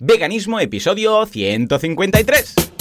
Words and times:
Veganismo, 0.00 0.58
episodio 0.58 1.24
153. 1.24 2.73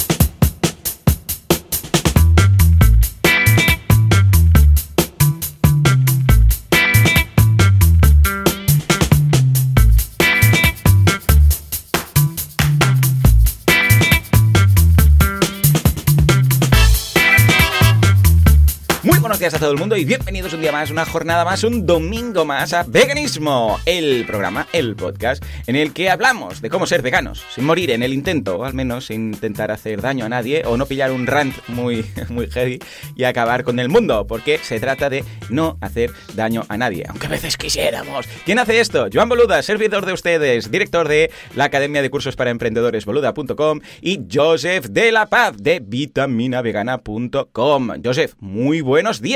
Días 19.43 19.55
a 19.55 19.59
todo 19.59 19.71
el 19.71 19.77
mundo 19.77 19.97
y 19.97 20.05
bienvenidos 20.05 20.53
un 20.53 20.61
día 20.61 20.71
más, 20.71 20.89
una 20.89 21.03
jornada 21.03 21.43
más, 21.43 21.65
un 21.65 21.85
domingo 21.85 22.45
más 22.45 22.71
a 22.71 22.85
Veganismo, 22.87 23.77
el 23.85 24.23
programa, 24.25 24.69
el 24.71 24.95
podcast 24.95 25.43
en 25.67 25.75
el 25.75 25.91
que 25.91 26.09
hablamos 26.09 26.61
de 26.61 26.69
cómo 26.69 26.87
ser 26.87 27.01
veganos, 27.01 27.43
sin 27.53 27.65
morir 27.65 27.91
en 27.91 28.03
el 28.03 28.13
intento, 28.13 28.59
o 28.59 28.63
al 28.63 28.73
menos 28.73 29.07
sin 29.07 29.33
intentar 29.33 29.69
hacer 29.69 30.01
daño 30.01 30.23
a 30.23 30.29
nadie 30.29 30.63
o 30.65 30.77
no 30.77 30.85
pillar 30.85 31.11
un 31.11 31.27
rant 31.27 31.53
muy, 31.67 32.05
muy 32.29 32.49
heavy 32.49 32.79
y 33.17 33.25
acabar 33.25 33.65
con 33.65 33.79
el 33.79 33.89
mundo, 33.89 34.25
porque 34.27 34.59
se 34.59 34.79
trata 34.79 35.09
de 35.09 35.25
no 35.49 35.77
hacer 35.81 36.13
daño 36.35 36.63
a 36.69 36.77
nadie, 36.77 37.03
aunque 37.09 37.27
a 37.27 37.31
veces 37.31 37.57
quisiéramos. 37.57 38.25
¿Quién 38.45 38.59
hace 38.59 38.79
esto? 38.79 39.09
Joan 39.11 39.27
Boluda, 39.27 39.61
servidor 39.61 40.05
de 40.05 40.13
ustedes, 40.13 40.71
director 40.71 41.09
de 41.09 41.31
la 41.53 41.65
Academia 41.65 42.01
de 42.01 42.09
Cursos 42.09 42.37
para 42.37 42.49
Emprendedores 42.49 43.03
boluda.com 43.03 43.81
y 43.99 44.21
Joseph 44.33 44.85
de 44.85 45.11
la 45.11 45.27
Paz 45.27 45.57
de 45.57 45.81
vitaminavegana.com. 45.85 47.89
Joseph, 48.01 48.35
muy 48.39 48.79
buenos 48.79 49.19
días. 49.19 49.32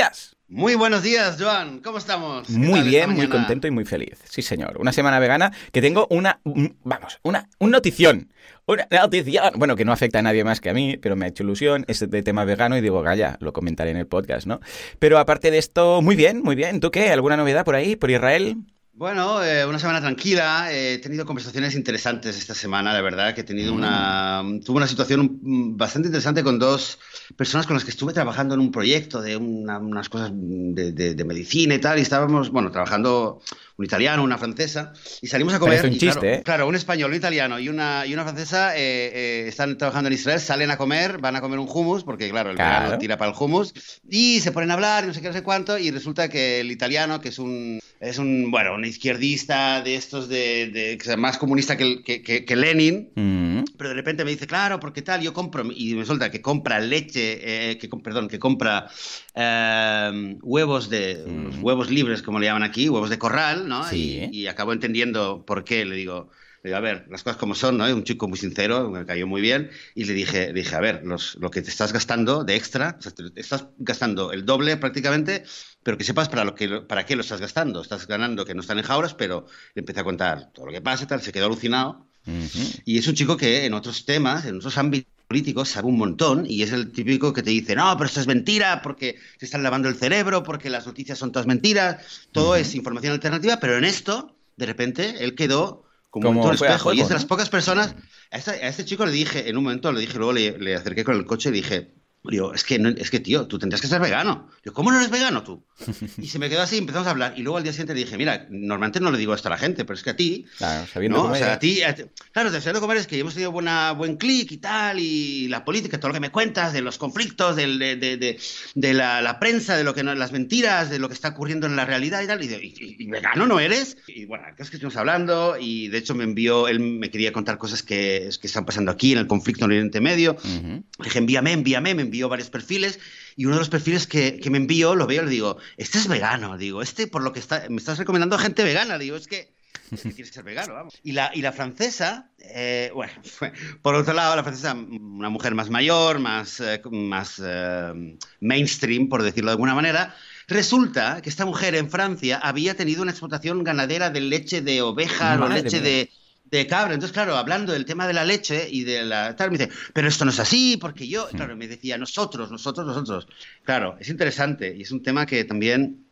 Muy 0.50 0.76
buenos 0.76 1.02
días, 1.02 1.36
Joan. 1.38 1.80
¿Cómo 1.80 1.98
estamos? 1.98 2.48
Muy 2.50 2.80
bien, 2.80 3.10
muy 3.10 3.28
contento 3.28 3.66
y 3.66 3.70
muy 3.70 3.84
feliz. 3.84 4.18
Sí, 4.24 4.40
señor. 4.40 4.78
Una 4.78 4.92
semana 4.92 5.18
vegana 5.18 5.52
que 5.72 5.82
tengo 5.82 6.06
una, 6.08 6.40
vamos, 6.44 7.18
una, 7.22 7.48
una 7.58 7.72
notición. 7.76 8.32
Una 8.64 8.86
notición. 8.90 9.52
Bueno, 9.56 9.76
que 9.76 9.84
no 9.84 9.92
afecta 9.92 10.20
a 10.20 10.22
nadie 10.22 10.44
más 10.44 10.60
que 10.60 10.70
a 10.70 10.74
mí, 10.74 10.96
pero 10.96 11.16
me 11.16 11.26
ha 11.26 11.28
hecho 11.28 11.42
ilusión. 11.42 11.84
Es 11.88 12.08
de 12.08 12.22
tema 12.22 12.44
vegano 12.44 12.78
y 12.78 12.80
digo, 12.80 13.02
vaya, 13.02 13.36
lo 13.40 13.52
comentaré 13.52 13.90
en 13.90 13.98
el 13.98 14.06
podcast, 14.06 14.46
¿no? 14.46 14.60
Pero 14.98 15.18
aparte 15.18 15.50
de 15.50 15.58
esto, 15.58 16.00
muy 16.00 16.16
bien, 16.16 16.42
muy 16.42 16.54
bien. 16.54 16.80
¿Tú 16.80 16.90
qué? 16.90 17.10
¿Alguna 17.10 17.36
novedad 17.36 17.64
por 17.64 17.74
ahí, 17.74 17.96
por 17.96 18.10
Israel? 18.10 18.56
Bueno, 18.98 19.44
eh, 19.44 19.64
una 19.64 19.78
semana 19.78 20.00
tranquila. 20.00 20.72
he 20.72 20.98
tenido 20.98 21.24
conversaciones 21.24 21.76
interesantes 21.76 22.36
esta 22.36 22.52
semana, 22.52 22.92
la 22.92 23.00
verdad, 23.00 23.32
que 23.32 23.42
he 23.42 23.44
tenido 23.44 23.72
una... 23.72 24.42
Tuve 24.64 24.78
una 24.78 24.88
situación 24.88 25.38
bastante 25.76 26.08
interesante 26.08 26.42
con 26.42 26.58
dos 26.58 26.98
personas 27.36 27.68
con 27.68 27.74
las 27.74 27.84
que 27.84 27.92
estuve 27.92 28.12
trabajando 28.12 28.54
en 28.54 28.60
un 28.60 28.72
proyecto 28.72 29.22
de 29.22 29.36
unas 29.36 30.08
cosas 30.08 30.32
de, 30.34 30.90
de, 31.14 31.24
medicina 31.24 31.76
y 31.76 31.78
tal, 31.78 32.00
y 32.00 32.02
estábamos, 32.02 32.50
bueno, 32.50 32.72
trabajando 32.72 33.40
un 33.76 33.84
italiano, 33.84 34.24
una 34.24 34.36
francesa, 34.36 34.92
y 35.22 35.28
salimos 35.28 35.54
a 35.54 35.60
comer. 35.60 35.84
un 35.84 35.92
chiste, 35.92 36.10
claro, 36.10 36.26
¿eh? 36.26 36.42
claro, 36.44 36.66
un 36.66 36.74
español, 36.74 37.12
un 37.12 37.16
italiano 37.16 37.60
y 37.60 37.68
una, 37.68 38.04
y 38.04 38.14
una 38.14 38.24
francesa 38.24 38.76
eh, 38.76 38.80
eh, 38.80 39.44
están 39.46 39.78
trabajando 39.78 40.08
en 40.08 40.14
Israel, 40.14 40.40
salen 40.40 40.72
a 40.72 40.76
comer, 40.76 41.18
van 41.18 41.36
a 41.36 41.40
comer 41.40 41.60
un 41.60 41.68
hummus, 41.72 42.02
porque 42.02 42.28
claro, 42.28 42.50
el 42.50 42.56
Claro. 42.56 42.98
tira 42.98 43.16
para 43.16 43.30
el 43.30 43.36
hummus, 43.38 43.72
y 44.10 44.40
se 44.40 44.50
ponen 44.50 44.72
a 44.72 44.74
hablar, 44.74 45.04
y 45.04 45.06
no 45.06 45.14
sé 45.14 45.20
qué, 45.20 45.28
no 45.28 45.34
sé 45.34 45.44
cuánto, 45.44 45.78
y 45.78 45.92
resulta 45.92 46.28
que 46.28 46.58
el 46.58 46.72
italiano, 46.72 47.20
que 47.20 47.28
es 47.28 47.38
un, 47.38 47.78
es 48.00 48.18
un 48.18 48.50
bueno, 48.50 48.74
un 48.74 48.84
izquierdista 48.84 49.82
de 49.82 49.96
estos 49.96 50.28
de, 50.28 50.98
más 51.18 51.36
comunista 51.38 51.76
que, 51.76 52.02
que, 52.02 52.22
que- 52.22 52.44
que 52.44 52.56
Lenin, 52.56 53.10
Mm. 53.14 53.64
pero 53.76 53.90
de 53.90 53.94
repente 53.96 54.24
me 54.24 54.30
dice, 54.30 54.46
claro, 54.46 54.78
porque 54.78 55.02
tal, 55.02 55.20
yo 55.20 55.32
compro, 55.32 55.64
y 55.74 55.94
resulta 55.94 56.30
que 56.30 56.40
compra 56.40 56.78
leche, 56.80 57.70
eh, 57.70 57.78
que, 57.78 57.88
perdón, 57.88 58.28
que 58.28 58.38
compra 58.38 58.88
eh, 59.34 60.36
huevos 60.42 60.88
de, 60.90 61.24
los 61.26 61.56
huevos 61.58 61.90
libres, 61.90 62.22
como 62.22 62.38
le 62.38 62.46
llaman 62.46 62.62
aquí, 62.62 62.88
huevos 62.88 63.10
de 63.10 63.18
corral, 63.18 63.68
¿no? 63.68 63.84
Sí. 63.84 64.28
Y, 64.32 64.42
y 64.42 64.46
acabo 64.46 64.72
entendiendo 64.72 65.44
por 65.44 65.64
qué, 65.64 65.84
le 65.84 65.96
digo, 65.96 66.30
le 66.62 66.70
digo, 66.70 66.76
a 66.76 66.80
ver, 66.80 67.06
las 67.08 67.22
cosas 67.22 67.36
como 67.36 67.54
son, 67.54 67.78
¿no? 67.78 67.84
Un 67.84 68.04
chico 68.04 68.26
muy 68.28 68.38
sincero, 68.38 68.90
me 68.90 69.06
cayó 69.06 69.26
muy 69.26 69.40
bien, 69.40 69.70
y 69.94 70.04
le 70.04 70.14
dije, 70.14 70.48
le 70.48 70.60
dije 70.60 70.74
a 70.74 70.80
ver, 70.80 71.02
los, 71.04 71.36
lo 71.36 71.50
que 71.50 71.62
te 71.62 71.70
estás 71.70 71.92
gastando 71.92 72.44
de 72.44 72.56
extra, 72.56 72.96
o 72.98 73.02
sea, 73.02 73.12
te 73.12 73.40
estás 73.40 73.66
gastando 73.78 74.32
el 74.32 74.44
doble 74.44 74.76
prácticamente, 74.76 75.44
pero 75.82 75.96
que 75.96 76.04
sepas 76.04 76.28
para, 76.28 76.44
lo 76.44 76.54
que, 76.54 76.68
para 76.82 77.06
qué 77.06 77.16
lo 77.16 77.22
estás 77.22 77.40
gastando. 77.40 77.80
Estás 77.80 78.06
ganando 78.06 78.44
que 78.44 78.54
no 78.54 78.60
están 78.60 78.78
en 78.78 78.84
jauras, 78.84 79.14
pero 79.14 79.46
le 79.74 79.80
empecé 79.80 80.00
a 80.00 80.04
contar 80.04 80.52
todo 80.52 80.66
lo 80.66 80.72
que 80.72 80.82
pasa 80.82 81.04
y 81.04 81.06
tal, 81.06 81.22
se 81.22 81.32
quedó 81.32 81.46
alucinado. 81.46 82.06
Ujú. 82.26 82.58
Y 82.84 82.98
es 82.98 83.06
un 83.06 83.14
chico 83.14 83.36
que 83.36 83.64
en 83.64 83.72
otros 83.72 84.04
temas, 84.04 84.44
en 84.44 84.56
otros 84.56 84.76
ámbitos 84.76 85.10
políticos, 85.26 85.70
sabe 85.70 85.88
un 85.88 85.96
montón 85.96 86.44
y 86.46 86.62
es 86.62 86.72
el 86.72 86.92
típico 86.92 87.32
que 87.32 87.42
te 87.42 87.50
dice, 87.50 87.74
no, 87.74 87.96
pero 87.96 88.06
esto 88.06 88.20
es 88.20 88.26
mentira 88.26 88.82
porque 88.82 89.16
se 89.38 89.46
están 89.46 89.62
lavando 89.62 89.88
el 89.88 89.94
cerebro, 89.94 90.42
porque 90.42 90.68
las 90.68 90.86
noticias 90.86 91.18
son 91.18 91.32
todas 91.32 91.46
mentiras, 91.46 92.26
todo 92.32 92.56
es 92.56 92.74
información 92.74 93.14
alternativa, 93.14 93.58
pero 93.58 93.78
en 93.78 93.84
esto, 93.84 94.36
de 94.56 94.66
repente, 94.66 95.24
él 95.24 95.34
quedó 95.34 95.87
como, 96.20 96.40
Como 96.40 96.48
un 96.48 96.54
espejo 96.54 96.92
y 96.92 97.00
es 97.00 97.08
de 97.08 97.14
las 97.14 97.24
pocas 97.24 97.48
personas, 97.50 97.94
a 98.30 98.36
este 98.38 98.84
chico 98.84 99.06
le 99.06 99.12
dije, 99.12 99.48
en 99.48 99.56
un 99.56 99.64
momento 99.64 99.92
le 99.92 100.00
dije, 100.00 100.18
luego 100.18 100.32
le, 100.32 100.58
le 100.58 100.74
acerqué 100.74 101.04
con 101.04 101.16
el 101.16 101.24
coche 101.26 101.48
y 101.48 101.52
le 101.52 101.58
dije, 101.58 101.97
Digo, 102.24 102.52
es 102.52 102.64
que, 102.64 102.78
no- 102.78 102.88
es 102.90 103.10
que, 103.10 103.20
tío, 103.20 103.46
tú 103.46 103.58
tendrías 103.58 103.80
que 103.80 103.86
ser 103.86 104.00
vegano. 104.00 104.50
Yo, 104.64 104.72
¿cómo 104.72 104.90
no 104.90 104.98
eres 104.98 105.10
vegano 105.10 105.42
tú? 105.44 105.64
Y 106.18 106.26
se 106.28 106.38
me 106.38 106.48
quedó 106.50 106.62
así 106.62 106.76
empezamos 106.76 107.06
a 107.06 107.10
hablar. 107.12 107.34
Y 107.36 107.42
luego 107.42 107.56
al 107.58 107.62
día 107.62 107.72
siguiente 107.72 107.94
le 107.94 108.00
dije, 108.00 108.18
mira, 108.18 108.46
normalmente 108.50 109.00
no 109.00 109.10
le 109.10 109.18
digo 109.18 109.34
esto 109.34 109.48
a 109.48 109.52
la 109.52 109.58
gente, 109.58 109.84
pero 109.84 109.94
es 109.96 110.02
que 110.02 110.10
a 110.10 110.16
ti, 110.16 110.44
Claro, 110.58 110.86
sabiendo 110.92 111.16
¿no? 111.18 111.22
cómo 111.24 111.34
O 111.34 111.36
sea, 111.38 111.46
eres. 111.46 111.56
a 111.56 111.58
ti, 111.60 111.82
a 111.82 111.94
ti- 111.94 112.02
claro, 112.32 112.50
de 112.50 112.60
comer 112.80 112.96
es 112.98 113.06
que 113.06 113.18
hemos 113.18 113.34
tenido 113.34 113.52
buena, 113.52 113.92
buen 113.92 114.16
clic 114.16 114.50
y 114.52 114.56
tal, 114.58 114.98
y 114.98 115.48
la 115.48 115.64
política, 115.64 115.98
todo 115.98 116.08
lo 116.08 116.14
que 116.14 116.20
me 116.20 116.30
cuentas, 116.30 116.72
de 116.72 116.82
los 116.82 116.98
conflictos, 116.98 117.56
del- 117.56 117.78
de, 117.78 117.96
de- 117.96 118.16
de- 118.16 118.38
de 118.74 118.94
la, 118.94 119.22
la 119.22 119.38
prensa, 119.38 119.76
de 119.76 119.84
lo 119.84 119.94
que 119.94 120.02
no, 120.02 120.14
las 120.14 120.32
mentiras, 120.32 120.90
de 120.90 120.98
lo 120.98 121.08
que 121.08 121.14
está 121.14 121.28
ocurriendo 121.28 121.66
en 121.66 121.76
la 121.76 121.84
realidad 121.84 122.20
y 122.22 122.26
tal. 122.26 122.42
Y, 122.42 122.48
digo, 122.48 122.60
¿y, 122.60 122.96
y- 122.98 123.06
vegano 123.06 123.46
no 123.46 123.58
eres? 123.60 123.96
Y 124.08 124.24
bueno, 124.26 124.44
es 124.58 124.68
que 124.70 124.76
estuvimos 124.76 124.96
hablando, 124.96 125.56
y 125.58 125.88
de 125.88 125.98
hecho 125.98 126.14
me 126.14 126.24
envió, 126.24 126.68
él 126.68 126.80
me 126.80 127.10
quería 127.10 127.32
contar 127.32 127.56
cosas 127.58 127.82
que, 127.82 128.28
que 128.40 128.46
están 128.48 128.66
pasando 128.66 128.90
aquí 128.90 129.12
en 129.12 129.18
el 129.18 129.26
conflicto 129.26 129.64
en 129.64 129.70
Oriente 129.70 130.00
Medio. 130.00 130.32
Ujú. 130.32 130.84
Le 130.98 131.04
dije, 131.04 131.18
envíame, 131.18 131.52
envíame, 131.52 131.94
me 131.94 132.02
envió 132.08 132.28
varios 132.28 132.50
perfiles 132.50 132.98
y 133.36 133.44
uno 133.44 133.54
de 133.54 133.60
los 133.60 133.68
perfiles 133.68 134.06
que, 134.06 134.40
que 134.40 134.50
me 134.50 134.58
envió, 134.58 134.94
lo 134.94 135.06
veo 135.06 135.22
y 135.22 135.26
le 135.26 135.30
digo, 135.30 135.58
este 135.76 135.98
es 135.98 136.08
vegano, 136.08 136.58
digo, 136.58 136.82
este 136.82 137.06
por 137.06 137.22
lo 137.22 137.32
que 137.32 137.40
está, 137.40 137.64
me 137.68 137.76
estás 137.76 137.98
recomendando 137.98 138.36
a 138.36 138.40
gente 138.40 138.64
vegana, 138.64 138.98
digo, 138.98 139.16
es 139.16 139.26
que, 139.26 139.54
es 139.90 140.02
que 140.02 140.14
que 140.14 140.24
ser 140.24 140.44
vegano, 140.44 140.74
vamos. 140.74 140.94
Y 141.02 141.12
la, 141.12 141.30
y 141.34 141.42
la 141.42 141.52
francesa, 141.52 142.30
eh, 142.40 142.90
bueno, 142.94 143.12
por 143.82 143.94
otro 143.94 144.14
lado, 144.14 144.36
la 144.36 144.42
francesa, 144.42 144.74
una 144.74 145.30
mujer 145.30 145.54
más 145.54 145.70
mayor, 145.70 146.18
más, 146.18 146.60
eh, 146.60 146.80
más 146.90 147.40
eh, 147.44 148.16
mainstream, 148.40 149.08
por 149.08 149.22
decirlo 149.22 149.50
de 149.50 149.54
alguna 149.54 149.74
manera, 149.74 150.14
Resulta 150.48 151.20
que 151.20 151.28
esta 151.28 151.44
mujer 151.44 151.74
en 151.74 151.90
Francia 151.90 152.38
había 152.42 152.74
tenido 152.74 153.02
una 153.02 153.10
explotación 153.10 153.62
ganadera 153.64 154.08
de 154.08 154.22
leche 154.22 154.62
de 154.62 154.80
oveja 154.80 155.38
o 155.38 155.46
leche 155.46 155.82
mía. 155.82 155.90
de, 155.90 156.10
de 156.50 156.66
cabra. 156.66 156.94
Entonces, 156.94 157.12
claro, 157.14 157.36
hablando 157.36 157.72
del 157.72 157.84
tema 157.84 158.06
de 158.06 158.12
la 158.14 158.24
leche 158.24 158.68
y 158.70 158.84
de 158.84 159.04
la 159.04 159.34
tal, 159.36 159.50
me 159.50 159.58
dice, 159.58 159.70
pero 159.92 160.08
esto 160.08 160.24
no 160.24 160.30
es 160.30 160.38
así, 160.40 160.76
porque 160.76 161.06
yo, 161.08 161.28
claro, 161.28 161.56
me 161.56 161.68
decía, 161.68 161.98
nosotros, 161.98 162.50
nosotros, 162.50 162.86
nosotros. 162.86 163.26
Claro, 163.64 163.96
es 164.00 164.08
interesante 164.08 164.74
y 164.76 164.82
es 164.82 164.90
un 164.90 165.02
tema 165.02 165.26
que 165.26 165.44
también 165.44 166.04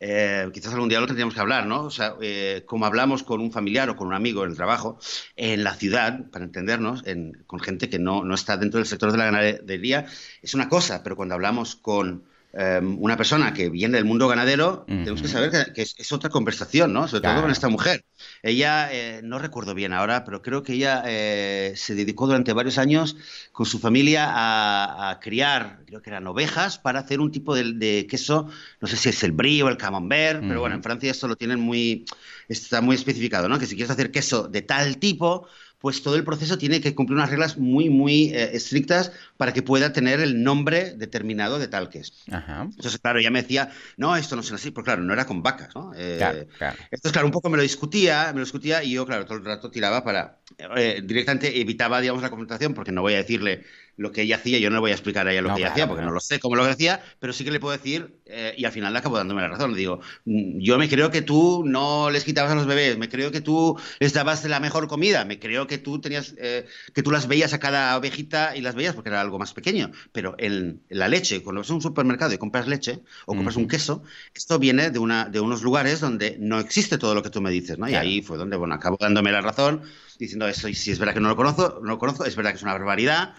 eh, 0.00 0.48
quizás 0.52 0.72
algún 0.74 0.88
día 0.88 0.98
lo 1.00 1.06
tendríamos 1.06 1.34
que 1.34 1.40
hablar, 1.40 1.64
¿no? 1.66 1.84
O 1.84 1.90
sea, 1.90 2.14
eh, 2.20 2.64
como 2.66 2.86
hablamos 2.86 3.22
con 3.22 3.40
un 3.40 3.52
familiar 3.52 3.88
o 3.88 3.96
con 3.96 4.08
un 4.08 4.14
amigo 4.14 4.42
en 4.44 4.50
el 4.50 4.56
trabajo, 4.56 4.98
en 5.36 5.62
la 5.62 5.74
ciudad, 5.74 6.28
para 6.30 6.44
entendernos, 6.44 7.06
en- 7.06 7.44
con 7.46 7.60
gente 7.60 7.88
que 7.88 7.98
no, 8.00 8.24
no 8.24 8.34
está 8.34 8.56
dentro 8.56 8.78
del 8.78 8.86
sector 8.86 9.12
de 9.12 9.18
la 9.18 9.26
ganadería, 9.26 10.06
es 10.42 10.54
una 10.54 10.68
cosa, 10.68 11.02
pero 11.04 11.14
cuando 11.14 11.34
hablamos 11.36 11.76
con 11.76 12.24
eh, 12.54 12.80
una 12.82 13.16
persona 13.16 13.52
que 13.54 13.70
viene 13.70 13.96
del 13.96 14.04
mundo 14.04 14.28
ganadero, 14.28 14.84
tenemos 14.86 15.22
que 15.22 15.28
saber 15.28 15.50
que, 15.50 15.72
que 15.72 15.82
es, 15.82 15.94
es 15.98 16.12
otra 16.12 16.28
conversación, 16.30 16.92
¿no? 16.92 17.08
Sobre 17.08 17.22
Claro. 17.22 17.36
todo 17.36 17.42
con 17.44 17.50
esta 17.52 17.68
mujer. 17.68 18.04
Ella, 18.42 18.88
eh, 18.92 19.20
no 19.24 19.38
recuerdo 19.38 19.74
bien 19.74 19.92
ahora, 19.92 20.24
pero 20.24 20.42
creo 20.42 20.62
que 20.62 20.74
ella 20.74 21.02
eh, 21.06 21.72
se 21.76 21.94
dedicó 21.94 22.26
durante 22.26 22.52
varios 22.52 22.78
años 22.78 23.16
con 23.52 23.66
su 23.66 23.78
familia 23.78 24.26
a, 24.30 25.10
a 25.10 25.20
criar, 25.20 25.80
creo 25.86 26.02
que 26.02 26.10
eran 26.10 26.26
ovejas, 26.26 26.78
para 26.78 27.00
hacer 27.00 27.20
un 27.20 27.30
tipo 27.32 27.54
de, 27.54 27.72
de 27.74 28.06
queso, 28.08 28.48
no 28.80 28.88
sé 28.88 28.96
si 28.96 29.08
es 29.08 29.22
el 29.24 29.32
brie 29.32 29.62
o 29.62 29.68
el 29.68 29.76
camembert, 29.76 30.40
pero 30.46 30.60
bueno, 30.60 30.74
en 30.76 30.82
Francia 30.82 31.10
esto 31.10 31.28
lo 31.28 31.36
tienen 31.36 31.60
muy, 31.60 32.04
está 32.48 32.80
muy 32.80 32.96
especificado, 32.96 33.48
¿no? 33.48 33.58
Que 33.58 33.66
si 33.66 33.76
quieres 33.76 33.90
hacer 33.90 34.10
queso 34.10 34.48
de 34.48 34.62
tal 34.62 34.98
tipo, 34.98 35.46
pues 35.82 36.02
todo 36.02 36.14
el 36.14 36.24
proceso 36.24 36.56
tiene 36.56 36.80
que 36.80 36.94
cumplir 36.94 37.16
unas 37.16 37.28
reglas 37.28 37.58
muy, 37.58 37.90
muy 37.90 38.30
eh, 38.30 38.56
estrictas 38.56 39.12
para 39.36 39.52
que 39.52 39.62
pueda 39.62 39.92
tener 39.92 40.20
el 40.20 40.42
nombre 40.42 40.94
determinado 40.96 41.58
de 41.58 41.66
tal 41.66 41.90
queso. 41.90 42.14
Ajá. 42.30 42.62
Entonces, 42.62 42.98
claro, 43.00 43.18
ella 43.18 43.32
me 43.32 43.42
decía, 43.42 43.70
no, 43.96 44.16
esto 44.16 44.36
no 44.36 44.42
es 44.42 44.52
así, 44.52 44.70
porque 44.70 44.86
claro, 44.86 45.02
no 45.02 45.12
era 45.12 45.26
con 45.26 45.42
vacas, 45.42 45.74
¿no? 45.74 45.92
Eh, 45.96 46.14
Claro, 46.18 46.46
claro. 46.56 46.78
Entonces, 46.84 47.12
claro, 47.12 47.26
un 47.26 47.32
poco 47.32 47.50
me 47.50 47.56
lo 47.56 47.64
discutía, 47.64 48.28
me 48.28 48.38
lo 48.38 48.44
discutía 48.44 48.84
y 48.84 48.92
yo, 48.92 49.04
claro, 49.04 49.26
todo 49.26 49.38
el 49.38 49.44
rato 49.44 49.70
tiraba 49.72 50.04
para, 50.04 50.38
eh, 50.76 51.02
directamente 51.04 51.60
evitaba, 51.60 52.00
digamos, 52.00 52.22
la 52.22 52.30
confrontación 52.30 52.74
porque 52.74 52.92
no 52.92 53.02
voy 53.02 53.14
a 53.14 53.18
decirle 53.18 53.64
lo 53.96 54.12
que 54.12 54.22
ella 54.22 54.36
hacía, 54.36 54.58
yo 54.58 54.70
no 54.70 54.76
le 54.76 54.80
voy 54.80 54.90
a 54.90 54.94
explicar 54.94 55.26
a 55.26 55.32
ella 55.32 55.42
lo 55.42 55.48
No, 55.48 55.54
que 55.54 55.60
ella 55.60 55.68
claro, 55.68 55.74
hacía 55.74 55.88
porque 55.88 56.04
no 56.04 56.10
lo 56.10 56.20
sé 56.20 56.40
cómo 56.40 56.56
lo 56.56 56.64
hacía, 56.64 57.02
pero 57.18 57.32
sí 57.32 57.44
que 57.44 57.50
le 57.50 57.60
puedo 57.60 57.76
decir 57.76 58.20
eh, 58.26 58.54
y 58.56 58.64
al 58.64 58.72
final 58.72 58.92
le 58.92 58.98
acabo 58.98 59.16
dándome 59.16 59.42
la 59.42 59.48
razón. 59.48 59.72
Le 59.72 59.78
digo, 59.78 60.00
"Mm, 60.24 60.58
yo 60.60 60.78
me 60.78 60.88
creo 60.88 61.10
que 61.10 61.22
tú 61.22 61.62
no 61.66 62.10
les 62.10 62.24
quitabas 62.24 62.52
a 62.52 62.54
los 62.54 62.66
bebés, 62.66 62.96
me 62.98 63.08
creo 63.08 63.30
que 63.30 63.40
tú 63.40 63.78
les 64.00 64.12
dabas 64.12 64.44
la 64.44 64.60
mejor 64.60 64.88
comida, 64.88 65.24
me 65.24 65.38
creo 65.38 65.66
que 65.66 65.78
tú 65.78 66.00
tenías, 66.00 66.34
eh, 66.38 66.66
que 66.94 67.02
tú 67.02 67.10
las 67.10 67.26
veías 67.28 67.52
a 67.52 67.58
cada 67.58 67.96
ovejita 67.96 68.56
y 68.56 68.62
las 68.62 68.74
veías 68.74 68.94
porque 68.94 69.10
era 69.10 69.20
algo 69.20 69.38
más 69.38 69.52
pequeño, 69.52 69.90
pero 70.12 70.34
en, 70.38 70.82
la 70.88 71.08
leche, 71.08 71.42
cuando 71.42 71.60
vas 71.60 71.70
a 71.70 71.74
un 71.74 71.82
supermercado 71.82 72.32
y 72.32 72.38
compras 72.38 72.66
leche 72.66 73.00
o 73.26 73.34
compras 73.34 73.56
un 73.56 73.68
queso, 73.68 74.02
esto 74.34 74.58
viene 74.58 74.90
de, 74.90 74.98
una, 74.98 75.26
de 75.26 75.40
unos 75.40 75.62
lugares 75.62 76.00
donde 76.00 76.36
no 76.40 76.58
existe 76.58 76.98
todo 76.98 77.14
lo 77.14 77.22
que 77.22 77.30
tú 77.30 77.40
me 77.40 77.50
dices, 77.50 77.78
¿no? 77.78 77.88
Y 77.88 77.94
ahí 77.94 78.22
fue 78.22 78.38
donde, 78.38 78.56
bueno, 78.56 78.74
acabo 78.74 78.96
dándome 79.00 79.32
la 79.32 79.40
razón 79.40 79.82
diciendo 80.18 80.46
eso, 80.48 80.68
y 80.68 80.74
si 80.74 80.90
es 80.90 80.98
verdad 80.98 81.14
que 81.14 81.20
no 81.20 81.28
lo 81.28 81.36
conozco, 81.36 81.78
no 81.82 81.88
lo 81.90 81.98
conozco, 81.98 82.24
es 82.24 82.34
verdad 82.36 82.50
que 82.50 82.56
es 82.56 82.62
una 82.62 82.72
barbaridad. 82.72 83.34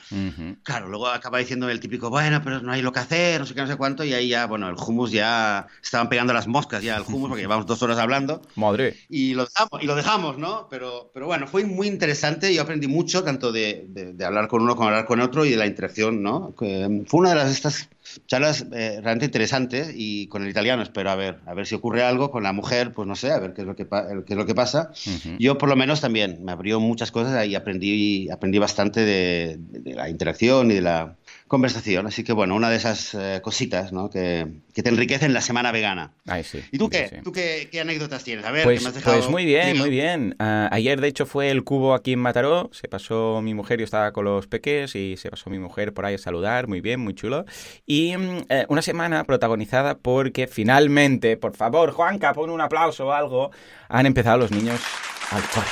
Claro, 0.64 0.88
luego 0.90 1.08
acaba 1.08 1.38
diciendo 1.40 1.70
el 1.70 1.80
típico, 1.80 2.10
bueno, 2.10 2.42
pero 2.44 2.62
no 2.62 2.72
hay 2.72 2.82
lo 2.82 2.92
que 2.92 3.00
hacer, 3.00 3.40
no 3.40 3.46
sé 3.46 3.54
qué, 3.54 3.62
no 3.62 3.68
sé 3.68 3.76
cuánto, 3.76 4.04
y 4.04 4.14
ahí 4.14 4.30
ya, 4.30 4.46
bueno, 4.46 4.68
el 4.70 4.76
hummus 4.76 5.12
ya 5.12 5.68
estaban 5.82 6.10
pegando 6.10 6.34
las 6.34 6.48
moscas 6.48 6.84
ya 6.84 6.96
al 6.98 7.04
hummus, 7.04 7.30
porque 7.30 7.42
llevamos 7.44 7.66
dos 7.66 7.82
horas 7.84 7.98
hablando, 7.98 8.42
Madre. 8.56 8.96
y 9.10 9.34
lo 9.34 9.46
dejamos, 9.46 9.84
y 9.84 9.86
lo 9.86 9.96
dejamos 9.96 10.38
¿no? 10.38 10.68
Pero, 10.70 11.12
pero 11.14 11.26
bueno, 11.28 11.48
fue 11.48 11.66
muy 11.66 11.88
interesante, 11.88 12.54
yo 12.54 12.62
aprendí 12.62 12.88
mucho, 12.88 13.24
tanto 13.24 13.52
de, 13.52 13.86
de- 13.90 14.14
de 14.14 14.26
hablar 14.26 14.48
con 14.48 14.62
uno 14.62 14.76
como 14.76 14.90
hablar 14.90 15.06
con 15.06 15.20
otro, 15.22 15.46
y 15.46 15.52
de 15.52 15.58
la 15.58 15.66
interacción, 15.68 16.22
¿no? 16.24 16.54
Que, 16.58 17.04
fue 17.08 17.20
una 17.22 17.30
de 17.30 17.36
las 17.36 17.52
estas 17.52 17.90
charlas 18.28 18.66
eh, 18.74 19.00
realmente 19.02 19.26
interesantes, 19.26 19.92
y 19.96 20.28
con 20.28 20.44
el 20.44 20.50
italiano 20.50 20.84
espero 20.84 21.10
a 21.10 21.16
ver, 21.16 21.40
a 21.46 21.54
ver 21.54 21.66
si 21.66 21.76
ocurre 21.76 22.04
algo, 22.04 22.32
con 22.32 22.44
la 22.44 22.54
mujer, 22.54 22.92
pues 22.92 23.08
no 23.08 23.16
sé, 23.16 23.32
a 23.32 23.40
ver 23.40 23.54
qué 23.54 23.62
es 23.62 23.68
lo 23.68 23.76
que, 23.76 23.88
qué 23.88 24.34
es 24.34 24.38
lo 24.38 24.46
que 24.46 24.56
pasa. 24.56 24.92
Ujú. 25.06 25.38
Yo 25.40 25.58
por 25.58 25.70
lo 25.70 25.76
menos 25.76 26.02
también 26.02 26.44
me 26.44 26.52
abrió 26.52 26.80
muchas 26.80 27.12
cosas 27.12 27.46
y 27.46 27.56
aprendí, 27.56 28.30
aprendí 28.30 28.60
bastante 28.60 29.02
de, 29.02 29.58
de 29.60 29.96
la 29.96 30.10
interacción 30.10 30.72
y 30.72 30.76
de 30.76 30.82
la 30.82 31.16
conversación. 31.54 32.08
Así 32.08 32.24
que 32.24 32.34
bueno, 32.34 32.56
una 32.56 32.72
de 32.72 32.78
esas 32.78 33.14
eh, 33.14 33.40
cositas 33.44 33.92
¿no? 33.94 34.10
que, 34.10 34.48
que 34.74 34.82
te 34.82 34.90
enriquecen 34.90 35.34
la 35.34 35.42
semana 35.42 35.72
vegana. 35.72 36.12
Ay, 36.26 36.44
sí. 36.44 36.64
¿Y 36.72 36.80
tú 36.80 36.86
Sí, 36.86 36.90
qué? 36.92 37.08
sí. 37.10 37.16
¿Tú 37.24 37.32
qué, 37.32 37.70
qué 37.72 37.82
anécdotas 37.82 38.24
tienes? 38.24 38.44
A 38.46 38.50
ver, 38.52 38.64
Pues, 38.64 38.80
que 38.80 38.84
me 38.86 38.90
has 38.90 38.96
dejado... 38.96 39.18
pues 39.18 39.30
muy 39.30 39.46
bien, 39.46 39.68
Diga. 39.74 39.80
muy 39.82 39.90
bien. 39.92 40.36
Ah, 40.40 40.68
ayer, 40.72 41.00
de 41.00 41.08
hecho, 41.08 41.28
fue 41.28 41.52
el 41.52 41.64
cubo 41.64 41.94
aquí 41.94 42.14
en 42.14 42.20
Mataró. 42.20 42.72
Se 42.74 42.88
pasó 42.88 43.42
mi 43.44 43.54
mujer, 43.54 43.78
yo 43.78 43.86
estaba 43.86 44.12
con 44.14 44.26
los 44.26 44.48
peques 44.48 44.96
y 44.96 45.16
se 45.18 45.30
pasó 45.30 45.52
mi 45.52 45.60
mujer 45.60 45.94
por 45.94 46.06
ahí 46.06 46.16
a 46.16 46.18
saludar. 46.18 46.68
Muy 46.68 46.82
bien, 46.82 47.00
muy 47.00 47.14
chulo. 47.14 47.46
Y 47.86 48.14
eh, 48.50 48.66
una 48.70 48.82
semana 48.82 49.24
protagonizada 49.26 49.96
porque 50.00 50.48
finalmente, 50.48 51.38
por 51.38 51.56
favor, 51.56 51.92
Juanca, 51.92 52.34
pon 52.34 52.50
un 52.50 52.62
aplauso 52.62 53.06
o 53.08 53.12
algo, 53.12 53.52
han 53.90 54.08
empezado 54.08 54.40
los 54.40 54.50
niños 54.52 54.82
al 55.30 55.44
cole. 55.54 55.68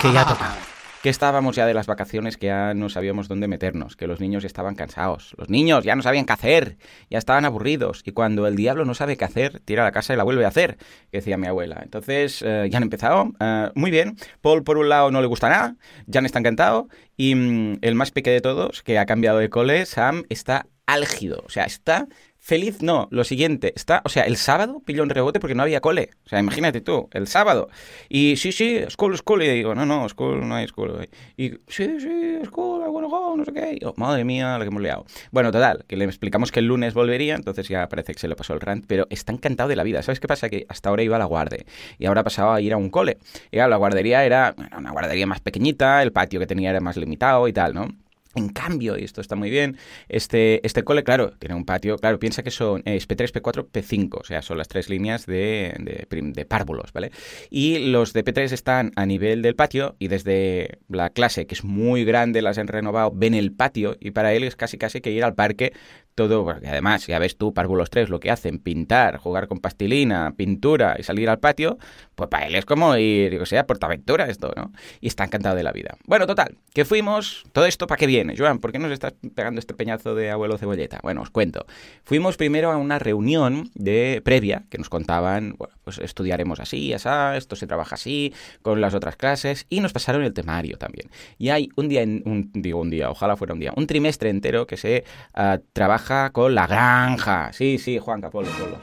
Que 0.00 0.12
ya 0.12 0.22
Ah. 0.22 0.26
tocaba. 0.28 0.56
Que 1.02 1.10
estábamos 1.10 1.56
ya 1.56 1.66
de 1.66 1.74
las 1.74 1.88
vacaciones, 1.88 2.36
que 2.36 2.46
ya 2.46 2.74
no 2.74 2.88
sabíamos 2.88 3.26
dónde 3.26 3.48
meternos, 3.48 3.96
que 3.96 4.06
los 4.06 4.20
niños 4.20 4.44
ya 4.44 4.46
estaban 4.46 4.76
cansados. 4.76 5.34
Los 5.36 5.50
niños 5.50 5.82
ya 5.82 5.96
no 5.96 6.02
sabían 6.02 6.26
qué 6.26 6.32
hacer, 6.32 6.76
ya 7.10 7.18
estaban 7.18 7.44
aburridos. 7.44 8.02
Y 8.04 8.12
cuando 8.12 8.46
el 8.46 8.54
diablo 8.54 8.84
no 8.84 8.94
sabe 8.94 9.16
qué 9.16 9.24
hacer, 9.24 9.60
tira 9.64 9.82
a 9.82 9.86
la 9.86 9.90
casa 9.90 10.14
y 10.14 10.16
la 10.16 10.22
vuelve 10.22 10.44
a 10.44 10.48
hacer, 10.48 10.78
decía 11.10 11.36
mi 11.36 11.48
abuela. 11.48 11.80
Entonces, 11.82 12.40
eh, 12.46 12.68
ya 12.70 12.76
han 12.76 12.84
empezado. 12.84 13.32
eh, 13.40 13.70
muy 13.74 13.90
bien. 13.90 14.16
Paul, 14.42 14.62
por 14.62 14.78
un 14.78 14.88
lado, 14.88 15.10
no 15.10 15.20
le 15.20 15.26
gusta 15.26 15.48
nada. 15.48 15.74
Jan 16.08 16.24
está 16.24 16.38
encantado. 16.38 16.88
Y 17.16 17.34
mm, 17.34 17.78
el 17.82 17.96
más 17.96 18.12
peque 18.12 18.30
de 18.30 18.40
todos, 18.40 18.84
que 18.84 18.98
ha 19.00 19.06
cambiado 19.06 19.38
de 19.38 19.50
cole, 19.50 19.86
Sam, 19.86 20.22
está 20.28 20.66
álgido. 20.86 21.42
O 21.44 21.50
sea, 21.50 21.64
está 21.64 22.06
Feliz 22.44 22.82
no, 22.82 23.06
lo 23.12 23.22
siguiente, 23.22 23.72
está, 23.76 24.02
o 24.04 24.08
sea, 24.08 24.24
el 24.24 24.36
sábado 24.36 24.82
pilló 24.84 25.04
un 25.04 25.10
rebote 25.10 25.38
porque 25.38 25.54
no 25.54 25.62
había 25.62 25.80
cole. 25.80 26.10
O 26.26 26.28
sea, 26.28 26.40
imagínate 26.40 26.80
tú, 26.80 27.08
el 27.12 27.28
sábado. 27.28 27.68
Y 28.08 28.34
sí, 28.34 28.50
sí, 28.50 28.80
school, 28.88 29.16
school. 29.16 29.44
Y 29.44 29.48
digo, 29.48 29.76
no, 29.76 29.86
no, 29.86 30.08
school, 30.08 30.48
no 30.48 30.56
hay 30.56 30.66
school. 30.66 31.08
Y 31.36 31.50
sí, 31.68 32.00
sí, 32.00 32.40
school, 32.44 32.82
wanna 32.88 33.06
go, 33.06 33.36
no 33.36 33.44
sé 33.44 33.52
qué. 33.52 33.74
Y 33.74 33.78
yo, 33.78 33.94
madre 33.96 34.24
mía, 34.24 34.58
lo 34.58 34.64
que 34.64 34.70
hemos 34.70 34.82
liado. 34.82 35.06
Bueno, 35.30 35.52
total, 35.52 35.84
que 35.86 35.96
le 35.96 36.04
explicamos 36.04 36.50
que 36.50 36.58
el 36.58 36.66
lunes 36.66 36.94
volvería, 36.94 37.36
entonces 37.36 37.68
ya 37.68 37.88
parece 37.88 38.12
que 38.12 38.18
se 38.18 38.26
le 38.26 38.34
pasó 38.34 38.54
el 38.54 38.60
rant, 38.60 38.86
pero 38.88 39.06
está 39.08 39.30
encantado 39.30 39.68
de 39.68 39.76
la 39.76 39.84
vida. 39.84 40.02
¿Sabes 40.02 40.18
qué 40.18 40.26
pasa? 40.26 40.48
Que 40.48 40.66
hasta 40.68 40.88
ahora 40.88 41.04
iba 41.04 41.14
a 41.14 41.20
la 41.20 41.26
guardia 41.26 41.64
y 41.96 42.06
ahora 42.06 42.24
pasaba 42.24 42.56
a 42.56 42.60
ir 42.60 42.72
a 42.72 42.76
un 42.76 42.90
cole. 42.90 43.18
Y 43.52 43.58
claro, 43.58 43.70
la 43.70 43.76
guardería 43.76 44.24
era 44.24 44.52
bueno, 44.56 44.78
una 44.78 44.90
guardería 44.90 45.28
más 45.28 45.38
pequeñita, 45.38 46.02
el 46.02 46.10
patio 46.10 46.40
que 46.40 46.48
tenía 46.48 46.70
era 46.70 46.80
más 46.80 46.96
limitado 46.96 47.46
y 47.46 47.52
tal, 47.52 47.72
¿no? 47.72 48.01
En 48.34 48.48
cambio, 48.48 48.98
y 48.98 49.04
esto 49.04 49.20
está 49.20 49.36
muy 49.36 49.50
bien, 49.50 49.76
este, 50.08 50.66
este 50.66 50.84
cole, 50.84 51.04
claro, 51.04 51.32
tiene 51.38 51.54
un 51.54 51.64
patio, 51.64 51.98
claro, 51.98 52.18
piensa 52.18 52.42
que 52.42 52.50
son 52.50 52.82
eh, 52.84 52.96
es 52.96 53.08
P3, 53.08 53.32
P4, 53.32 53.68
P5, 53.70 54.20
o 54.20 54.24
sea, 54.24 54.42
son 54.42 54.58
las 54.58 54.68
tres 54.68 54.88
líneas 54.88 55.26
de, 55.26 56.06
de 56.08 56.44
párvulos, 56.44 56.92
¿vale? 56.92 57.10
Y 57.50 57.90
los 57.90 58.12
de 58.12 58.24
P3 58.24 58.52
están 58.52 58.92
a 58.96 59.06
nivel 59.06 59.42
del 59.42 59.54
patio 59.54 59.96
y 59.98 60.08
desde 60.08 60.78
la 60.88 61.10
clase, 61.10 61.46
que 61.46 61.54
es 61.54 61.64
muy 61.64 62.04
grande, 62.04 62.42
las 62.42 62.58
han 62.58 62.68
renovado, 62.68 63.12
ven 63.14 63.34
el 63.34 63.52
patio 63.52 63.96
y 64.00 64.12
para 64.12 64.32
él 64.32 64.44
es 64.44 64.56
casi 64.56 64.78
casi 64.78 65.00
que 65.00 65.10
ir 65.10 65.24
al 65.24 65.34
parque 65.34 65.72
todo, 66.14 66.44
porque 66.44 66.68
además, 66.68 67.06
ya 67.06 67.18
ves 67.18 67.36
tú, 67.36 67.54
párvulos 67.54 67.90
3, 67.90 68.08
lo 68.08 68.20
que 68.20 68.30
hacen, 68.30 68.58
pintar, 68.58 69.16
jugar 69.16 69.48
con 69.48 69.60
pastilina, 69.60 70.34
pintura 70.36 70.96
y 70.98 71.02
salir 71.02 71.28
al 71.28 71.38
patio, 71.38 71.78
pues 72.14 72.28
para 72.28 72.46
él 72.46 72.54
es 72.54 72.64
como 72.64 72.96
ir, 72.96 73.32
yo 73.34 73.46
sé, 73.46 73.58
a 73.58 73.66
Portaventura 73.66 74.26
esto, 74.26 74.52
¿no? 74.56 74.72
Y 75.00 75.08
está 75.08 75.24
encantado 75.24 75.56
de 75.56 75.62
la 75.62 75.72
vida. 75.72 75.96
Bueno, 76.06 76.26
total, 76.26 76.56
que 76.74 76.84
fuimos, 76.84 77.44
todo 77.52 77.66
esto 77.66 77.86
para 77.86 77.98
qué 77.98 78.06
viene, 78.06 78.34
Joan, 78.36 78.58
¿por 78.58 78.72
qué 78.72 78.78
nos 78.78 78.92
estás 78.92 79.14
pegando 79.34 79.58
este 79.58 79.74
peñazo 79.74 80.14
de 80.14 80.30
abuelo 80.30 80.58
cebolleta? 80.58 81.00
Bueno, 81.02 81.22
os 81.22 81.30
cuento. 81.30 81.66
Fuimos 82.04 82.36
primero 82.36 82.70
a 82.70 82.76
una 82.76 82.98
reunión 82.98 83.70
de 83.74 84.20
previa 84.24 84.64
que 84.70 84.78
nos 84.78 84.88
contaban, 84.88 85.54
bueno, 85.56 85.74
pues 85.84 85.98
estudiaremos 85.98 86.60
así, 86.60 86.92
así, 86.92 87.08
esto 87.36 87.56
se 87.56 87.66
trabaja 87.66 87.94
así, 87.94 88.32
con 88.62 88.80
las 88.80 88.94
otras 88.94 89.16
clases, 89.16 89.66
y 89.68 89.80
nos 89.80 89.92
pasaron 89.92 90.22
el 90.22 90.32
temario 90.32 90.78
también. 90.78 91.10
Y 91.38 91.48
hay 91.48 91.68
un 91.76 91.88
día, 91.88 92.02
un, 92.02 92.50
digo 92.52 92.80
un 92.80 92.90
día, 92.90 93.10
ojalá 93.10 93.36
fuera 93.36 93.54
un 93.54 93.60
día, 93.60 93.72
un 93.76 93.86
trimestre 93.86 94.30
entero 94.30 94.66
que 94.66 94.76
se 94.76 95.04
ah, 95.34 95.58
trabaja 95.72 96.01
con 96.32 96.54
la 96.54 96.66
granja. 96.66 97.52
Sí, 97.52 97.78
sí, 97.78 97.98
Juan 97.98 98.20
Capolo, 98.20 98.48
Polo. 98.50 98.78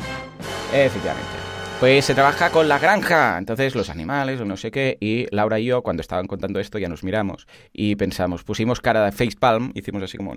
Efectivamente. 0.74 1.30
Pues 1.80 2.06
se 2.06 2.13
trabaja 2.13 2.50
con 2.50 2.68
la 2.68 2.77
granja, 2.77 3.38
entonces 3.38 3.74
los 3.74 3.89
animales 3.89 4.42
o 4.42 4.45
no 4.45 4.57
sé 4.57 4.69
qué, 4.69 4.98
y 5.00 5.27
Laura 5.33 5.60
y 5.60 5.66
yo 5.66 5.81
cuando 5.81 6.01
estaban 6.01 6.27
contando 6.27 6.60
esto 6.60 6.77
ya 6.77 6.89
nos 6.89 7.04
miramos 7.04 7.48
y 7.71 7.95
pensamos, 7.95 8.44
pusimos 8.44 8.81
cara 8.81 9.06
de 9.06 9.13
facepalm, 9.13 9.71
hicimos 9.75 10.04
así 10.04 10.18
como, 10.18 10.36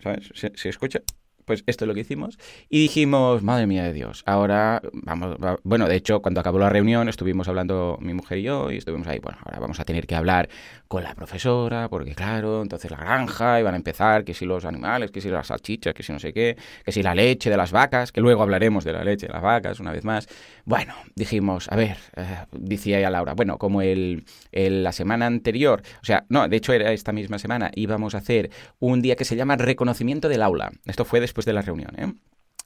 ¿sabes? 0.00 0.30
¿Se, 0.34 0.52
se 0.54 0.68
escucha? 0.68 1.00
Pues 1.44 1.64
esto 1.66 1.84
es 1.84 1.88
lo 1.88 1.94
que 1.94 2.00
hicimos 2.00 2.38
y 2.68 2.80
dijimos, 2.82 3.42
madre 3.42 3.66
mía 3.66 3.84
de 3.84 3.92
Dios, 3.92 4.22
ahora 4.26 4.80
vamos, 4.92 5.36
va- 5.42 5.58
bueno, 5.62 5.88
de 5.88 5.96
hecho 5.96 6.22
cuando 6.22 6.40
acabó 6.40 6.58
la 6.58 6.70
reunión 6.70 7.08
estuvimos 7.08 7.48
hablando 7.48 7.98
mi 8.00 8.14
mujer 8.14 8.38
y 8.38 8.42
yo 8.42 8.70
y 8.70 8.76
estuvimos 8.78 9.06
ahí, 9.08 9.18
bueno, 9.18 9.38
ahora 9.44 9.58
vamos 9.60 9.78
a 9.80 9.84
tener 9.84 10.06
que 10.06 10.14
hablar 10.14 10.48
con 10.88 11.02
la 11.02 11.14
profesora 11.14 11.88
porque 11.88 12.14
claro, 12.14 12.62
entonces 12.62 12.90
la 12.90 12.96
granja 12.96 13.60
y 13.60 13.62
van 13.62 13.74
a 13.74 13.76
empezar, 13.76 14.24
que 14.24 14.32
si 14.34 14.44
los 14.46 14.64
animales, 14.64 15.10
que 15.10 15.20
si 15.20 15.28
las 15.28 15.48
salchichas, 15.48 15.92
que 15.94 16.02
si 16.02 16.12
no 16.12 16.18
sé 16.18 16.32
qué, 16.32 16.56
que 16.84 16.92
si 16.92 17.02
la 17.02 17.14
leche 17.14 17.50
de 17.50 17.56
las 17.56 17.72
vacas, 17.72 18.12
que 18.12 18.20
luego 18.20 18.42
hablaremos 18.42 18.84
de 18.84 18.92
la 18.92 19.04
leche 19.04 19.26
de 19.26 19.32
las 19.32 19.42
vacas 19.42 19.80
una 19.80 19.92
vez 19.92 20.04
más. 20.04 20.28
Bueno, 20.64 20.94
dijimos, 21.14 21.66
a 21.70 21.76
ver, 21.76 21.96
eh, 22.16 22.36
decía 22.52 22.98
ella 22.98 23.10
Laura, 23.10 23.34
bueno, 23.34 23.58
como 23.58 23.82
el- 23.82 24.24
la 24.52 24.92
semana 24.92 25.26
anterior, 25.26 25.82
o 26.00 26.04
sea, 26.04 26.24
no, 26.28 26.48
de 26.48 26.56
hecho 26.56 26.72
era 26.72 26.92
esta 26.92 27.12
misma 27.12 27.38
semana, 27.38 27.70
íbamos 27.74 28.14
a 28.14 28.18
hacer 28.18 28.50
un 28.78 29.02
día 29.02 29.16
que 29.16 29.24
se 29.24 29.36
llama 29.36 29.56
reconocimiento 29.56 30.28
del 30.28 30.42
aula. 30.42 30.70
Esto 30.86 31.04
fue 31.04 31.20
después 31.20 31.33
de 31.44 31.52
la 31.52 31.62
reunión, 31.62 31.92
¿eh? 31.98 32.12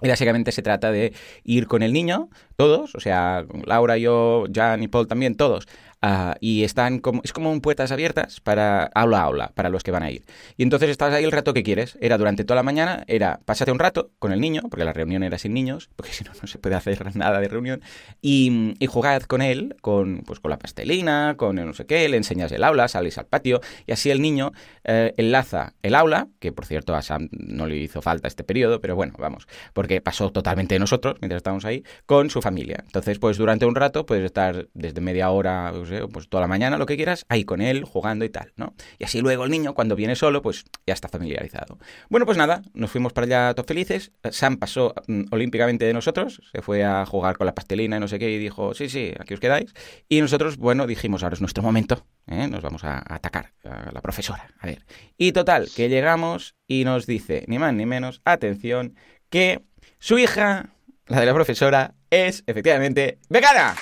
Y 0.00 0.08
básicamente 0.08 0.52
se 0.52 0.62
trata 0.62 0.92
de 0.92 1.12
ir 1.42 1.66
con 1.66 1.82
el 1.82 1.92
niño, 1.92 2.28
todos, 2.54 2.94
o 2.94 3.00
sea, 3.00 3.44
Laura, 3.64 3.98
yo, 3.98 4.44
Jan 4.52 4.80
y 4.82 4.88
Paul 4.88 5.08
también, 5.08 5.34
todos, 5.34 5.66
ah, 6.02 6.36
y 6.40 6.64
están 6.64 6.98
como, 6.98 7.20
es 7.24 7.32
como 7.32 7.50
un 7.50 7.60
puertas 7.60 7.92
abiertas 7.92 8.40
para 8.40 8.84
aula 8.94 9.20
a 9.20 9.22
aula, 9.22 9.52
para 9.54 9.68
los 9.68 9.82
que 9.82 9.90
van 9.90 10.02
a 10.02 10.10
ir. 10.10 10.24
Y 10.56 10.62
entonces 10.62 10.90
estás 10.90 11.12
ahí 11.12 11.25
el 11.25 11.32
rato 11.32 11.54
que 11.54 11.62
quieres. 11.62 11.99
Era 12.00 12.18
durante 12.18 12.44
toda 12.44 12.56
la 12.56 12.62
mañana, 12.62 13.04
era 13.06 13.40
pásate 13.44 13.73
un 13.73 13.78
rato 13.78 14.11
con 14.18 14.32
el 14.32 14.40
niño, 14.40 14.62
porque 14.70 14.84
la 14.84 14.92
reunión 14.92 15.23
era 15.23 15.38
sin 15.38 15.54
niños, 15.54 15.90
porque 15.96 16.12
si 16.14 16.25
no, 16.25 16.32
no 16.40 16.49
se 16.49 16.58
puede 16.58 16.75
hacer 16.75 17.14
nada 17.16 17.40
de 17.40 17.49
reunión, 17.49 17.82
y, 18.20 18.76
jugad 18.88 19.23
con 19.23 19.42
él, 19.42 19.76
con, 19.82 20.23
pues, 20.26 20.40
con 20.40 20.50
la 20.50 20.58
pastelina, 20.58 21.34
con 21.37 21.58
el 21.58 21.66
no 21.66 21.75
sé 21.75 21.84
qué, 21.84 22.08
le 22.08 22.16
enseñas 22.16 22.50
el 22.52 22.64
aula, 22.64 22.88
salís 22.88 23.18
al 23.18 23.26
patio, 23.26 23.61
y 23.87 23.92
así 23.92 24.11
el 24.11 24.23
niño 24.23 24.52
eh, 24.84 25.12
enlaza 25.18 25.75
el 25.82 25.94
aula, 25.94 26.28
que 26.38 26.52
por 26.52 26.64
cierto 26.64 26.94
a 26.94 27.02
Sam 27.02 27.28
no 27.32 27.66
le 27.66 27.76
hizo 27.76 28.00
falta 28.02 28.28
este 28.28 28.44
periodo, 28.44 28.80
pero 28.80 28.96
bueno, 28.96 29.14
vamos, 29.18 29.46
porque 29.75 30.00
pasó 30.00 30.30
totalmente 30.30 30.75
de 30.75 30.78
nosotros 30.78 31.16
mientras 31.20 31.38
estábamos 31.38 31.64
ahí, 31.64 31.84
con 32.06 32.30
su 32.30 32.40
familia. 32.42 32.82
Entonces, 32.84 33.18
pues 33.18 33.37
durante 33.37 33.66
un 33.66 33.75
rato 33.75 34.06
puedes 34.06 34.25
estar 34.25 34.68
desde 34.75 35.00
media 35.00 35.30
hora, 35.30 35.73
no 35.88 35.99
sé, 35.99 36.09
pues 36.09 36.28
toda 36.28 36.42
la 36.42 36.47
mañana, 36.47 36.78
lo 36.78 36.87
que 36.87 36.97
quieras, 36.97 37.25
ahí 37.28 37.45
con 37.45 37.61
él, 37.61 37.85
jugando 37.85 38.25
y 38.25 38.28
tal, 38.28 38.52
¿no? 38.57 38.75
Y 38.99 39.04
así 39.04 39.21
luego 39.21 39.45
el 39.45 39.50
niño, 39.50 39.75
cuando 39.75 39.97
viene 39.97 40.16
solo, 40.16 40.42
pues 40.42 40.64
ya 40.87 40.95
está 40.95 41.09
familiarizado. 41.09 41.78
Bueno, 42.09 42.26
pues 42.26 42.38
nada, 42.38 42.62
nos 42.75 42.90
fuimos 42.90 43.12
para 43.12 43.26
allá 43.26 43.54
todos 43.54 43.66
felices. 43.66 44.12
Sam 44.30 44.57
pasó 44.57 44.95
mm, 45.07 45.25
olímpicamente 45.30 45.85
de 45.85 45.92
nosotros, 45.92 46.40
se 46.52 46.62
fue 46.62 46.85
a 46.85 47.04
jugar 47.07 47.37
con 47.37 47.47
la 47.47 47.54
pastelina 47.54 47.97
y 47.97 48.00
no 48.00 48.09
sé 48.09 48.18
qué, 48.18 48.30
y 48.30 48.38
dijo, 48.38 48.75
sí, 48.75 48.88
sí, 48.88 49.12
aquí 49.18 49.35
os 49.35 49.40
quedáis. 49.40 49.73
Y 50.09 50.21
nosotros, 50.21 50.57
bueno, 50.57 50.87
dijimos, 50.87 51.23
ahora 51.23 51.35
es 51.35 51.40
nuestro 51.40 51.62
momento, 51.62 52.07
¿eh? 52.26 52.49
nos 52.49 52.62
vamos 52.62 52.85
a 52.85 53.02
atacar 53.07 53.52
a 53.64 53.90
la 53.92 54.00
profesora. 54.00 54.49
A 54.61 54.66
ver. 54.66 54.85
Y 55.16 55.33
total, 55.33 55.68
que 55.75 55.88
llegamos 55.88 56.54
y 56.66 56.85
nos 56.85 57.07
dice, 57.07 57.45
ni 57.49 57.59
más 57.59 57.75
ni 57.75 57.87
menos, 57.87 58.21
atención, 58.25 58.95
que 59.30 59.62
su 59.99 60.18
hija, 60.18 60.71
la 61.07 61.21
de 61.21 61.26
la 61.26 61.35
profesora, 61.35 61.95
es 62.11 62.45
efectivamente 62.47 63.18
vegana. 63.28 63.75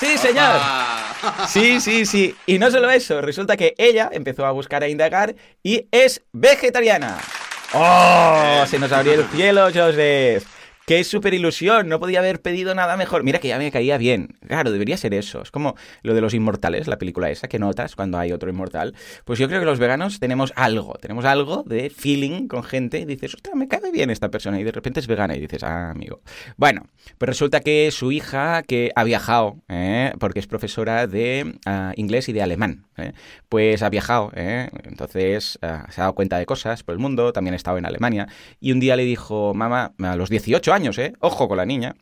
Sí, 0.00 0.18
señor. 0.18 0.50
Ah. 0.52 1.46
Sí, 1.48 1.80
sí, 1.80 2.04
sí. 2.04 2.36
Y 2.46 2.58
no 2.58 2.70
solo 2.70 2.90
eso, 2.90 3.20
resulta 3.20 3.56
que 3.56 3.74
ella 3.78 4.10
empezó 4.12 4.44
a 4.44 4.50
buscar 4.50 4.82
e 4.84 4.90
indagar 4.90 5.34
y 5.62 5.86
es 5.90 6.22
vegetariana. 6.32 7.18
¡Oh! 7.72 8.64
Se 8.66 8.78
nos 8.78 8.92
abrió 8.92 9.14
el 9.14 9.24
cielo, 9.28 9.68
Joseph. 9.74 10.44
Qué 10.86 11.02
súper 11.02 11.32
ilusión, 11.32 11.88
no 11.88 11.98
podía 11.98 12.18
haber 12.18 12.42
pedido 12.42 12.74
nada 12.74 12.98
mejor. 12.98 13.22
Mira 13.22 13.38
que 13.38 13.48
ya 13.48 13.56
me 13.56 13.72
caía 13.72 13.96
bien. 13.96 14.36
Claro, 14.46 14.70
debería 14.70 14.98
ser 14.98 15.14
eso. 15.14 15.40
Es 15.40 15.50
como 15.50 15.76
lo 16.02 16.12
de 16.12 16.20
los 16.20 16.34
inmortales, 16.34 16.88
la 16.88 16.98
película 16.98 17.30
esa, 17.30 17.48
que 17.48 17.58
notas 17.58 17.96
cuando 17.96 18.18
hay 18.18 18.32
otro 18.32 18.50
inmortal. 18.50 18.94
Pues 19.24 19.38
yo 19.38 19.48
creo 19.48 19.60
que 19.60 19.64
los 19.64 19.78
veganos 19.78 20.20
tenemos 20.20 20.52
algo, 20.56 20.92
tenemos 21.00 21.24
algo 21.24 21.62
de 21.62 21.88
feeling 21.88 22.48
con 22.48 22.62
gente 22.64 22.98
y 22.98 23.06
dices, 23.06 23.34
ostras, 23.34 23.56
me 23.56 23.66
cae 23.66 23.90
bien 23.92 24.10
esta 24.10 24.30
persona 24.30 24.60
y 24.60 24.64
de 24.64 24.72
repente 24.72 25.00
es 25.00 25.06
vegana 25.06 25.34
y 25.34 25.40
dices, 25.40 25.62
ah, 25.62 25.90
amigo. 25.90 26.20
Bueno, 26.58 26.82
pues 27.16 27.30
resulta 27.30 27.60
que 27.60 27.90
su 27.90 28.12
hija, 28.12 28.62
que 28.62 28.92
ha 28.94 29.04
viajado, 29.04 29.62
¿eh? 29.70 30.12
porque 30.20 30.40
es 30.40 30.46
profesora 30.46 31.06
de 31.06 31.54
uh, 31.66 31.92
inglés 31.96 32.28
y 32.28 32.34
de 32.34 32.42
alemán, 32.42 32.84
¿eh? 32.98 33.12
pues 33.48 33.82
ha 33.82 33.88
viajado, 33.88 34.32
¿eh? 34.34 34.68
entonces 34.82 35.58
uh, 35.62 35.90
se 35.90 36.00
ha 36.00 36.04
dado 36.04 36.14
cuenta 36.14 36.36
de 36.36 36.44
cosas 36.44 36.82
por 36.82 36.92
el 36.92 36.98
mundo, 36.98 37.32
también 37.32 37.54
ha 37.54 37.56
estado 37.56 37.78
en 37.78 37.86
Alemania 37.86 38.28
y 38.60 38.72
un 38.72 38.80
día 38.80 38.96
le 38.96 39.04
dijo, 39.04 39.54
mamá, 39.54 39.94
a 39.98 40.16
los 40.16 40.28
18 40.28 40.73
años, 40.74 40.98
¿eh? 40.98 41.14
Ojo 41.20 41.48
con 41.48 41.56
la 41.56 41.64
niña. 41.64 41.94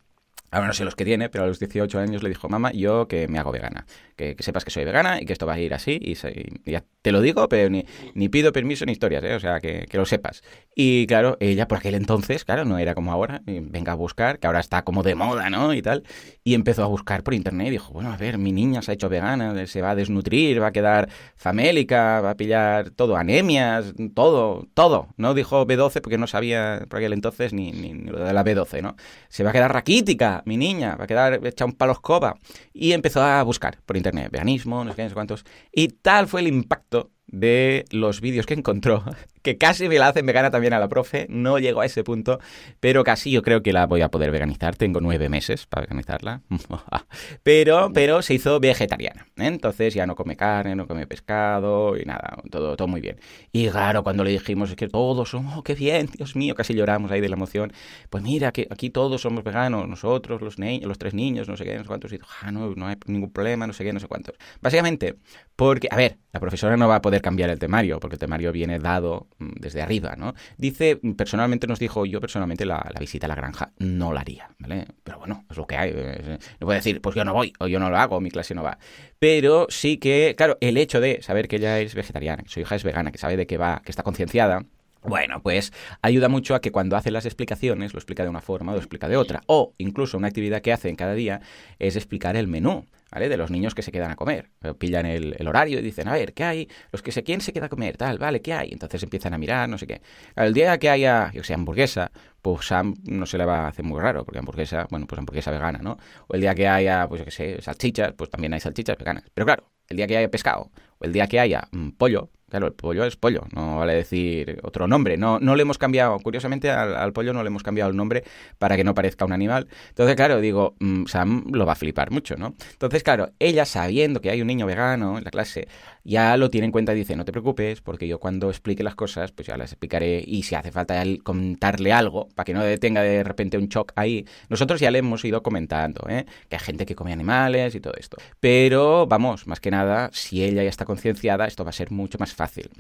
Ahora 0.53 0.67
no 0.67 0.75
sé 0.75 0.85
los 0.85 0.95
que 0.95 1.07
tiene, 1.07 1.31
pero 1.31 1.45
a 1.45 1.47
los 1.47 1.59
18 1.59 1.99
años 1.99 2.23
le 2.23 2.29
dijo, 2.29 2.47
mamá, 2.47 2.73
yo 2.73 3.09
que 3.09 3.27
me 3.27 3.39
hago 3.39 3.51
vegana. 3.51 3.87
Que, 4.17 4.37
sepas 4.41 4.67
que 4.67 4.71
soy 4.71 4.85
vegana 4.85 5.19
y 5.19 5.25
que 5.25 5.33
esto 5.33 5.47
va 5.47 5.55
a 5.55 5.59
ir 5.59 5.73
así. 5.73 5.99
Y, 6.01 6.15
se, 6.15 6.61
ya 6.67 6.85
te 7.01 7.11
lo 7.11 7.23
digo, 7.23 7.49
pero 7.49 7.71
ni, 7.71 8.29
pido 8.29 8.53
permiso 8.53 8.85
ni 8.85 8.93
historias, 8.93 9.25
¿eh? 9.25 9.35
O 9.35 9.41
sea, 9.41 9.61
que, 9.61 9.87
que, 9.89 9.97
lo 9.97 10.05
sepas. 10.05 10.43
Y 10.75 11.07
claro, 11.07 11.39
ella 11.41 11.67
por 11.69 11.79
aquel 11.79 11.95
entonces, 11.95 12.45
claro, 12.45 12.67
no 12.67 12.77
era 12.77 12.95
como 12.95 13.13
ahora. 13.13 13.41
Venga 13.47 13.93
a 13.93 13.95
buscar, 13.95 14.39
que 14.41 14.47
ahora 14.47 14.61
está 14.61 14.83
como 14.83 15.03
de 15.03 15.15
moda, 15.15 15.49
¿no? 15.49 15.73
Y 15.73 15.81
tal. 15.81 16.03
Y 16.45 16.53
empezó 16.53 16.85
a 16.85 16.87
buscar 16.87 17.23
por 17.23 17.33
internet 17.33 17.69
y 17.69 17.71
dijo, 17.71 17.95
bueno, 17.95 18.13
a 18.13 18.19
ver, 18.19 18.37
mi 18.37 18.53
niña 18.53 18.83
se 18.83 18.91
ha 18.91 18.95
hecho 18.95 19.09
vegana, 19.09 19.67
se 19.67 19.81
va 19.81 19.93
a 19.93 19.95
desnutrir, 19.95 20.61
va 20.61 20.67
a 20.67 20.73
quedar 20.73 21.09
famélica, 21.35 22.21
va 22.21 22.33
a 22.33 22.37
pillar 22.37 22.91
todo, 22.91 23.17
anemias, 23.17 23.95
todo, 24.15 24.69
todo. 24.75 25.09
No 25.17 25.33
dijo 25.33 25.67
B12 25.67 26.03
porque 26.03 26.19
no 26.19 26.27
sabía 26.27 26.85
por 26.91 26.99
aquel 26.99 27.15
entonces 27.15 27.55
ni, 27.55 27.73
ni, 27.73 27.95
ni 27.95 28.11
lo 28.11 28.23
de 28.23 28.35
la 28.35 28.45
B12, 28.45 28.83
¿no? 28.83 28.97
Se 29.31 29.45
va 29.45 29.51
a 29.51 29.53
quedar 29.55 29.73
raquítica 29.73 30.42
mi 30.45 30.57
niña, 30.57 30.97
va 30.97 31.05
a 31.05 31.07
quedar 31.07 31.47
hecha 31.47 31.65
un 31.65 31.73
palo 31.73 31.93
escoba. 31.93 32.37
Y 32.73 32.93
empezó 32.93 33.23
a 33.23 33.43
buscar 33.43 33.79
por 33.85 33.97
internet, 33.97 34.31
veganismo, 34.31 34.85
no 34.85 34.91
sé 34.91 34.97
qué, 34.97 35.03
no 35.05 35.09
sé 35.09 35.15
cuántos. 35.15 35.45
Y 35.73 35.89
tal 35.89 36.29
fue 36.29 36.41
el 36.41 36.49
impacto 36.49 37.11
de 37.27 37.85
los 37.91 38.21
vídeos 38.21 38.47
que 38.47 38.55
encontró, 38.55 39.05
que 39.43 39.59
casi 39.59 39.89
me 39.89 39.99
la 39.99 40.09
hacen 40.09 40.25
vegana 40.27 40.51
también 40.51 40.73
a 40.73 40.79
la 40.79 40.89
profe, 40.89 41.27
no 41.29 41.59
llego 41.59 41.81
a 41.81 41.87
ese 41.87 42.05
punto, 42.05 42.39
pero 42.81 43.05
casi 43.05 43.31
yo 43.31 43.43
creo 43.43 43.63
que 43.63 43.73
la 43.73 43.87
voy 43.87 44.01
a 44.03 44.11
poder 44.11 44.31
veganizar, 44.31 44.77
tengo 44.77 45.01
nueve 45.01 45.29
meses 45.29 45.67
para 45.67 45.83
veganizarla, 45.83 46.43
pero, 47.43 47.91
pero 47.93 48.23
se 48.23 48.35
hizo 48.35 48.61
vegetariana, 48.61 49.27
entonces 49.37 49.95
ya 49.95 50.07
no 50.07 50.15
come 50.15 50.37
carne, 50.37 50.75
no 50.77 50.87
come 50.87 51.07
pescado 51.07 51.97
y 51.97 52.05
nada, 52.05 52.39
todo, 52.51 52.77
todo 52.77 52.89
muy 52.89 53.01
bien. 53.01 53.19
Y 53.53 53.69
claro, 53.69 54.03
cuando 54.03 54.25
le 54.25 54.31
dijimos 54.31 54.71
es 54.71 54.77
que 54.77 54.89
todos 54.89 55.31
somos, 55.31 55.59
oh, 55.59 55.63
qué 55.63 55.75
bien, 55.75 56.09
Dios 56.17 56.37
mío, 56.37 56.55
casi 56.55 56.75
lloramos 56.75 57.11
ahí 57.11 57.21
de 57.21 57.29
la 57.29 57.37
emoción, 57.37 57.73
pues 58.11 58.23
mira, 58.23 58.53
que 58.53 58.69
aquí 58.71 58.91
todos 58.91 59.21
somos 59.21 59.45
veganos, 59.45 59.89
nosotros, 59.89 60.41
los, 60.41 60.59
los 60.59 60.99
tres 60.99 61.15
niños, 61.15 61.49
no 61.49 61.57
sé 61.57 61.65
qué, 61.65 61.75
no 61.77 61.83
sé 61.83 61.89
cuántos, 61.89 62.13
y 62.13 62.19
ah, 62.43 62.53
no, 62.53 62.75
no 62.75 62.87
hay 62.87 62.97
ningún 63.07 63.33
problema, 63.33 63.67
no 63.67 63.73
sé 63.73 63.85
qué, 63.85 63.93
no 63.93 64.01
sé 64.01 64.07
cuántos. 64.07 64.37
Básicamente, 64.61 65.17
porque, 65.57 65.89
a 65.91 65.97
ver, 65.97 66.19
la 66.33 66.41
profesora 66.41 66.77
no 66.77 66.89
va 66.89 66.97
a 66.97 67.03
poder 67.03 67.21
cambiar 67.21 67.51
el 67.51 67.59
temario, 67.59 68.01
porque 68.01 68.15
el 68.17 68.21
temario 68.21 68.53
viene 68.53 68.79
dado 68.79 69.29
desde 69.57 69.83
arriba, 69.83 70.15
¿no? 70.17 70.35
Dice, 70.57 71.01
personalmente 71.17 71.67
nos 71.67 71.79
dijo, 71.79 72.07
yo 72.07 72.21
personalmente 72.21 72.65
la, 72.65 72.91
visita 72.99 73.27
a 73.27 73.29
la 73.29 73.35
granja 73.35 73.73
no 73.79 74.13
la 74.13 74.21
haría, 74.21 74.51
¿vale? 74.59 74.87
Pero 75.05 75.19
bueno, 75.19 75.45
es 75.51 75.57
lo 75.57 75.67
que 75.67 75.77
hay. 75.77 75.93
No 75.93 76.67
puedo 76.67 76.77
decir, 76.77 77.01
pues 77.01 77.15
yo 77.17 77.25
no 77.25 77.35
voy, 77.35 77.53
o 77.59 77.67
yo 77.67 77.79
no 77.79 77.91
lo 77.91 77.97
hago, 77.99 78.21
mi 78.21 78.31
clase 78.31 78.55
no 78.55 78.63
va. 78.63 78.79
Pero 79.19 79.67
sí 79.69 79.99
que, 79.99 80.35
claro, 80.37 80.59
el 80.61 80.77
hecho 80.77 81.01
de 81.01 81.23
saber 81.23 81.49
que 81.49 81.57
ella 81.57 81.81
es 81.81 81.95
vegetariana, 81.95 82.43
que 82.43 82.49
su 82.49 82.61
hija 82.61 82.75
es 82.75 82.85
vegana, 82.85 83.13
que 83.13 83.19
sabe 83.19 83.37
de 83.37 83.47
qué 83.47 83.59
va, 83.59 83.83
que 83.85 83.93
está 83.93 84.03
concienciada, 84.03 84.65
bueno, 85.05 85.43
pues 85.43 85.73
ayuda 86.01 86.29
mucho 86.29 86.55
a 86.55 86.61
que 86.61 86.71
cuando 86.71 86.97
hace 86.97 87.11
las 87.11 87.27
explicaciones 87.27 87.93
lo 87.93 87.99
explica 87.99 88.23
de 88.23 88.29
una 88.29 88.41
forma 88.41 88.73
o 88.73 88.75
lo 88.77 88.81
explica 88.81 89.09
de 89.09 89.17
otra. 89.17 89.43
O 89.47 89.75
incluso 89.79 90.17
una 90.17 90.29
actividad 90.29 90.63
que 90.63 90.73
hacen 90.73 90.95
cada 90.95 91.15
día 91.15 91.41
es 91.79 91.97
explicar 91.97 92.37
el 92.37 92.49
menú. 92.49 92.87
¿Vale? 93.11 93.29
De 93.29 93.37
los 93.37 93.51
niños 93.51 93.75
que 93.75 93.83
se 93.83 93.93
quedan 93.93 94.11
a 94.11 94.17
comer. 94.17 94.49
Pillan 94.79 95.05
el, 95.05 95.37
el, 95.39 95.47
horario 95.47 95.79
y 95.81 95.83
dicen, 95.83 96.09
a 96.09 96.15
ver, 96.15 96.33
¿qué 96.33 96.45
hay? 96.45 96.69
Los 96.93 97.03
que 97.03 97.13
se 97.13 97.23
quién 97.23 97.43
se 97.43 97.53
queda 97.53 97.67
a 97.67 97.69
comer, 97.69 97.99
tal, 97.99 98.17
vale, 98.17 98.41
¿qué 98.41 98.55
hay? 98.55 98.71
Entonces 98.73 99.03
empiezan 99.03 99.35
a 99.35 99.39
mirar, 99.39 99.69
no 99.69 99.77
sé 99.77 99.87
qué. 99.87 100.01
El 100.35 100.55
día 100.55 100.79
que 100.79 100.89
haya, 100.89 101.31
yo 101.35 101.45
sé, 101.45 101.53
hamburguesa, 101.53 102.11
pues 102.41 102.67
Sam 102.69 102.95
no 103.05 103.27
se 103.27 103.37
le 103.37 103.45
va 103.45 103.67
a 103.67 103.69
hacer 103.69 103.85
muy 103.85 104.01
raro, 104.01 104.25
porque 104.25 104.39
hamburguesa, 104.39 104.87
bueno, 104.91 105.07
pues 105.07 105.19
hamburguesa 105.19 105.51
vegana, 105.51 105.81
¿no? 105.83 105.99
O 106.27 106.35
el 106.35 106.41
día 106.41 106.55
que 106.55 106.67
haya, 106.67 107.07
pues 107.07 107.19
yo 107.19 107.27
qué 107.27 107.31
sé, 107.31 107.61
salchichas, 107.61 108.15
pues 108.15 108.31
también 108.31 108.55
hay 108.55 108.61
salchichas 108.61 108.97
veganas. 108.97 109.25
Pero 109.35 109.45
claro, 109.45 109.71
el 109.91 109.99
día 109.99 110.07
que 110.07 110.17
haya 110.17 110.31
pescado, 110.31 110.71
o 110.99 111.05
el 111.05 111.13
día 111.13 111.27
que 111.27 111.39
haya 111.39 111.69
mmm, 111.71 111.91
pollo, 111.91 112.31
Claro, 112.53 112.67
el 112.67 112.75
pollo 112.75 113.07
es 113.07 113.17
pollo, 113.17 113.47
no 113.55 113.79
vale 113.79 113.95
decir 113.95 114.61
otro 114.63 114.87
nombre. 114.87 115.17
No, 115.17 115.39
no 115.41 115.57
le 115.57 115.63
hemos 115.63 115.79
cambiado, 115.79 116.19
curiosamente 116.19 116.71
al, 116.71 116.95
al, 116.95 117.15
pollo 117.15 117.33
no 117.33 117.43
le 117.43 117.47
hemos 117.47 117.63
cambiado 117.63 117.91
el 117.91 117.97
nombre 117.97 118.25
para 118.59 118.77
que 118.77 118.85
no 118.85 118.95
parezca 118.95 119.25
un 119.25 119.33
animal. 119.33 119.69
Entonces, 119.89 120.17
claro, 120.17 120.39
digo, 120.39 120.77
mmm, 120.79 121.07
Sam 121.07 121.47
lo 121.51 121.65
va 121.65 121.73
a 121.73 121.77
flipar 121.77 122.11
mucho, 122.11 122.37
¿no? 122.37 122.53
Entonces, 122.73 123.03
claro, 123.03 123.31
ella 123.39 123.65
sabiendo 123.65 124.21
que 124.21 124.29
hay 124.29 124.43
un 124.43 124.49
niño 124.49 124.67
vegano 124.67 125.17
en 125.17 125.25
la 125.25 125.31
clase, 125.31 125.67
ya 126.05 126.37
lo 126.37 126.51
tiene 126.51 126.67
en 126.67 126.73
cuenta 126.73 126.93
y 126.93 126.97
dice, 126.97 127.15
no 127.17 127.25
te 127.25 127.33
preocupes, 127.33 127.81
porque 127.81 128.09
yo 128.09 128.19
cuando 128.19 128.49
explique 128.51 128.83
las 128.83 128.95
cosas, 128.95 129.33
pues 129.33 129.49
ya 129.49 129.57
las 129.57 129.73
explicaré 129.73 130.23
y 130.27 130.43
si 130.43 130.55
hace 130.55 130.73
falta 130.73 131.03
contarle 131.23 131.93
algo, 131.93 132.29
para 132.35 132.45
que 132.45 132.55
no 132.55 132.63
detenga 132.63 133.03
de 133.03 133.23
repente 133.23 133.59
un 133.59 133.69
shock 133.69 133.93
ahí, 133.97 134.27
nosotros 134.49 134.81
ya 134.81 134.91
le 134.91 134.99
hemos 134.99 135.25
ido 135.25 135.43
comentando, 135.43 136.09
¿eh? 136.09 136.27
Que 136.49 136.57
hay 136.57 136.63
gente 136.63 136.87
que 136.87 136.95
come 136.95 137.13
animales 137.13 137.75
y 137.75 137.81
todo 137.81 137.95
esto. 137.99 138.17
Pero, 138.41 139.07
vamos, 139.07 139.47
más 139.47 139.61
que 139.61 139.71
nada, 139.71 140.11
si 140.13 140.43
ella 140.43 140.63
ya 140.63 140.71
está 140.71 140.85
concienciada, 140.85 141.47
esto 141.47 141.65
va 141.65 141.71
a 141.71 141.75
ser 141.75 141.91
mucho 141.91 142.19
más 142.19 142.35
fácil. 142.35 142.71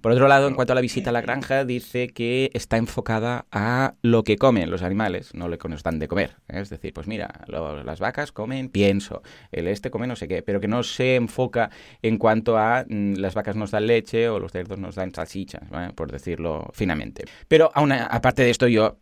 Por 0.00 0.12
otro 0.12 0.28
lado, 0.28 0.48
en 0.48 0.54
cuanto 0.54 0.72
a 0.72 0.76
la 0.76 0.80
visita 0.80 1.10
a 1.10 1.12
la 1.12 1.20
granja, 1.20 1.64
dice 1.64 2.08
que 2.08 2.50
está 2.54 2.76
enfocada 2.76 3.46
a 3.50 3.94
lo 4.02 4.24
que 4.24 4.36
comen 4.36 4.70
los 4.70 4.82
animales, 4.82 5.34
no 5.34 5.48
lo 5.48 5.58
que 5.58 5.70
dan 5.82 5.98
de 5.98 6.08
comer. 6.08 6.36
¿eh? 6.48 6.60
Es 6.60 6.70
decir, 6.70 6.92
pues 6.92 7.06
mira, 7.06 7.44
las 7.46 8.00
vacas 8.00 8.32
comen 8.32 8.68
pienso, 8.68 9.22
el 9.52 9.68
este 9.68 9.90
come 9.90 10.06
no 10.06 10.16
sé 10.16 10.28
qué, 10.28 10.42
pero 10.42 10.60
que 10.60 10.68
no 10.68 10.82
se 10.82 11.16
enfoca 11.16 11.70
en 12.02 12.18
cuanto 12.18 12.58
a 12.58 12.59
mm, 12.88 13.14
las 13.14 13.34
vacas 13.34 13.56
nos 13.56 13.70
dan 13.70 13.86
leche 13.86 14.28
o 14.28 14.38
los 14.38 14.52
cerdos 14.52 14.78
nos 14.78 14.94
dan 14.94 15.14
salchichas, 15.14 15.62
por 15.94 16.10
decirlo 16.10 16.70
finamente. 16.72 17.24
Pero 17.48 17.70
aún 17.74 17.92
aparte 17.92 18.42
de 18.42 18.50
esto, 18.50 18.66
yo 18.68 18.98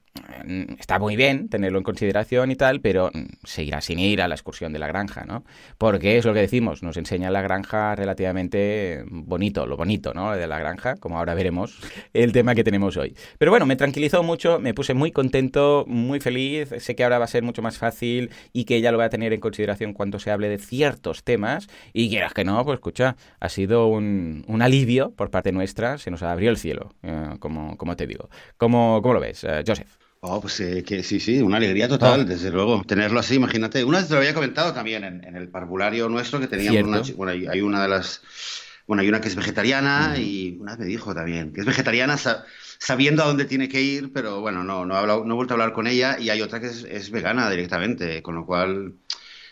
está 0.79 0.99
muy 0.99 1.17
bien 1.17 1.49
tenerlo 1.49 1.79
en 1.79 1.85
consideración 1.85 2.51
y 2.51 2.57
tal, 2.57 2.81
pero 2.81 3.11
seguirá 3.45 3.81
sin 3.81 3.99
ir 3.99 4.23
a 4.23 4.29
la 4.29 4.35
excursión 4.35 4.73
de 4.73 4.79
la 4.79 4.87
granja, 4.87 5.25
¿no? 5.25 5.45
Porque 5.77 6.17
es 6.17 6.25
lo 6.25 6.35
que 6.35 6.41
decimos, 6.41 6.83
nos 6.83 6.97
enseña 6.97 7.31
la 7.31 7.43
granja 7.43 7.95
relativamente 7.95 9.05
bonito, 9.09 9.67
lo 9.67 9.77
bonito, 9.77 10.15
¿no? 10.15 10.33
De 10.33 10.47
la 10.47 10.59
granja, 10.59 10.97
como 10.97 11.19
ahora 11.19 11.35
veremos 11.35 11.79
el 12.13 12.33
tema 12.33 12.55
que 12.55 12.65
tenemos 12.65 12.97
hoy. 12.97 13.15
Pero 13.39 13.51
bueno, 13.51 13.67
me 13.67 13.77
tranquilizó 13.77 14.23
mucho, 14.23 14.59
me 14.59 14.75
puse 14.75 14.95
muy 14.95 15.13
contento, 15.13 15.85
muy 15.87 16.21
feliz, 16.21 16.75
sé 16.79 16.95
que 16.95 17.05
ahora 17.05 17.19
va 17.19 17.25
a 17.25 17.29
ser 17.29 17.43
mucho 17.43 17.63
más 17.63 17.79
fácil 17.79 18.31
y 18.53 18.65
que 18.65 18.77
ella 18.77 18.93
lo 18.93 18.99
va 18.99 19.05
a 19.05 19.11
tener 19.11 19.33
en 19.33 19.41
consideración 19.41 19.93
cuando 19.93 20.19
se 20.19 20.31
hable 20.31 20.49
de 20.49 20.59
ciertos 20.59 21.25
temas 21.25 21.69
y 21.93 22.09
quieras 22.09 22.33
que 22.33 22.45
no, 22.45 22.65
pues 22.65 22.77
escucha, 22.77 23.17
ha 23.41 23.49
sido 23.49 23.89
un, 23.89 24.45
alivio 24.61 25.13
por 25.13 25.31
parte 25.31 25.53
nuestra, 25.53 25.99
se 25.99 26.11
nos 26.11 26.23
abrió 26.23 26.51
el 26.51 26.57
cielo, 26.57 26.93
eh, 27.03 27.37
como, 27.39 27.77
como 27.77 27.95
te 27.97 28.07
digo. 28.07 28.29
¿Cómo, 28.57 29.01
cómo 29.03 29.15
lo 29.15 29.21
ves, 29.21 29.45
uh, 29.45 29.63
Joseph? 29.65 30.08
Oh, 30.21 30.41
pues 30.41 30.59
eh, 30.61 30.83
que 30.83 31.03
sí, 31.03 31.21
sí, 31.21 31.41
una 31.41 31.59
alegría 31.59 31.89
total, 31.89 32.21
oh. 32.21 32.25
desde 32.25 32.51
luego. 32.51 32.83
Tenerlo 32.85 33.21
así, 33.21 33.37
imagínate. 33.37 33.85
Una 33.85 33.99
vez 33.99 34.09
te 34.09 34.15
lo 34.15 34.21
había 34.21 34.35
comentado 34.35 34.73
también 34.73 35.05
en, 35.05 35.25
en 35.25 35.37
el 35.37 35.49
parvulario 35.49 36.09
nuestro 36.09 36.41
que 36.41 36.49
teníamos 36.49 36.83
una, 36.83 37.17
bueno, 37.17 37.33
hay, 37.33 37.47
hay, 37.47 37.61
una 37.61 37.83
de 37.83 37.89
las 37.89 38.23
bueno, 38.87 39.03
hay 39.03 39.09
una 39.09 39.21
que 39.21 39.29
es 39.29 39.37
vegetariana 39.37 40.17
y 40.19 40.57
una 40.61 40.73
vez 40.73 40.81
me 40.81 40.87
dijo 40.87 41.15
también 41.15 41.53
que 41.53 41.61
es 41.61 41.67
vegetariana 41.67 42.17
sa 42.17 42.47
sabiendo 42.79 43.23
a 43.23 43.27
dónde 43.27 43.45
tiene 43.45 43.69
que 43.69 43.83
ir, 43.83 44.13
pero 44.13 44.41
bueno, 44.41 44.65
no, 44.65 44.87
no 44.87 44.95
he, 44.95 44.99
hablado, 44.99 45.25
no 45.25 45.35
he 45.35 45.37
vuelto 45.37 45.55
a 45.55 45.57
hablar 45.57 45.73
con 45.73 45.87
ella 45.87 46.17
y 46.19 46.31
hay 46.31 46.41
otra 46.41 46.61
que 46.61 46.69
es, 46.69 46.85
es 46.85 47.11
vegana 47.11 47.51
directamente, 47.51 48.23
con 48.23 48.35
lo 48.37 48.47
cual 48.47 48.95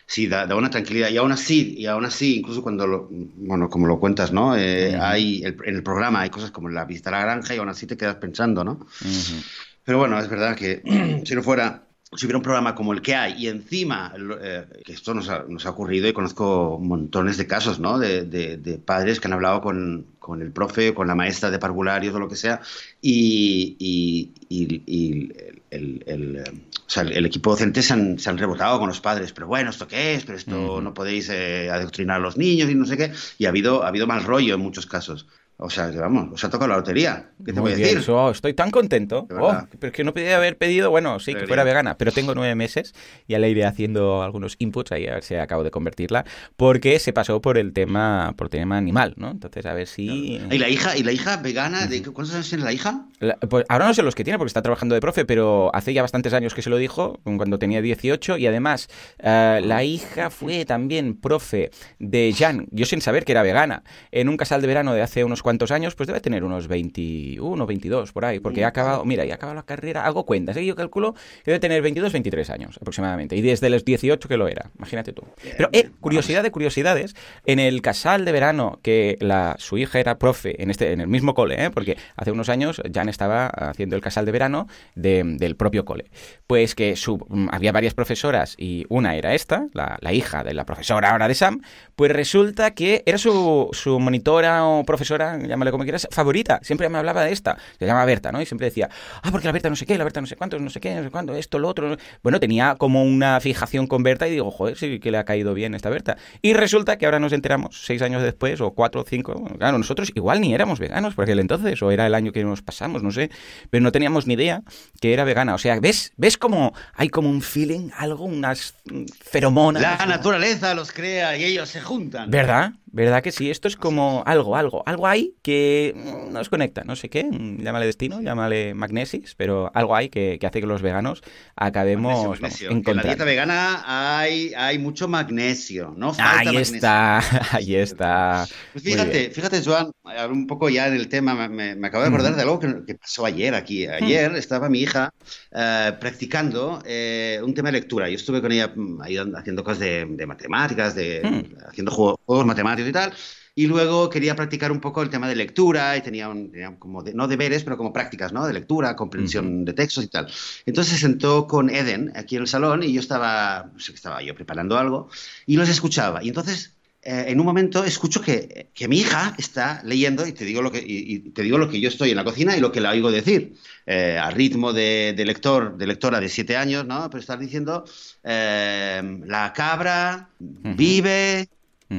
sí, 0.07 0.27
da, 0.29 0.47
da, 0.47 0.55
una 0.55 0.71
tranquilidad. 0.71 1.11
Y 1.11 1.17
aún 1.17 1.33
así, 1.33 1.75
y 1.77 1.87
aún 1.87 2.05
así, 2.05 2.39
incluso 2.39 2.63
cuando, 2.63 2.87
lo, 2.87 3.09
bueno, 3.11 3.69
como 3.69 3.87
lo 3.87 3.99
cuentas, 3.99 4.33
¿no? 4.33 4.57
Eh, 4.57 4.91
uh 4.95 4.99
-huh. 4.99 5.03
hay, 5.03 5.43
el, 5.43 5.57
en 5.65 5.75
el 5.75 5.83
programa 5.83 6.21
hay 6.21 6.31
cosas 6.31 6.51
como 6.53 6.69
la 6.69 6.85
visita 6.85 7.11
a 7.11 7.13
la 7.13 7.23
granja 7.23 7.55
y 7.55 7.59
aún 7.59 7.69
así 7.69 7.87
te 7.87 7.97
quedas 7.97 8.17
pensando, 8.17 8.65
¿no? 8.65 8.73
Uh 8.73 9.05
-huh. 9.05 9.45
Pero 9.87 9.99
bueno, 9.99 10.19
es 10.19 10.29
verdad 10.29 10.57
que 10.57 10.83
si 11.25 11.35
no 11.37 11.43
fuera, 11.45 11.85
si 12.13 12.27
hubiera 12.27 12.39
un 12.39 12.43
programa 12.43 12.75
como 12.75 12.93
el 12.93 13.01
que 13.01 13.15
hay 13.15 13.45
y 13.45 13.47
encima, 13.47 14.13
eh, 14.43 14.65
que 14.85 14.93
esto 14.93 15.15
nos 15.15 15.29
ha, 15.29 15.45
nos 15.49 15.65
ha, 15.65 15.71
ocurrido 15.71 16.09
y 16.09 16.13
conozco 16.13 16.79
montones 16.83 17.37
de 17.37 17.47
casos, 17.47 17.79
¿no? 17.79 17.97
De, 17.97 18.25
de, 18.25 18.57
de 18.57 18.79
padres 18.79 19.21
que 19.21 19.29
han 19.29 19.35
hablado 19.35 19.61
con, 19.61 20.07
con, 20.19 20.43
el 20.43 20.51
profe, 20.51 20.93
con 20.93 21.07
la 21.07 21.15
maestra 21.15 21.53
de 21.53 21.61
parvularios 21.61 22.13
o 22.17 22.19
lo 22.19 22.29
que 22.29 22.35
sea, 22.35 22.61
y, 23.01 23.77
y, 23.79 24.33
y, 24.49 24.83
y 24.87 25.33
el, 25.71 26.03
el, 26.05 26.39
o 26.39 26.91
sea, 26.91 27.05
el, 27.05 27.25
equipo 27.25 27.51
docente 27.51 27.81
se 27.81 27.93
han, 27.93 28.19
se 28.19 28.29
han, 28.29 28.39
rebotado 28.39 28.81
con 28.81 28.89
los 28.89 29.01
padres, 29.01 29.33
pero 29.33 29.47
bueno, 29.47 29.71
¿esto 29.71 29.87
qué 29.87 30.15
es? 30.15 30.25
Pero 30.25 30.37
esto 30.37 30.57
uh 30.57 30.79
-huh. 30.79 30.83
no 30.83 30.95
podéis 30.95 31.29
eh, 31.29 31.71
adoctrinar 31.71 32.17
a 32.17 32.21
los 32.21 32.37
niños 32.37 32.69
y 32.69 32.75
no 32.75 32.87
sé 32.87 32.97
qué, 32.97 33.13
y 33.39 33.47
ha 33.47 33.51
habido, 33.51 33.85
ha 33.85 33.89
habido 33.89 34.09
mal 34.09 34.25
rollo 34.25 34.57
en 34.57 34.61
muchos 34.61 34.87
casos. 34.87 35.29
O 35.59 35.71
sea, 35.71 35.91
vamos, 35.91 36.29
os 36.35 36.45
ha 36.45 36.51
tocado 36.51 36.69
la 36.71 36.77
lotería. 36.77 37.31
¿Qué 37.39 37.53
te 37.53 37.61
Muy 37.61 37.61
voy 37.61 37.73
a 37.73 37.77
bien, 37.77 37.95
decir? 37.97 38.15
estoy 38.31 38.53
tan 38.53 38.71
contento. 38.71 39.27
Oh, 39.39 39.57
pero 39.79 39.87
es 39.87 39.93
que 39.95 40.05
no 40.05 40.13
podía 40.13 40.37
haber 40.37 40.59
pedido, 40.59 40.91
bueno, 40.91 41.19
sí, 41.19 41.35
que 41.35 41.47
fuera 41.47 41.65
vegana, 41.65 41.97
pero 41.97 42.13
tengo 42.13 42.35
nueve 42.35 42.55
meses 42.55 42.93
y 43.27 43.33
ya 43.33 43.39
le 43.39 43.49
iré 43.49 43.65
haciendo 43.65 44.23
algunos 44.23 44.57
inputs 44.59 44.93
ahí 44.93 45.07
a 45.07 45.15
ver 45.15 45.23
si 45.23 45.35
acabo 45.35 45.65
de 45.65 45.71
convertirla, 45.71 46.27
porque 46.57 46.99
se 46.99 47.15
pasó 47.15 47.41
por 47.41 47.57
el 47.57 47.73
tema, 47.73 48.35
por 48.37 48.49
el 48.49 48.51
tema 48.51 48.77
animal, 48.77 49.15
¿no? 49.17 49.31
Entonces, 49.31 49.65
a 49.65 49.73
ver 49.73 49.87
si... 49.87 50.07
¿Y 50.51 50.59
la 50.59 50.69
hija, 50.69 50.95
y 50.95 51.03
la 51.03 51.13
hija 51.13 51.39
vegana? 51.39 51.87
¿de 51.87 52.03
¿Cuántos 52.03 52.35
años 52.35 52.49
tiene 52.51 52.65
la 52.65 52.75
hija? 52.75 53.07
La- 53.21 53.37
pues 53.39 53.65
ahora 53.71 53.87
no 53.87 53.95
sé 53.95 54.03
los 54.03 54.15
que 54.15 54.25
tiene 54.25 54.37
porque 54.39 54.49
está 54.49 54.61
trabajando 54.61 54.95
de 54.95 55.01
profe, 55.01 55.25
pero 55.25 55.75
hace 55.75 55.95
ya 55.95 56.03
bastantes 56.03 56.35
años 56.35 56.53
que 56.53 56.61
se 56.61 56.69
lo 56.69 56.77
dijo, 56.77 57.19
cuando 57.25 57.59
tenía 57.59 57.81
18, 57.81 58.37
y 58.37 58.47
además 58.47 58.89
eh, 59.21 59.61
la 59.65 59.85
hija 59.85 60.29
fue 60.29 60.67
también 60.67 61.19
profe 61.19 61.71
de 61.99 62.35
Jan, 62.37 62.67
yo 62.73 62.85
sin 62.85 63.01
saber 63.01 63.25
que 63.25 63.33
era 63.33 63.43
vegana, 63.43 63.85
en 64.13 64.29
un 64.29 64.37
casal 64.37 64.61
de 64.61 64.67
verano 64.67 64.93
de 64.93 65.01
hace 65.01 65.25
unos 65.25 65.46
cuantos 65.47 65.71
años, 65.71 65.95
pues 65.95 66.09
debe 66.09 66.21
tener 66.21 66.43
unos 66.43 66.67
21, 66.67 67.67
22 67.67 68.11
por 68.11 68.25
ahí, 68.25 68.41
porque 68.41 68.65
ha 68.65 68.69
acabado, 68.69 69.05
mira, 69.05 69.25
ya 69.25 69.35
ha 69.35 69.37
acabado 69.37 69.55
la 69.55 69.63
carrera, 69.63 70.05
hago 70.05 70.27
cuentas, 70.27 70.57
¿eh? 70.57 70.67
yo 70.67 70.75
calculo 70.75 71.13
que 71.45 71.53
debe 71.53 71.61
tener 71.61 71.81
22, 71.83 72.13
23 72.13 72.51
años 72.51 72.77
aproximadamente, 72.81 73.37
y 73.37 73.43
desde 73.43 73.71
los 73.71 73.85
18 73.85 74.29
que 74.29 74.37
lo 74.37 74.49
era, 74.49 74.71
imagínate 74.77 75.13
tú. 75.13 75.23
Pero, 75.57 75.69
eh, 75.71 75.89
curiosidad 76.01 76.43
de 76.43 76.51
curiosidades, 76.51 77.15
en 77.45 77.61
el 77.61 77.81
casal 77.81 78.25
de 78.25 78.33
verano 78.33 78.81
que 78.83 79.17
la, 79.21 79.55
su 79.61 79.79
hija 79.79 80.01
era 80.01 80.19
profe 80.19 80.61
en, 80.61 80.71
este, 80.71 80.91
en 80.93 81.01
el 81.01 81.07
mismo 81.07 81.33
cole, 81.35 81.65
¿eh? 81.65 81.71
porque 81.71 81.97
hace 82.17 82.33
unos 82.33 82.49
años 82.49 82.83
Jan 82.93 83.09
estaba 83.09 83.47
haciendo 83.47 83.95
el 83.95 84.03
casal 84.03 84.27
de 84.27 84.33
verano 84.33 84.67
de- 84.97 85.23
del 85.25 85.55
propio 85.55 85.85
cole. 85.85 86.11
Pues 86.49 86.75
que 86.75 86.97
su, 86.97 87.19
mm, 87.29 87.51
había 87.53 87.71
varias 87.71 87.95
profesoras 87.95 88.57
y 88.59 88.85
una 88.89 89.15
era 89.15 89.33
esta, 89.35 89.69
la, 89.75 89.97
la 90.01 90.13
hija 90.13 90.43
de 90.43 90.55
la 90.55 90.67
profesora 90.67 91.13
ahora 91.13 91.29
de 91.29 91.35
Sam, 91.37 91.61
pues 91.95 92.11
resulta 92.11 92.73
que 92.73 93.05
era 93.07 93.17
su, 93.19 93.69
su 93.73 94.01
monitora 94.01 94.65
o 94.67 94.83
profesora, 94.85 95.36
llámale 95.41 95.71
como 95.71 95.85
quieras, 95.85 96.09
favorita. 96.11 96.61
Siempre 96.63 96.89
me 96.89 96.99
hablaba 96.99 97.25
de 97.25 97.33
esta. 97.33 97.57
Se 97.79 97.87
llama 97.87 98.05
Berta, 98.05 98.33
¿no? 98.33 98.41
Y 98.41 98.47
siempre 98.47 98.67
decía, 98.67 98.89
ah, 99.23 99.31
porque 99.31 99.47
la 99.47 99.53
Berta 99.53 99.71
no 99.71 99.77
sé 99.77 99.87
qué, 99.87 99.97
la 99.99 100.05
Berta 100.05 100.21
no 100.21 100.27
sé 100.27 100.37
cuántos, 100.37 100.61
no 100.61 100.71
sé 100.71 100.81
qué, 100.81 100.95
no 100.95 101.03
sé 101.03 101.11
cuánto, 101.11 101.35
esto, 101.35 101.59
lo 101.59 101.69
otro. 101.69 101.97
Bueno, 102.23 102.41
tenía 102.41 102.77
como 102.77 103.03
una 103.03 103.41
fijación 103.41 103.87
con 103.87 104.03
Berta 104.03 104.29
y 104.29 104.33
digo, 104.33 104.51
joder, 104.51 104.77
sí 104.77 105.01
que 105.01 105.11
le 105.11 105.19
ha 105.19 105.25
caído 105.25 105.55
bien 105.55 105.75
esta 105.75 105.91
Berta. 105.91 106.17
Y 106.43 106.55
resulta 106.55 106.97
que 106.99 107.07
ahora 107.07 107.19
nos 107.19 107.33
enteramos, 107.33 107.85
seis 107.85 108.03
años 108.03 108.23
después, 108.23 108.61
o 108.61 108.73
cuatro 108.73 109.01
o 109.03 109.05
cinco, 109.05 109.45
claro, 109.59 109.79
nosotros 109.79 110.11
igual 110.15 110.41
ni 110.41 110.55
éramos 110.55 110.79
veganos 110.79 111.15
por 111.15 111.25
aquel 111.25 111.39
entonces, 111.39 111.81
o 111.83 111.91
era 111.91 112.07
el 112.07 112.15
año 112.15 112.33
que 112.33 112.45
nos 112.45 112.63
pasamos, 112.63 113.03
no 113.03 113.11
sé, 113.11 113.31
pero 113.71 113.83
no 113.83 113.93
teníamos 113.93 114.27
ni 114.27 114.35
idea 114.35 114.63
que 115.01 115.13
era 115.13 115.25
vegana. 115.25 115.55
O 115.55 115.59
sea, 115.59 115.79
¿ves? 115.81 116.13
¿Ves 116.17 116.39
como 116.39 116.73
hay 116.95 117.09
como 117.09 117.31
un 117.31 117.43
feeling, 117.43 117.91
algo, 117.97 118.25
unas 118.25 118.75
mm, 118.85 119.05
feromonas? 119.23 119.83
La 119.83 120.07
naturaleza 120.07 120.75
los 120.75 120.93
crea 120.93 121.37
y 121.37 121.45
ellos 121.45 121.69
se 121.69 121.81
juntan. 121.81 122.31
¿Verdad? 122.31 122.73
¿Verdad 122.97 123.23
que 123.23 123.31
sí? 123.31 123.51
Esto 123.51 123.69
es 123.69 123.77
como 123.77 124.23
algo, 124.25 124.57
algo, 124.57 124.83
algo 124.87 125.07
hay 125.07 125.35
que 125.43 125.95
mm, 125.95 126.33
nos 126.33 126.49
conecta, 126.49 126.83
no 126.83 126.97
sé 126.97 127.11
qué, 127.11 127.25
mm, 127.25 127.61
llámale 127.63 127.85
destino, 127.85 128.23
llámale 128.23 128.73
magnesis, 128.73 129.35
pero 129.37 129.71
algo 129.75 129.95
hay 129.95 130.09
que, 130.09 130.39
que 130.41 130.47
hace 130.47 130.61
que 130.63 130.67
los 130.67 130.81
veganos 130.81 131.23
acabemos 131.57 132.13
Magnesio, 132.13 132.29
vamos, 132.31 132.41
magnesio. 132.41 132.71
En 132.91 132.97
la 132.97 133.03
dieta 133.03 133.25
vegana 133.25 133.83
hay, 134.19 134.53
hay 134.57 134.79
mucho 134.79 135.09
magnesio, 135.09 135.93
no 135.95 136.15
falta 136.15 136.39
Ahí 136.39 136.47
magnesio. 136.47 136.75
está, 136.77 137.21
ahí 137.53 137.75
está. 137.77 138.47
Pues 138.73 138.83
fíjate, 138.83 139.29
fíjate, 139.31 139.63
Joan, 139.63 139.91
un 140.31 140.47
poco 140.47 140.71
ya 140.71 140.89
en 140.89 140.95
el 140.95 141.09
tema, 141.09 141.49
me, 141.49 141.75
me- 141.77 141.87
acabo 141.87 142.03
de 142.03 142.09
acordar 142.09 142.35
de 142.35 142.41
algo 142.43 142.59
que, 142.59 142.83
que 142.87 142.95
pasó 142.95 143.27
ayer 143.27 143.55
aquí. 143.55 143.87
Ayer 143.87 144.35
estaba 144.37 144.71
mi 144.71 144.81
hija 144.81 145.13
eh, 145.53 145.93
practicando 146.01 146.83
eh, 146.87 147.41
un 147.45 147.53
tema 147.53 147.69
de 147.69 147.73
lectura. 147.81 148.09
Yo 148.09 148.17
estuve 148.17 148.41
con 148.41 148.53
ella 148.53 148.73
mm, 148.75 149.03
ahí 149.03 149.19
haciendo 149.19 149.63
cosas 149.63 149.81
de, 149.81 150.07
de 150.09 150.27
matemáticas, 150.27 150.95
de, 150.95 151.21
Mm. 151.27 151.69
haciendo 151.69 151.91
juegos, 151.91 152.17
juegos 152.25 152.47
matemáticos 152.47 152.86
y 152.89 152.93
tal. 152.93 153.13
Y 153.59 153.67
luego 153.69 154.11
quería 154.11 154.37
practicar 154.37 154.71
un 154.71 154.81
poco 154.81 155.01
el 155.03 155.09
tema 155.09 155.29
de 155.29 155.35
lectura 155.35 155.97
y 155.97 156.03
tenía, 156.03 156.29
un- 156.29 156.51
tenía 156.53 156.77
como, 156.79 157.03
de- 157.03 157.15
no 157.15 157.27
deberes, 157.27 157.65
pero 157.65 157.77
como 157.79 157.91
prácticas, 157.93 158.33
¿no? 158.33 158.47
De 158.47 158.53
lectura, 158.53 158.95
comprensión 158.97 159.65
de 159.65 159.73
textos 159.73 160.05
y 160.05 160.09
tal. 160.09 160.27
Entonces 160.67 160.93
se 160.95 161.01
sentó 161.01 161.47
con 161.47 161.71
Eden 161.71 162.13
aquí 162.17 162.37
en 162.37 162.43
el 162.43 162.49
salón 162.49 162.83
y 162.83 162.93
yo 162.93 163.01
estaba, 163.01 163.71
no 163.73 163.81
sé 163.81 163.93
qué 163.93 163.97
estaba 163.97 164.23
yo 164.23 164.35
preparando 164.35 164.77
algo 164.77 165.09
y 165.47 165.57
los 165.57 165.69
escuchaba. 165.71 166.23
Y 166.23 166.29
entonces 166.29 166.75
eh, 167.03 167.27
en 167.29 167.41
un 167.41 167.47
momento 167.47 167.83
escucho 167.85 168.21
que, 168.21 168.69
que 168.75 168.89
mi 168.89 168.99
hija 168.99 169.35
está 169.39 169.81
leyendo 169.85 170.27
y 170.27 170.33
te 170.33 170.45
digo 170.45 170.61
lo 170.61 170.71
que 170.71 170.81
y, 170.81 171.15
y 171.15 171.19
te 171.31 171.43
digo 171.43 171.57
lo 171.57 171.71
que 171.71 171.81
yo 171.81 171.89
estoy 171.89 172.11
en 172.11 172.17
la 172.17 172.25
cocina 172.25 172.57
y 172.57 172.61
lo 172.61 172.73
que 172.73 172.81
la 172.83 172.91
oigo 172.91 173.11
decir 173.13 173.55
eh, 173.87 174.19
a 174.21 174.29
ritmo 174.33 174.73
de, 174.75 175.15
de 175.17 175.25
lector 175.25 175.79
de 175.79 175.87
lectora 175.87 176.19
de 176.21 176.29
siete 176.29 176.57
años 176.57 176.85
no 176.85 177.09
pero 177.09 177.21
está 177.21 177.37
diciendo 177.37 177.85
eh, 178.25 179.21
la 179.25 179.53
cabra 179.53 180.29
vive 180.77 181.49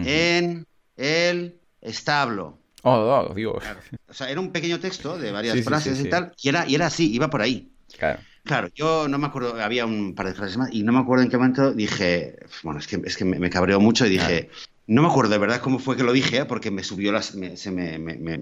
en 0.06 0.65
el 0.98 1.60
establo 1.82 2.60
Oh, 2.84 3.27
oh, 3.30 3.34
Dios. 3.34 3.63
o 4.08 4.13
sea 4.13 4.30
era 4.30 4.39
un 4.39 4.51
pequeño 4.51 4.80
texto 4.80 5.18
de 5.18 5.32
varias 5.32 5.56
Sí, 5.58 5.63
frases 5.63 5.96
sí, 5.98 6.01
y 6.01 6.04
sí. 6.06 6.10
tal 6.10 6.32
y 6.42 6.50
era 6.50 6.68
y 6.68 6.75
era 6.75 6.88
así 6.88 7.12
iba 7.13 7.30
por 7.30 7.42
ahí 7.42 7.72
Claro. 7.98 8.20
Claro, 8.44 8.70
yo 8.74 9.08
no 9.10 9.18
me 9.18 9.27
acuerdo, 9.27 9.62
había 9.62 9.86
un 9.86 10.16
par 10.16 10.27
de 10.27 10.34
frases 10.34 10.58
más 10.58 10.70
y 10.74 10.84
no 10.84 10.94
me 10.94 11.00
acuerdo 11.00 11.24
en 11.24 11.30
qué 11.30 11.38
momento 11.38 11.74
dije, 11.74 12.38
bueno, 12.63 12.80
es 12.80 12.88
que, 12.88 13.01
es 13.04 13.18
que 13.18 13.25
me, 13.25 13.39
me 13.39 13.50
cabreó 13.50 13.80
mucho 13.82 14.06
y 14.06 14.10
dije, 14.10 14.50
no 14.88 15.01
me 15.01 15.10
acuerdo 15.10 15.32
de 15.34 15.38
verdad 15.38 15.60
cómo 15.60 15.80
fue 15.80 15.98
que 15.98 16.04
lo 16.04 16.13
dije, 16.13 16.46
porque 16.46 16.72
me 16.72 16.84
subió 16.84 17.12
las, 17.12 17.36
me- 17.36 17.58
se 17.58 17.72
me- 17.72 18.00
me 18.00 18.39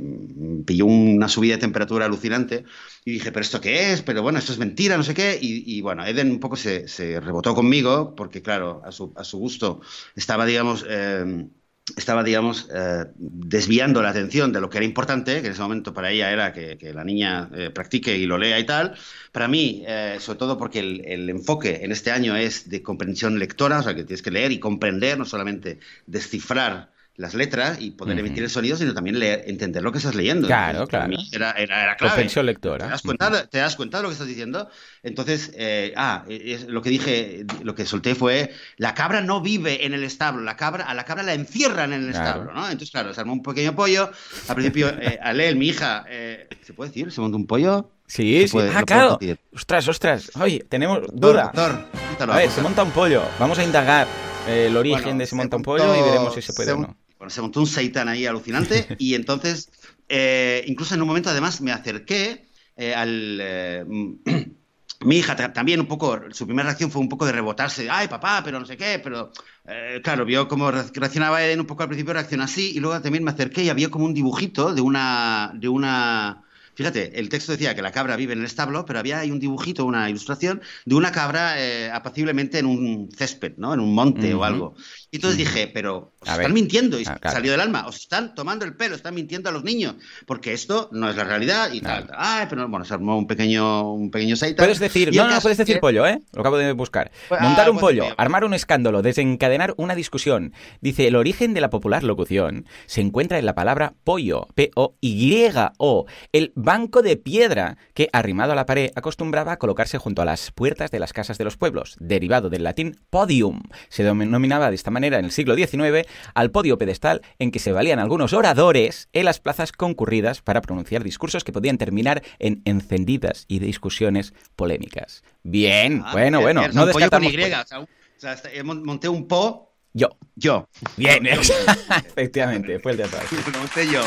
pilló 0.64 0.86
una 0.86 1.28
subida 1.28 1.56
de 1.56 1.62
temperatura 1.62 2.06
alucinante 2.06 2.66
y 3.04 3.14
dije, 3.14 3.32
pero 3.32 3.42
¿esto 3.42 3.60
qué 3.62 3.94
es? 3.94 4.02
Pero 4.04 4.22
bueno, 4.22 4.38
esto 4.40 4.52
es 4.54 4.60
mentira, 4.60 4.96
no 4.98 5.04
sé 5.04 5.14
qué. 5.16 5.40
Y, 5.42 5.64
y 5.78 5.82
bueno, 5.82 6.06
Eden 6.06 6.30
un 6.32 6.40
poco 6.40 6.56
se, 6.56 6.88
se 6.88 7.20
rebotó 7.20 7.56
conmigo, 7.56 8.14
porque 8.16 8.42
claro, 8.44 8.82
a 8.86 8.92
su, 8.92 9.12
a 9.16 9.24
su 9.24 9.40
gusto 9.40 9.82
estaba, 10.16 10.46
digamos, 10.46 10.86
eh, 10.88 11.48
estaba, 11.96 12.24
digamos, 12.24 12.68
eh, 12.74 13.06
desviando 13.16 14.02
la 14.02 14.10
atención 14.10 14.52
de 14.52 14.60
lo 14.60 14.70
que 14.70 14.78
era 14.78 14.86
importante, 14.86 15.42
que 15.42 15.48
en 15.48 15.54
ese 15.54 15.62
momento 15.62 15.94
para 15.94 16.12
ella 16.12 16.32
era 16.32 16.52
que, 16.52 16.78
la 16.94 17.04
niña 17.04 17.50
eh, 17.54 17.70
practique 17.70 18.18
y 18.18 18.26
lo 18.26 18.38
lea 18.38 18.60
y 18.60 18.66
tal. 18.66 18.96
Para 19.32 19.48
mí, 19.48 19.84
eh, 19.88 20.18
sobre 20.20 20.40
todo 20.40 20.58
porque 20.58 20.80
el, 20.80 21.06
el 21.06 21.30
enfoque 21.30 21.82
en 21.84 21.92
este 21.92 22.12
año 22.12 22.36
es 22.36 22.70
de 22.70 22.82
comprensión 22.82 23.38
lectora, 23.38 23.80
o 23.80 23.84
sea, 23.84 23.96
que 23.96 24.04
tienes 24.04 24.24
que 24.24 24.32
leer 24.32 24.52
y 24.52 24.60
comprender, 24.60 25.18
no 25.18 25.26
solamente 25.26 25.80
descifrar 26.08 26.95
las 27.18 27.34
letras 27.34 27.78
y 27.80 27.92
poder 27.92 28.20
emitir 28.20 28.44
el 28.44 28.50
sonido, 28.50 28.76
sino 28.76 28.94
también 28.94 29.18
leer, 29.20 29.44
entender 29.48 29.82
lo 29.84 29.92
que 29.92 30.00
estás 30.00 30.16
leyendo. 30.16 30.48
Claro, 30.48 30.84
Entonces, 30.84 30.90
claro. 30.90 31.14
era, 31.32 31.52
era, 31.52 31.84
era 31.84 31.96
clave. 31.96 32.12
Comprensión 32.12 32.46
lectora. 32.46 32.86
¿Te 32.86 32.92
das, 32.92 33.02
cuenta, 33.04 33.48
¿Te 33.48 33.58
das 33.60 33.76
cuenta 33.78 33.98
de 33.98 34.04
lo 34.04 34.10
que 34.10 34.14
estás 34.14 34.28
diciendo? 34.28 34.70
Entonces, 35.02 35.52
eh, 35.56 35.94
ah, 35.96 36.26
es- 36.28 36.68
lo 36.68 36.82
que 36.82 36.90
dije, 36.90 37.46
lo 37.64 37.74
que 37.74 37.86
solté 37.86 38.16
fue, 38.16 38.52
la 38.78 38.94
cabra 38.94 39.22
no 39.22 39.40
vive 39.42 39.86
en 39.86 39.94
el 39.94 40.04
establo, 40.04 40.42
la 40.44 40.58
cabra, 40.58 40.86
a 40.86 40.94
la 40.94 41.06
cabra 41.06 41.24
la 41.24 41.34
encierran 41.34 41.94
en 41.94 42.04
el 42.04 42.12
Claro. 42.12 42.26
establo, 42.28 42.54
¿no? 42.54 42.66
Entonces, 42.66 42.92
claro, 42.92 43.14
se 43.14 43.22
armó 43.22 43.34
un 43.34 43.44
pequeño 43.44 43.76
pollo. 43.76 44.12
Al 44.50 44.56
principio, 44.56 44.90
eh, 45.02 45.18
Alel, 45.22 45.56
mi 45.56 45.68
hija, 45.70 46.04
eh, 46.10 46.50
¿se 46.64 46.74
puede 46.74 46.90
decir? 46.90 47.12
¿Se 47.12 47.22
montó 47.22 47.38
un 47.38 47.48
pollo? 47.48 47.92
Sí, 48.08 48.42
Se 48.42 48.48
sí. 48.50 48.52
puede- 48.54 48.72
ah, 48.76 48.84
claro. 48.84 49.18
Ostras, 49.54 49.88
ostras. 49.88 50.32
Oye, 50.40 50.66
tenemos 50.70 51.00
duda. 51.14 51.52
Doctor, 51.54 52.30
A 52.32 52.36
ver, 52.38 52.50
se 52.52 52.62
monta 52.62 52.84
un 52.84 52.92
pollo. 52.92 53.24
Vamos 53.40 53.58
a 53.58 53.64
indagar 53.64 54.06
eh, 54.48 54.68
el 54.68 54.78
origen 54.78 55.04
Bueno, 55.04 55.20
de 55.20 55.26
se 55.26 55.36
monta 55.36 55.56
un 55.58 55.64
pollo 55.64 55.96
y 55.96 56.02
veremos 56.04 56.34
si 56.36 56.42
se 56.42 56.54
puede 56.54 56.68
se 56.68 56.74
o 56.74 56.78
no. 56.82 56.98
Bueno, 57.18 57.30
se 57.30 57.42
montó 57.42 57.60
un 57.62 57.68
seitán 57.68 58.08
ahí 58.10 58.26
alucinante 58.26 58.88
y 58.98 59.16
entonces, 59.16 59.70
eh, 60.10 60.64
incluso 60.68 60.96
en 60.96 61.02
un 61.02 61.08
momento 61.08 61.30
además 61.30 61.62
me 61.62 61.72
acerqué 61.72 62.48
eh, 62.76 62.94
al... 62.94 63.40
eh, 63.42 63.86
mi 65.02 65.18
hija 65.18 65.36
ta- 65.36 65.54
también 65.54 65.80
un 65.82 65.88
poco, 65.88 66.20
su 66.32 66.46
primera 66.46 66.68
reacción 66.68 66.90
fue 66.92 67.02
un 67.02 67.10
poco 67.10 67.26
de 67.26 67.32
rebotarse, 67.34 67.90
ay 67.90 68.08
papá, 68.08 68.42
pero 68.44 68.60
no 68.60 68.66
sé 68.66 68.78
qué, 68.78 69.00
pero 69.04 69.32
eh, 69.66 70.00
claro, 70.04 70.26
vio 70.26 70.48
cómo 70.48 70.72
re- 70.72 70.84
reaccionaba 70.94 71.44
Eden 71.44 71.60
un 71.60 71.66
poco 71.68 71.84
al 71.84 71.90
principio, 71.90 72.14
reaccionó 72.14 72.44
así 72.44 72.72
y 72.76 72.80
luego 72.80 73.02
también 73.02 73.24
me 73.24 73.32
acerqué 73.32 73.64
y 73.64 73.70
había 73.70 73.90
como 73.90 74.06
un 74.06 74.14
dibujito 74.14 74.74
de 74.74 74.82
una... 74.82 75.52
De 75.56 75.68
una 75.70 76.42
Fíjate, 76.76 77.20
el 77.20 77.30
texto 77.30 77.52
decía 77.54 77.74
que 77.76 77.82
la 77.82 77.92
cabra 77.92 78.16
vive 78.16 78.34
en 78.34 78.40
el 78.40 78.46
establo, 78.46 78.86
pero 78.86 79.00
había 79.00 79.20
ahí 79.20 79.32
un 79.32 79.40
dibujito, 79.40 79.86
una 79.86 80.10
ilustración 80.10 80.62
de 80.86 80.96
una 80.96 81.12
cabra 81.12 81.56
eh, 81.62 81.90
apaciblemente 81.92 82.60
en 82.60 82.66
un 82.66 83.10
césped, 83.16 83.54
¿no? 83.58 83.74
En 83.74 83.80
un 83.80 83.94
monte 83.96 84.34
o 84.34 84.44
algo. 84.44 84.76
Y 85.12 85.18
entonces 85.18 85.38
dije, 85.38 85.68
pero 85.74 86.14
os 86.20 86.28
A 86.30 86.34
están 86.34 86.46
ver. 86.46 86.54
mintiendo, 86.54 87.00
y 87.00 87.04
Ah, 87.08 87.18
claro. 87.20 87.36
salió 87.38 87.52
del 87.52 87.62
alma, 87.62 87.86
os 87.88 87.96
están 87.98 88.36
tomando 88.36 88.66
el 88.66 88.76
pelo, 88.76 88.96
están 88.96 89.16
mintiendo 89.16 89.50
a 89.50 89.54
los 89.54 89.64
niños, 89.64 89.96
porque 90.26 90.54
esto 90.54 90.90
no 90.92 91.10
es 91.10 91.16
la 91.16 91.24
realidad 91.24 91.72
y 91.72 91.82
tal. 91.82 92.10
Ay, 92.18 92.48
pero 92.50 92.68
bueno, 92.68 92.84
se 92.86 92.94
armó 92.94 93.18
un 93.18 93.28
pequeño, 93.28 93.94
un 93.94 94.12
pequeño 94.12 94.36
seita. 94.36 94.62
Puedes 94.64 94.80
decir, 94.80 95.16
no, 95.16 95.24
no, 95.30 95.40
puedes 95.40 95.54
es 95.54 95.58
decir 95.60 95.76
que- 95.76 95.82
pollo, 95.82 96.06
¿eh? 96.06 96.20
Lo 96.34 96.42
acabo 96.42 96.58
de 96.58 96.74
buscar. 96.74 97.12
Pues, 97.30 97.40
Montar 97.42 97.68
ah, 97.68 97.72
un 97.72 97.78
pues, 97.78 97.82
pollo, 97.94 98.04
pollo. 98.04 98.16
armar 98.18 98.44
un 98.44 98.54
escándalo, 98.54 99.02
desencadenar 99.02 99.74
una 99.78 99.96
discusión. 99.96 100.54
Dice, 100.82 101.08
el 101.08 101.16
origen 101.16 101.54
de 101.54 101.62
la 101.62 101.70
popular 101.70 102.04
locución 102.04 102.66
se 102.86 103.02
encuentra 103.02 103.40
en 103.40 103.46
la 103.46 103.56
palabra 103.56 103.94
pollo, 104.04 104.48
P-O-Y-O, 104.56 106.06
el 106.34 106.52
banco 106.66 107.02
de 107.02 107.16
piedra 107.16 107.78
que, 107.94 108.10
arrimado 108.12 108.52
a 108.52 108.56
la 108.56 108.66
pared, 108.66 108.92
acostumbraba 108.96 109.54
a 109.54 109.58
colocarse 109.58 109.98
junto 109.98 110.22
a 110.22 110.26
las 110.26 110.52
puertas 110.52 110.92
de 110.92 111.00
las 111.00 111.14
casas 111.14 111.38
de 111.38 111.44
los 111.46 111.56
pueblos, 111.58 111.96
derivado 112.00 112.50
del 112.50 112.64
latín 112.64 113.00
podium. 113.10 113.62
Se 113.90 114.04
denominaba 114.04 114.70
de 114.70 114.76
esta 114.76 114.92
manera 114.92 115.20
en 115.20 115.26
el 115.26 115.32
siglo 115.32 115.56
XIX 115.56 116.08
al 116.34 116.52
podio 116.52 116.78
pedestal 116.78 117.22
en 117.40 117.52
que 117.52 117.60
se 117.60 117.72
valían 117.72 118.00
algunos 118.00 118.34
oradores 118.34 119.08
en 119.14 119.26
las 119.26 119.40
plazas 119.40 119.72
concurridas 119.72 120.42
para 120.42 120.62
pronunciar 120.62 121.04
discursos 121.04 121.44
que 121.44 121.54
podían 121.54 121.78
terminar 121.78 122.22
en 122.40 122.62
encendidas 122.66 123.46
y 123.48 123.60
discusiones 123.60 124.34
polémicas. 124.56 125.24
Bien, 125.44 126.02
Ah, 126.06 126.12
bueno, 126.14 126.42
bueno, 126.42 126.62
bien, 126.62 126.72
no 126.74 126.82
con 126.82 126.88
descartamos... 126.88 127.32
Y, 127.32 127.38
pollo. 127.38 127.62
o 127.62 127.66
sea, 127.68 127.80
un- 127.80 127.86
o 127.86 128.20
sea, 128.20 128.32
hasta- 128.32 128.52
eh, 128.52 128.64
mon- 128.64 128.84
monté 128.84 129.08
un 129.08 129.28
po, 129.28 129.74
Yo. 129.94 130.10
yo. 130.36 130.68
Bien, 130.98 131.26
efectivamente, 132.08 132.80
fue 132.80 132.94
el 132.94 132.98
de 132.98 133.04
atrás. 133.04 133.24
Lo 133.54 133.60
monté 133.60 133.88
yo. 133.92 134.02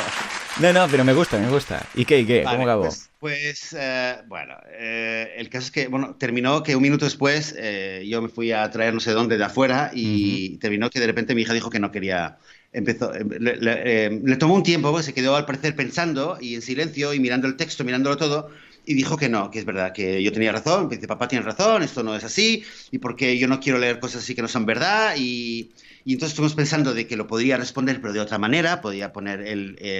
No, 0.60 0.72
no, 0.72 0.88
pero 0.90 1.04
me 1.04 1.12
gusta, 1.12 1.38
me 1.38 1.48
gusta. 1.48 1.86
¿Y 1.94 2.04
qué, 2.04 2.18
y 2.18 2.26
qué? 2.26 2.42
¿Cómo 2.42 2.64
acabó? 2.64 2.82
Pues, 2.82 3.10
pues 3.20 3.76
eh, 3.78 4.16
bueno, 4.26 4.54
eh, 4.72 5.34
el 5.36 5.48
caso 5.48 5.66
es 5.66 5.70
que, 5.70 5.86
bueno, 5.86 6.16
terminó 6.16 6.64
que 6.64 6.74
un 6.74 6.82
minuto 6.82 7.04
después 7.04 7.54
eh, 7.56 8.04
yo 8.08 8.20
me 8.20 8.28
fui 8.28 8.50
a 8.50 8.68
traer 8.68 8.92
no 8.92 8.98
sé 8.98 9.12
dónde 9.12 9.38
de 9.38 9.44
afuera 9.44 9.92
y 9.94 10.56
terminó 10.58 10.90
que 10.90 10.98
de 10.98 11.06
repente 11.06 11.36
mi 11.36 11.42
hija 11.42 11.52
dijo 11.52 11.70
que 11.70 11.78
no 11.78 11.92
quería, 11.92 12.38
empezó, 12.72 13.12
le, 13.12 14.36
tomó 14.36 14.54
un 14.54 14.64
tiempo, 14.64 14.90
pues, 14.90 15.06
se 15.06 15.14
quedó 15.14 15.36
al 15.36 15.46
parecer 15.46 15.76
pensando 15.76 16.38
y 16.40 16.56
en 16.56 16.62
silencio 16.62 17.14
y 17.14 17.20
mirando 17.20 17.46
el 17.46 17.56
texto, 17.56 17.84
mirándolo 17.84 18.16
todo 18.16 18.50
y 18.84 18.94
dijo 18.94 19.18
que 19.18 19.28
no, 19.28 19.50
que 19.50 19.58
es 19.58 19.66
verdad, 19.66 19.92
que 19.92 20.22
yo 20.22 20.32
tenía 20.32 20.50
razón, 20.50 20.88
que 20.88 20.96
dice, 20.96 21.06
papá 21.06 21.28
tiene 21.28 21.44
razón, 21.44 21.82
esto 21.82 22.02
no 22.02 22.16
es 22.16 22.24
así, 22.24 22.64
y 22.90 22.96
porque 22.96 23.36
yo 23.36 23.46
no 23.46 23.60
quiero 23.60 23.78
leer 23.78 24.00
cosas 24.00 24.22
así 24.22 24.34
que 24.34 24.40
no 24.40 24.48
son 24.48 24.64
verdad, 24.64 25.14
y, 25.18 25.70
y 26.08 26.14
entonces 26.14 26.32
estuvimos 26.32 26.54
pensando 26.54 26.94
de 26.94 27.06
que 27.06 27.18
lo 27.18 27.26
podría 27.26 27.58
responder, 27.58 28.00
pero 28.00 28.14
de 28.14 28.20
otra 28.20 28.38
manera, 28.38 28.80
podía 28.80 29.12
poner 29.12 29.44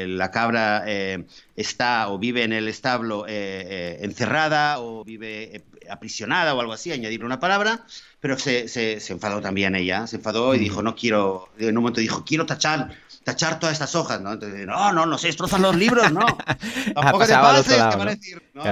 la 0.09 0.31
cabra 0.31 0.83
eh, 0.87 1.27
está 1.55 2.09
o 2.09 2.19
vive 2.19 2.45
en 2.45 2.55
el 2.55 2.67
establo 2.67 3.27
eh, 3.27 3.31
eh, 3.31 3.99
encerrada 4.01 4.81
o 4.81 5.05
vive 5.05 5.67
aprisionada 5.91 6.55
o 6.55 6.61
algo 6.63 6.73
así, 6.73 6.93
añadirle 6.93 7.27
una 7.27 7.41
palabra, 7.41 7.85
pero 8.21 8.39
se, 8.39 8.69
se, 8.69 9.01
se 9.01 9.13
enfadó 9.13 9.41
también 9.41 9.75
ella, 9.75 10.07
se 10.07 10.17
enfadó 10.17 10.55
y 10.55 10.59
mm. 10.59 10.61
dijo, 10.61 10.83
no 10.83 10.95
quiero, 10.95 11.49
en 11.59 11.77
un 11.77 11.83
momento 11.83 12.01
dijo, 12.01 12.25
quiero 12.25 12.47
tachar 12.47 12.91
tachar 13.29 13.61
todas 13.61 13.75
estas 13.75 13.95
hojas, 13.95 14.23
¿no? 14.23 14.33
Entonces, 14.33 14.67
no, 14.67 14.91
no, 14.91 15.05
no 15.05 15.19
se 15.19 15.27
destrozan 15.27 15.61
los 15.61 15.77
libros, 15.77 16.11
no. 16.11 16.25
Tampoco 16.95 17.27
te 17.27 17.35
pases, 17.35 17.75
te 17.75 17.97
van 17.97 18.09
a 18.09 18.15
decir, 18.15 18.43
no, 18.55 18.65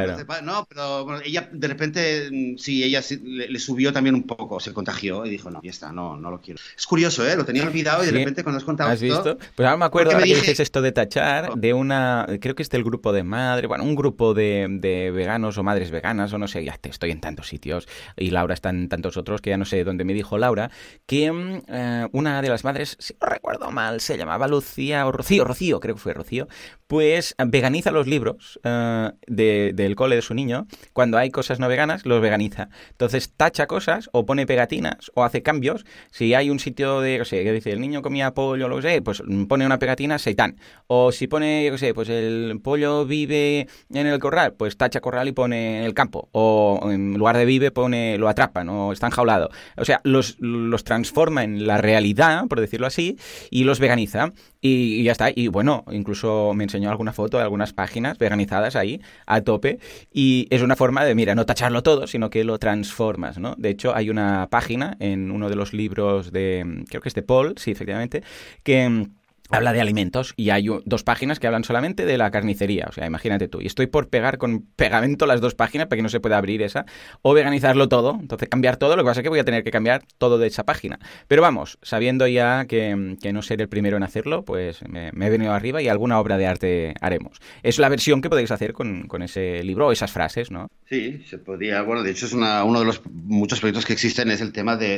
no, 0.42 0.66
pero 0.66 1.04
bueno, 1.04 1.20
ella 1.22 1.48
de 1.52 1.68
repente, 1.68 2.30
mm, 2.32 2.56
sí, 2.56 2.82
ella 2.82 3.02
le, 3.22 3.59
subió 3.59 3.92
también 3.92 4.14
un 4.14 4.22
poco, 4.22 4.59
se 4.59 4.72
contagió 4.72 5.26
y 5.26 5.30
dijo, 5.30 5.50
no, 5.50 5.61
ya 5.62 5.70
está, 5.70 5.92
no, 5.92 6.16
no 6.16 6.30
lo 6.30 6.40
quiero. 6.40 6.59
Es 6.74 6.87
curioso, 6.87 7.26
¿eh? 7.28 7.37
Lo 7.37 7.44
tenía 7.44 7.64
olvidado 7.64 8.02
y 8.02 8.06
de 8.06 8.12
repente 8.12 8.42
cuando 8.42 8.56
has 8.56 8.64
contado 8.64 8.90
¿Has 8.90 9.00
visto? 9.00 9.37
pues 9.37 9.66
ahora 9.66 9.76
me 9.76 9.85
acuerdo 9.85 10.12
me 10.16 10.22
que 10.22 10.35
dices 10.35 10.59
esto 10.59 10.80
de 10.80 10.92
tachar, 10.92 11.54
de 11.54 11.74
una, 11.74 12.26
creo 12.40 12.54
que 12.54 12.62
es 12.62 12.70
del 12.70 12.82
grupo 12.82 13.12
de 13.12 13.24
madre, 13.24 13.66
bueno, 13.66 13.85
un 13.85 13.94
grupo 13.94 14.32
de, 14.32 14.68
de, 14.70 15.11
veganos 15.11 15.59
o 15.59 15.62
madres 15.62 15.90
veganas, 15.90 16.32
o 16.32 16.38
no 16.38 16.48
sé, 16.48 16.64
ya 16.64 16.78
te 16.78 16.88
estoy 16.88 17.11
en 17.11 17.20
tantos 17.20 17.48
sitios 17.48 17.87
y 18.16 18.30
Laura 18.30 18.54
está 18.54 18.70
en 18.70 18.88
tantos 18.88 19.18
otros 19.18 19.36
que 19.40 19.51
ya 19.51 19.57
no 19.57 19.64
sé 19.64 19.85
dónde 19.85 20.05
me 20.05 20.14
dijo 20.14 20.38
Laura, 20.38 20.70
que 21.07 21.31
mm, 21.31 21.62
eh, 21.68 22.09
una 22.12 22.42
de 22.42 22.49
las 22.49 22.64
madres, 22.64 22.96
si 22.99 23.14
no 23.20 23.29
recuerdo 23.29 23.70
mal, 23.70 24.01
se 24.01 24.16
llamaba 24.16 24.49
Lucía 24.49 25.07
o 25.07 25.12
Rocío, 25.12 25.44
Rocío, 25.44 25.81
creo 25.81 25.94
que 25.94 26.01
fue 26.01 26.14
Rocío, 26.14 26.49
pues 26.87 27.35
veganiza 27.44 27.90
los 27.90 28.07
libros 28.07 28.61
uh, 28.64 29.11
de, 29.27 29.72
del 29.75 29.96
cole 29.96 30.16
de 30.16 30.22
su 30.22 30.35
niño. 30.35 30.66
Cuando 30.92 31.18
hay 31.18 31.31
cosas 31.31 31.59
no 31.59 31.68
veganas, 31.68 32.07
los 32.07 32.20
veganiza. 32.20 32.68
Entonces 32.90 33.33
tacha 33.37 33.66
cosas 33.66 34.09
o 34.12 34.27
pone 34.27 34.46
pegatinas 34.46 35.11
o 35.14 35.25
hace 35.25 35.42
cambios. 35.42 35.85
Si 36.11 36.35
hay 36.35 36.51
un 36.51 36.59
sitio 36.59 37.01
de, 37.01 37.18
no 37.18 37.25
sé, 37.25 37.42
que 37.42 37.53
dice 37.53 37.72
el 37.72 37.81
niño 37.81 38.03
comía 38.03 38.35
pollo, 38.35 38.68
lo 38.68 38.77
que 38.77 38.83
sé, 38.83 39.03
pues 39.03 39.22
pone 39.49 39.66
una 39.66 39.79
pegatina 39.79 40.18
seitán. 40.18 40.57
O 40.87 41.12
si 41.12 41.27
pone, 41.27 41.68
qué 41.72 41.79
sé, 41.79 41.94
pues 41.94 42.09
el 42.09 42.61
pollo 42.62 43.05
vive 43.05 43.66
en 43.92 44.07
el 44.07 44.18
corral, 44.18 44.55
pues 44.55 44.77
tacha 44.77 45.01
corral 45.01 45.29
y 45.29 45.33
pone 45.33 45.85
el 45.85 45.94
campo. 45.94 46.29
O 46.33 46.88
en 46.90 47.14
lugar 47.14 47.37
de 47.37 47.44
vive 47.44 47.70
pone 47.70 48.18
lo 48.18 48.29
atrapan 48.29 48.68
o 48.68 48.92
está 48.92 49.07
enjaulado. 49.26 49.50
O 49.76 49.84
sea, 49.84 50.00
los, 50.04 50.36
los 50.40 50.84
transforma 50.84 51.44
en 51.44 51.66
la 51.66 51.78
realidad, 51.78 52.46
por 52.48 52.60
decirlo 52.60 52.86
así, 52.86 53.18
y 53.50 53.64
los 53.64 53.80
veganiza. 53.80 54.32
Y, 54.60 55.02
ya 55.02 55.12
está. 55.12 55.30
Y 55.34 55.48
bueno, 55.48 55.84
incluso 55.90 56.52
me 56.54 56.64
enseñó 56.64 56.90
alguna 56.90 57.12
foto 57.12 57.36
de 57.36 57.42
algunas 57.42 57.72
páginas 57.72 58.18
veganizadas 58.18 58.76
ahí 58.76 59.00
a 59.26 59.40
tope. 59.40 59.78
Y 60.12 60.46
es 60.50 60.62
una 60.62 60.76
forma 60.76 61.04
de, 61.04 61.14
mira, 61.14 61.34
no 61.34 61.46
tacharlo 61.46 61.82
todo, 61.82 62.06
sino 62.06 62.30
que 62.30 62.44
lo 62.44 62.58
transformas, 62.58 63.38
¿no? 63.38 63.54
De 63.58 63.70
hecho, 63.70 63.94
hay 63.94 64.10
una 64.10 64.48
página 64.50 64.96
en 65.00 65.30
uno 65.30 65.48
de 65.48 65.56
los 65.56 65.72
libros 65.72 66.32
de, 66.32 66.84
creo 66.88 67.00
que 67.00 67.08
es 67.08 67.14
de 67.14 67.22
Paul, 67.22 67.54
sí, 67.56 67.70
efectivamente, 67.70 68.22
que 68.62 69.06
habla 69.50 69.72
de 69.72 69.80
alimentos 69.80 70.35
y 70.37 70.50
hay 70.50 70.68
dos 70.85 71.04
páginas 71.04 71.38
que 71.38 71.46
hablan 71.46 71.64
solamente 71.64 72.04
de 72.04 72.18
la 72.18 72.30
carnicería. 72.30 72.87
O 72.88 72.92
sea, 72.92 73.06
imagínate 73.06 73.48
tú. 73.48 73.61
Y 73.61 73.66
estoy 73.66 73.87
por 73.87 74.09
pegar 74.09 74.38
con 74.38 74.62
pegamento 74.76 75.26
las 75.26 75.40
dos 75.40 75.54
páginas 75.54 75.87
para 75.87 75.98
que 75.98 76.02
no 76.02 76.09
se 76.09 76.20
pueda 76.20 76.38
abrir 76.38 76.62
esa. 76.62 76.87
O 77.22 77.35
veganizarlo 77.35 77.88
todo. 77.88 78.16
Entonces 78.20 78.48
cambiar 78.48 78.76
todo. 78.76 78.96
Lo 78.96 79.02
que 79.02 79.06
pasa 79.06 79.20
es 79.20 79.22
que 79.22 79.28
voy 79.28 79.38
a 79.38 79.44
tener 79.44 79.64
que 79.64 79.70
cambiar 79.70 80.02
todo 80.18 80.38
de 80.38 80.46
esa 80.46 80.64
página. 80.64 80.98
Pero 81.28 81.42
vamos, 81.42 81.78
sabiendo 81.82 82.26
ya 82.26 82.66
que, 82.66 83.16
no 83.32 83.42
seré 83.42 83.64
el 83.64 83.68
primero 83.68 83.96
en 83.96 84.02
hacerlo, 84.02 84.44
pues 84.44 84.80
me, 84.88 85.09
he 85.09 85.30
venido 85.30 85.52
arriba 85.52 85.82
y 85.82 85.88
alguna 85.88 86.18
obra 86.18 86.38
de 86.38 86.46
arte 86.46 86.94
haremos. 87.00 87.38
Es 87.62 87.78
la 87.78 87.88
versión 87.88 88.22
que 88.22 88.30
podéis 88.30 88.50
hacer 88.50 88.72
con, 88.72 89.06
ese 89.22 89.62
libro 89.64 89.88
o 89.88 89.92
esas 89.92 90.12
frases, 90.12 90.50
¿no? 90.50 90.68
Sí, 90.88 91.22
se 91.28 91.38
podía. 91.38 91.82
Bueno, 91.82 92.02
de 92.02 92.11
hecho 92.11 92.26
es 92.26 92.32
uno 92.32 92.78
de 92.78 92.85
los 92.85 93.02
muchos 93.06 93.61
proyectos 93.61 93.87
que 93.87 93.92
existen 93.94 94.30
es 94.30 94.40
el 94.40 94.52
tema 94.52 94.76
de, 94.76 94.96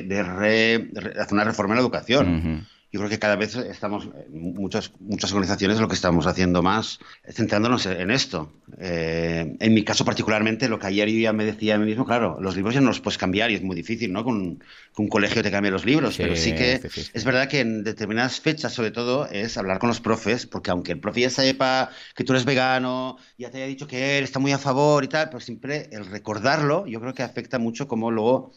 hacer 1.18 1.32
una 1.32 1.44
reforma 1.44 1.74
en 1.74 1.76
la 1.76 1.82
educación 1.82 2.66
yo 2.90 3.01
creo 3.01 3.11
que 3.11 3.18
cada 3.18 3.37
vez 3.37 3.55
estamos, 3.55 4.09
muchas, 4.31 4.92
muchas 4.98 5.31
organizaciones 5.33 5.79
lo 5.79 5.88
que 5.88 5.94
estamos 5.94 6.27
haciendo 6.27 6.62
más, 6.62 7.01
centrándonos 7.29 7.85
en 7.85 8.11
esto. 8.11 8.51
Eh, 8.79 9.57
en 9.61 9.74
mi 9.74 9.85
caso 9.85 10.07
particularmente, 10.07 10.70
lo 10.70 10.79
que 10.79 10.87
ayer 10.87 11.09
yo 11.11 11.18
ya 11.18 11.35
me 11.35 11.44
decía 11.44 11.74
a 11.74 11.79
mí 11.79 11.85
mismo, 11.85 12.07
claro, 12.07 12.38
los 12.40 12.57
libros 12.57 12.74
ya 12.74 12.81
no 12.81 12.88
los 12.88 13.01
puedes 13.01 13.18
cambiar 13.18 13.51
y 13.51 13.57
es 13.57 13.62
muy 13.62 13.77
difícil, 13.77 14.11
¿no? 14.12 14.24
Con, 14.24 14.64
un 14.96 15.09
colegio 15.09 15.42
te 15.44 15.51
cambie 15.51 15.70
los 15.70 15.85
libros, 15.85 16.16
pero 16.16 16.35
sí 16.35 16.55
que 16.55 16.81
es 17.12 17.24
verdad 17.24 17.48
que 17.48 17.61
en 17.61 17.85
determinadas 17.85 18.40
fechas, 18.40 18.72
sobre 18.72 18.90
todo, 18.90 19.29
es 19.29 19.57
hablar 19.57 19.79
con 19.79 19.88
los 19.88 20.01
profes, 20.01 20.46
porque 20.46 20.70
aunque 20.70 20.92
el 20.92 20.98
profe 20.98 21.20
ya 21.20 21.31
sepa 21.31 21.90
que 22.16 22.24
tú 22.24 22.33
eres 22.33 22.44
vegano, 22.44 23.16
ya 23.37 23.51
te 23.51 23.59
haya 23.59 23.66
dicho 23.66 23.87
que 23.87 24.18
él 24.18 24.24
está 24.24 24.40
muy 24.40 24.51
a 24.51 24.59
favor 24.59 25.05
y 25.05 25.09
tal, 25.09 25.29
pero 25.29 25.38
siempre 25.38 25.88
el 25.92 26.07
recordarlo, 26.07 26.87
yo 26.87 27.01
creo 27.01 27.14
que 27.14 27.22
afecta 27.22 27.61
mucho 27.61 27.87
cómo 27.87 28.11
luego 28.11 28.53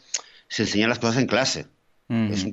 se 0.48 0.62
enseñan 0.62 0.88
las 0.88 0.98
cosas 0.98 1.18
en 1.18 1.28
clase 1.28 1.66
es, 2.12 2.44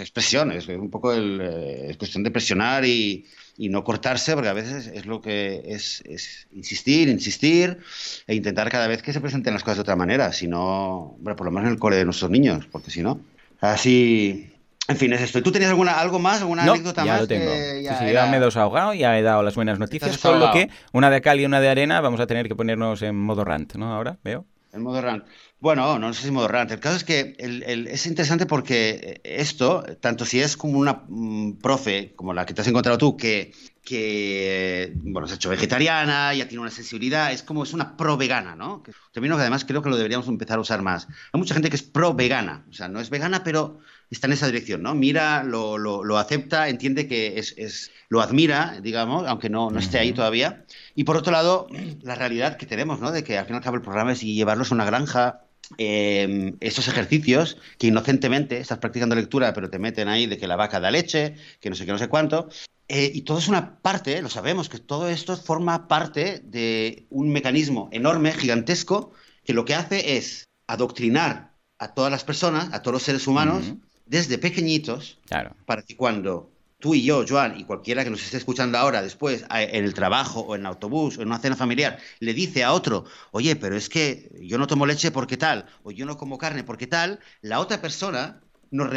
expresión, 0.00 0.52
es 0.52 0.68
un 0.68 0.90
poco 0.90 1.12
el, 1.12 1.40
eh, 1.40 1.86
es 1.90 1.96
cuestión 1.96 2.22
de 2.22 2.30
presionar 2.30 2.84
y, 2.84 3.26
y, 3.56 3.68
no 3.68 3.82
cortarse, 3.82 4.34
porque 4.34 4.48
a 4.48 4.52
veces 4.52 4.86
es 4.86 5.06
lo 5.06 5.20
que 5.20 5.62
es, 5.66 6.02
es, 6.06 6.46
insistir, 6.52 7.08
insistir 7.08 7.78
e 8.26 8.34
intentar 8.34 8.70
cada 8.70 8.86
vez 8.86 9.02
que 9.02 9.12
se 9.12 9.20
presenten 9.20 9.52
las 9.52 9.64
cosas 9.64 9.78
de 9.78 9.82
otra 9.82 9.96
manera, 9.96 10.32
si 10.32 10.46
no, 10.46 11.16
bueno, 11.18 11.34
por 11.36 11.46
lo 11.46 11.50
menos 11.50 11.66
en 11.66 11.74
el 11.74 11.78
cole 11.80 11.96
de 11.96 12.04
nuestros 12.04 12.30
niños, 12.30 12.66
porque 12.70 12.90
si 12.90 13.02
no, 13.02 13.20
así. 13.60 14.50
En 14.86 14.98
fin, 14.98 15.12
es 15.14 15.22
esto. 15.22 15.42
¿Tú 15.42 15.50
tenías 15.50 15.70
alguna, 15.70 15.98
algo 15.98 16.18
más, 16.18 16.42
alguna 16.42 16.62
anécdota 16.62 17.06
ya 17.06 17.12
más? 17.12 17.20
Lo 17.22 17.26
tengo. 17.26 17.50
ya, 17.82 17.98
sí, 17.98 18.12
ya 18.12 18.26
me 18.26 18.36
he 18.36 18.40
desahogado, 18.40 18.92
ya 18.92 19.18
he 19.18 19.22
dado 19.22 19.42
las 19.42 19.54
buenas 19.54 19.78
noticias, 19.78 20.18
con 20.18 20.38
lo 20.38 20.52
que 20.52 20.68
una 20.92 21.08
de 21.08 21.22
cal 21.22 21.40
y 21.40 21.46
una 21.46 21.60
de 21.60 21.70
arena 21.70 22.02
vamos 22.02 22.20
a 22.20 22.26
tener 22.26 22.48
que 22.48 22.54
ponernos 22.54 23.00
en 23.00 23.16
modo 23.16 23.44
rant, 23.44 23.74
¿no? 23.76 23.94
Ahora, 23.94 24.18
veo. 24.22 24.44
En 24.74 24.82
modo 24.82 25.00
rant. 25.00 25.24
Bueno, 25.60 25.98
no 26.00 26.12
sé 26.12 26.24
si 26.24 26.30
modo 26.32 26.48
rant. 26.48 26.70
El 26.72 26.80
caso 26.80 26.96
es 26.96 27.04
que 27.04 27.36
es 27.38 28.06
interesante 28.06 28.44
porque 28.44 29.20
esto, 29.22 29.84
tanto 30.00 30.24
si 30.24 30.40
es 30.40 30.56
como 30.56 30.78
una 30.78 31.04
mm, 31.08 31.58
profe, 31.62 32.12
como 32.16 32.34
la 32.34 32.44
que 32.44 32.54
te 32.54 32.60
has 32.60 32.66
encontrado 32.66 32.98
tú, 32.98 33.16
que, 33.16 33.52
que 33.84 34.92
bueno, 34.96 35.28
se 35.28 35.34
ha 35.34 35.36
hecho 35.36 35.50
vegetariana, 35.50 36.34
ya 36.34 36.48
tiene 36.48 36.62
una 36.62 36.70
sensibilidad, 36.70 37.32
es 37.32 37.44
como 37.44 37.62
es 37.62 37.72
una 37.72 37.96
pro 37.96 38.16
vegana, 38.16 38.56
¿no? 38.56 38.82
Que, 38.82 38.92
término 39.12 39.36
que 39.36 39.42
además 39.42 39.64
creo 39.64 39.80
que 39.80 39.90
lo 39.90 39.96
deberíamos 39.96 40.26
empezar 40.26 40.58
a 40.58 40.62
usar 40.62 40.82
más. 40.82 41.06
Hay 41.32 41.38
mucha 41.38 41.54
gente 41.54 41.70
que 41.70 41.76
es 41.76 41.84
pro 41.84 42.14
vegana, 42.14 42.66
o 42.68 42.72
sea, 42.72 42.88
no 42.88 42.98
es 42.98 43.08
vegana, 43.08 43.44
pero 43.44 43.78
está 44.10 44.26
en 44.26 44.32
esa 44.32 44.46
dirección, 44.46 44.82
¿no? 44.82 44.94
Mira, 44.94 45.44
lo, 45.44 45.78
lo, 45.78 46.18
acepta, 46.18 46.68
entiende 46.68 47.06
que 47.06 47.38
es, 47.38 47.54
es, 47.56 47.92
lo 48.08 48.20
admira, 48.20 48.80
digamos, 48.82 49.26
aunque 49.28 49.50
no, 49.50 49.70
no 49.70 49.78
esté 49.78 49.98
ahí 49.98 50.12
todavía. 50.12 50.64
Y 50.94 51.04
por 51.04 51.16
otro 51.16 51.32
lado, 51.32 51.66
la 52.02 52.14
realidad 52.14 52.56
que 52.56 52.66
tenemos, 52.66 53.00
¿no? 53.00 53.12
De 53.12 53.24
que 53.24 53.38
al 53.38 53.46
fin 53.46 53.54
y 53.54 53.58
al 53.58 53.62
cabo 53.62 53.76
el 53.76 53.82
programa 53.82 54.12
es 54.12 54.20
llevarlos 54.20 54.70
a 54.70 54.74
una 54.74 54.84
granja 54.84 55.44
eh, 55.78 56.54
estos 56.60 56.88
ejercicios 56.88 57.56
que 57.78 57.86
inocentemente 57.86 58.58
estás 58.58 58.78
practicando 58.78 59.14
lectura, 59.14 59.52
pero 59.54 59.70
te 59.70 59.78
meten 59.78 60.08
ahí 60.08 60.26
de 60.26 60.36
que 60.36 60.46
la 60.46 60.56
vaca 60.56 60.80
da 60.80 60.90
leche, 60.90 61.36
que 61.60 61.70
no 61.70 61.76
sé 61.76 61.86
qué, 61.86 61.92
no 61.92 61.98
sé 61.98 62.08
cuánto. 62.08 62.48
Eh, 62.88 63.10
y 63.14 63.22
todo 63.22 63.38
es 63.38 63.48
una 63.48 63.78
parte, 63.78 64.20
lo 64.20 64.28
sabemos, 64.28 64.68
que 64.68 64.78
todo 64.78 65.08
esto 65.08 65.36
forma 65.36 65.88
parte 65.88 66.40
de 66.44 67.06
un 67.10 67.30
mecanismo 67.30 67.88
enorme, 67.92 68.32
gigantesco, 68.32 69.12
que 69.44 69.54
lo 69.54 69.64
que 69.64 69.74
hace 69.74 70.16
es 70.16 70.44
adoctrinar 70.66 71.54
a 71.78 71.94
todas 71.94 72.10
las 72.10 72.24
personas, 72.24 72.72
a 72.72 72.82
todos 72.82 72.94
los 72.94 73.02
seres 73.02 73.26
humanos, 73.26 73.74
desde 74.06 74.38
pequeñitos, 74.38 75.18
para 75.66 75.82
que 75.82 75.96
cuando 75.96 76.53
tú 76.84 76.94
y 76.94 77.02
yo, 77.02 77.24
Joan, 77.26 77.58
y 77.58 77.64
cualquiera 77.64 78.04
que 78.04 78.10
nos 78.10 78.22
esté 78.22 78.36
escuchando 78.36 78.76
ahora, 78.76 79.00
después, 79.00 79.46
en 79.48 79.84
el 79.86 79.94
trabajo 79.94 80.40
o 80.40 80.54
en 80.54 80.60
el 80.60 80.66
autobús 80.66 81.16
o 81.16 81.22
en 81.22 81.28
una 81.28 81.38
cena 81.38 81.56
familiar, 81.56 81.98
le 82.20 82.34
dice 82.34 82.62
a 82.62 82.74
otro, 82.74 83.06
oye, 83.30 83.56
pero 83.56 83.74
es 83.74 83.88
que 83.88 84.30
yo 84.42 84.58
no 84.58 84.66
tomo 84.66 84.84
leche 84.84 85.10
porque 85.10 85.38
tal, 85.38 85.64
o 85.82 85.92
yo 85.92 86.04
no 86.04 86.18
como 86.18 86.36
carne 86.36 86.62
porque 86.62 86.86
tal, 86.86 87.20
la 87.40 87.60
otra 87.60 87.80
persona 87.80 88.42
nos, 88.70 88.90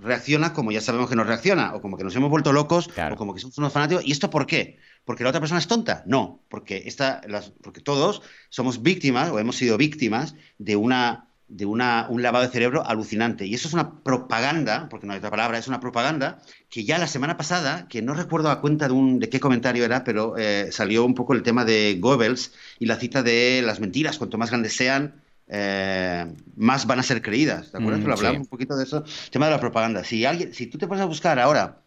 reacciona 0.00 0.52
como 0.52 0.70
ya 0.70 0.80
sabemos 0.80 1.10
que 1.10 1.16
nos 1.16 1.26
reacciona, 1.26 1.74
o 1.74 1.80
como 1.80 1.96
que 1.96 2.04
nos 2.04 2.14
hemos 2.14 2.30
vuelto 2.30 2.52
locos, 2.52 2.88
o 3.10 3.16
como 3.16 3.34
que 3.34 3.40
somos 3.40 3.58
unos 3.58 3.72
fanáticos. 3.72 4.06
¿Y 4.06 4.12
esto 4.12 4.30
por 4.30 4.46
qué? 4.46 4.78
¿Porque 5.04 5.24
la 5.24 5.30
otra 5.30 5.40
persona 5.40 5.58
es 5.58 5.66
tonta? 5.66 6.04
No, 6.06 6.44
porque, 6.48 6.84
esta, 6.86 7.22
las, 7.26 7.50
porque 7.60 7.80
todos 7.80 8.22
somos 8.50 8.82
víctimas 8.82 9.30
o 9.32 9.40
hemos 9.40 9.56
sido 9.56 9.76
víctimas 9.78 10.36
de 10.58 10.76
una 10.76 11.31
de 11.52 11.66
una, 11.66 12.06
un 12.08 12.22
lavado 12.22 12.44
de 12.46 12.50
cerebro 12.50 12.86
alucinante. 12.86 13.46
Y 13.46 13.54
eso 13.54 13.68
es 13.68 13.74
una 13.74 14.02
propaganda, 14.02 14.88
porque 14.88 15.06
no 15.06 15.12
hay 15.12 15.18
otra 15.18 15.30
palabra, 15.30 15.58
es 15.58 15.68
una 15.68 15.80
propaganda 15.80 16.38
que 16.70 16.84
ya 16.84 16.98
la 16.98 17.06
semana 17.06 17.36
pasada, 17.36 17.86
que 17.88 18.00
no 18.00 18.14
recuerdo 18.14 18.50
a 18.50 18.60
cuenta 18.60 18.88
de, 18.88 18.94
un, 18.94 19.18
de 19.18 19.28
qué 19.28 19.38
comentario 19.38 19.84
era, 19.84 20.02
pero 20.02 20.36
eh, 20.38 20.68
salió 20.72 21.04
un 21.04 21.14
poco 21.14 21.34
el 21.34 21.42
tema 21.42 21.64
de 21.64 21.98
Goebbels 22.00 22.52
y 22.78 22.86
la 22.86 22.96
cita 22.96 23.22
de 23.22 23.62
las 23.64 23.80
mentiras, 23.80 24.16
cuanto 24.16 24.38
más 24.38 24.48
grandes 24.48 24.74
sean, 24.74 25.22
eh, 25.46 26.26
más 26.56 26.86
van 26.86 27.00
a 27.00 27.02
ser 27.02 27.20
creídas. 27.20 27.70
¿Te 27.70 27.78
acuerdas? 27.78 28.00
Mm, 28.00 28.10
hablamos 28.10 28.40
un 28.40 28.46
poquito 28.46 28.74
de 28.74 28.84
eso. 28.84 29.04
El 29.04 29.30
tema 29.30 29.46
de 29.46 29.52
la 29.52 29.60
propaganda. 29.60 30.04
Si, 30.04 30.24
alguien, 30.24 30.54
si 30.54 30.66
tú 30.68 30.78
te 30.78 30.86
pones 30.86 31.02
a 31.02 31.06
buscar 31.06 31.38
ahora 31.38 31.82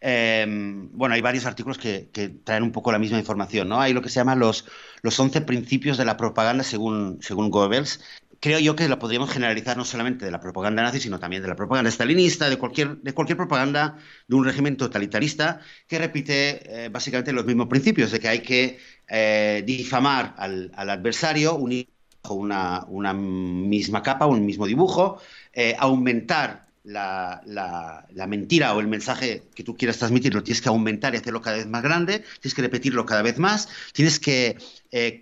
Em, 0.00 0.90
bueno, 0.92 1.14
hay 1.14 1.20
varios 1.20 1.44
artículos 1.46 1.78
que, 1.78 2.08
traen 2.44 2.62
un 2.62 2.72
poco 2.72 2.92
la 2.92 2.98
misma 2.98 3.18
información, 3.18 3.68
¿no? 3.68 3.80
Hay 3.80 3.92
lo 3.92 4.02
que 4.02 4.08
se 4.08 4.16
llama 4.16 4.36
los, 4.36 4.66
los 5.02 5.18
11 5.18 5.40
principios 5.42 5.98
de 5.98 6.04
la 6.04 6.16
propaganda 6.16 6.62
según, 6.62 7.18
según 7.20 7.50
Goebbels. 7.50 8.00
Creo 8.40 8.60
yo 8.60 8.76
que 8.76 8.88
lo 8.88 8.98
podríamos 9.00 9.30
generalizar 9.30 9.76
no 9.76 9.84
solamente 9.84 10.24
de 10.24 10.30
la 10.30 10.40
propaganda 10.40 10.82
nazi, 10.82 11.00
sino 11.00 11.18
también 11.18 11.42
de 11.42 11.48
la 11.48 11.56
propaganda 11.56 11.90
stalinista, 11.90 12.48
de 12.48 12.56
cualquier, 12.56 12.98
de 12.98 13.12
cualquier 13.12 13.36
propaganda 13.36 13.98
de 14.28 14.36
un 14.36 14.44
régimen 14.44 14.76
totalitarista 14.76 15.60
que 15.88 15.98
repite 15.98 16.84
eh, 16.84 16.88
básicamente 16.88 17.32
los 17.32 17.44
mismos 17.44 17.66
principios, 17.66 18.12
de 18.12 18.20
que 18.20 18.28
hay 18.28 18.40
que 18.40 18.78
eh, 19.08 19.64
difamar 19.66 20.34
al, 20.38 20.70
adversario, 20.76 21.56
unir 21.56 21.88
una, 22.30 22.84
una 22.88 23.12
misma 23.12 24.02
capa, 24.02 24.26
un 24.26 24.46
mismo 24.46 24.66
dibujo, 24.66 25.20
eh, 25.52 25.74
aumentar 25.76 26.68
la, 26.84 27.42
la, 27.44 28.26
mentira 28.28 28.74
o 28.74 28.80
el 28.80 28.86
mensaje 28.86 29.42
que 29.54 29.64
tú 29.64 29.76
quieras 29.76 29.98
transmitir 29.98 30.32
lo 30.32 30.42
tienes 30.42 30.62
que 30.62 30.68
aumentar 30.68 31.14
y 31.14 31.18
hacerlo 31.18 31.42
cada 31.42 31.56
vez 31.56 31.66
más 31.66 31.82
grande, 31.82 32.24
tienes 32.40 32.54
que 32.54 32.62
repetirlo 32.62 33.04
cada 33.04 33.22
vez 33.22 33.38
más, 33.38 33.68
tienes 33.92 34.20
que 34.20 34.56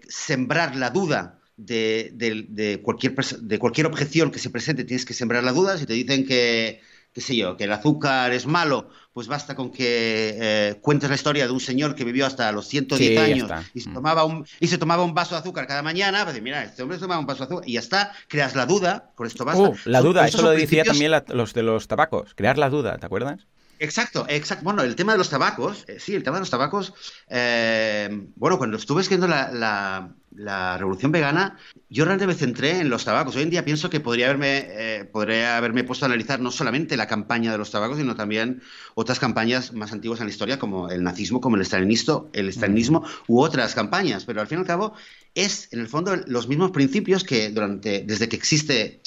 sembrar 0.08 0.76
la 0.76 0.90
duda 0.90 1.40
de, 1.56 2.10
de, 2.12 2.80
cualquier, 2.82 3.14
de 3.14 3.58
cualquier 3.58 3.86
objeción 3.86 4.30
que 4.30 4.38
se 4.38 4.50
presente, 4.50 4.84
tienes 4.84 5.04
que 5.04 5.14
sembrar 5.14 5.44
la 5.44 5.52
duda. 5.52 5.78
Si 5.78 5.86
te 5.86 5.94
dicen 5.94 6.26
que, 6.26 6.80
qué 7.12 7.20
sé 7.20 7.36
yo, 7.36 7.56
que 7.56 7.64
el 7.64 7.72
azúcar 7.72 8.32
es 8.32 8.46
malo, 8.46 8.88
pues 9.12 9.26
basta 9.26 9.54
con 9.54 9.72
que 9.72 10.36
eh, 10.38 10.78
cuentes 10.82 11.08
la 11.08 11.14
historia 11.14 11.46
de 11.46 11.52
un 11.52 11.60
señor 11.60 11.94
que 11.94 12.04
vivió 12.04 12.26
hasta 12.26 12.52
los 12.52 12.68
110 12.68 13.18
años 13.18 13.50
y 13.72 13.80
se, 13.80 13.88
mm. 13.88 13.94
tomaba 13.94 14.24
un, 14.24 14.46
y 14.60 14.66
se 14.66 14.76
tomaba 14.76 15.04
un 15.04 15.14
vaso 15.14 15.34
de 15.34 15.40
azúcar 15.40 15.66
cada 15.66 15.82
mañana, 15.82 16.24
pues 16.24 16.40
mira, 16.42 16.62
este 16.64 16.82
hombre 16.82 16.98
se 16.98 17.02
tomaba 17.02 17.20
un 17.20 17.26
vaso 17.26 17.38
de 17.38 17.44
azúcar 17.46 17.68
y 17.68 17.72
ya 17.72 17.80
está, 17.80 18.12
creas 18.28 18.54
la 18.54 18.66
duda, 18.66 19.12
con 19.14 19.26
esto 19.26 19.46
basta. 19.46 19.62
Uh, 19.62 19.74
la 19.86 20.02
duda, 20.02 20.26
eso 20.26 20.42
lo 20.42 20.50
decía 20.50 20.84
también 20.84 21.12
los 21.28 21.54
de 21.54 21.62
los 21.62 21.88
tabacos, 21.88 22.34
crear 22.34 22.58
la 22.58 22.68
duda, 22.68 22.98
¿te 22.98 23.06
acuerdas? 23.06 23.46
Exacto, 23.78 24.26
exacto. 24.28 24.64
Bueno, 24.64 24.82
el 24.82 24.96
tema 24.96 25.12
de 25.12 25.18
los 25.18 25.28
tabacos, 25.28 25.84
eh, 25.88 25.98
sí, 25.98 26.14
el 26.14 26.22
tema 26.22 26.36
de 26.36 26.40
los 26.40 26.50
tabacos, 26.50 26.94
eh, 27.28 28.08
bueno, 28.36 28.58
cuando 28.58 28.76
estuve 28.76 29.02
escribiendo 29.02 29.28
la, 29.28 29.50
la, 29.52 30.14
revolución 30.78 31.12
vegana, 31.12 31.58
yo 31.88 32.04
realmente 32.04 32.26
me 32.26 32.34
centré 32.34 32.80
en 32.80 32.90
los 32.90 33.04
tabacos. 33.04 33.36
Hoy 33.36 33.42
en 33.42 33.50
día 33.50 33.64
pienso 33.64 33.90
que 33.90 34.00
podría 34.00 34.26
haberme, 34.26 34.66
eh, 34.68 35.04
podría 35.04 35.56
haberme 35.56 35.84
puesto 35.84 36.04
a 36.04 36.08
analizar 36.08 36.40
no 36.40 36.50
solamente 36.50 36.96
la 36.96 37.06
campaña 37.06 37.52
de 37.52 37.58
los 37.58 37.70
tabacos, 37.70 37.98
sino 37.98 38.14
también 38.16 38.62
otras 38.94 39.18
campañas 39.18 39.72
más 39.72 39.92
antiguas 39.92 40.20
en 40.20 40.26
la 40.26 40.32
historia, 40.32 40.58
como 40.58 40.90
el 40.90 41.02
nazismo, 41.02 41.40
como 41.40 41.56
el 41.56 41.62
estalinismo, 41.62 42.30
el 42.32 42.48
estalinismo 42.48 43.04
u 43.28 43.40
otras 43.40 43.74
campañas. 43.74 44.24
Pero 44.24 44.40
al 44.40 44.46
fin 44.46 44.58
y 44.58 44.60
al 44.60 44.66
cabo, 44.66 44.94
es 45.34 45.72
en 45.72 45.80
el 45.80 45.88
fondo 45.88 46.16
los 46.26 46.48
mismos 46.48 46.70
principios 46.70 47.24
que 47.24 47.50
durante, 47.50 48.04
desde 48.06 48.28
que 48.28 48.36
existe 48.36 49.00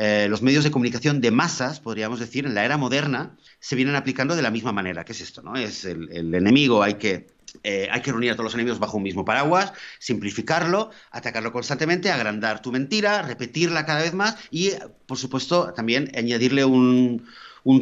eh, 0.00 0.28
los 0.30 0.42
medios 0.42 0.62
de 0.62 0.70
comunicación 0.70 1.20
de 1.20 1.32
masas, 1.32 1.80
podríamos 1.80 2.20
decir, 2.20 2.46
en 2.46 2.54
la 2.54 2.64
era 2.64 2.76
moderna, 2.76 3.36
se 3.58 3.74
vienen 3.74 3.96
aplicando 3.96 4.36
de 4.36 4.42
la 4.42 4.52
misma 4.52 4.70
manera. 4.70 5.04
¿Qué 5.04 5.10
es 5.10 5.20
esto? 5.20 5.42
No? 5.42 5.56
Es 5.56 5.84
el, 5.84 6.32
enemigo, 6.32 6.84
hay 6.84 6.94
que, 6.94 7.26
eh, 7.64 7.88
hay 7.90 8.00
que 8.00 8.12
reunir 8.12 8.30
a 8.30 8.34
todos 8.34 8.44
los 8.44 8.54
enemigos 8.54 8.78
bajo 8.78 8.98
un 8.98 9.02
mismo 9.02 9.24
paraguas, 9.24 9.72
simplificarlo, 9.98 10.92
atacarlo 11.10 11.50
constantemente, 11.50 12.12
agrandar 12.12 12.62
tu 12.62 12.70
mentira, 12.70 13.22
repetirla 13.22 13.86
cada 13.86 14.02
vez 14.02 14.14
más 14.14 14.36
y, 14.52 14.70
por 15.06 15.18
supuesto, 15.18 15.72
también 15.72 16.12
añadirle 16.16 16.64
un, 16.64 17.26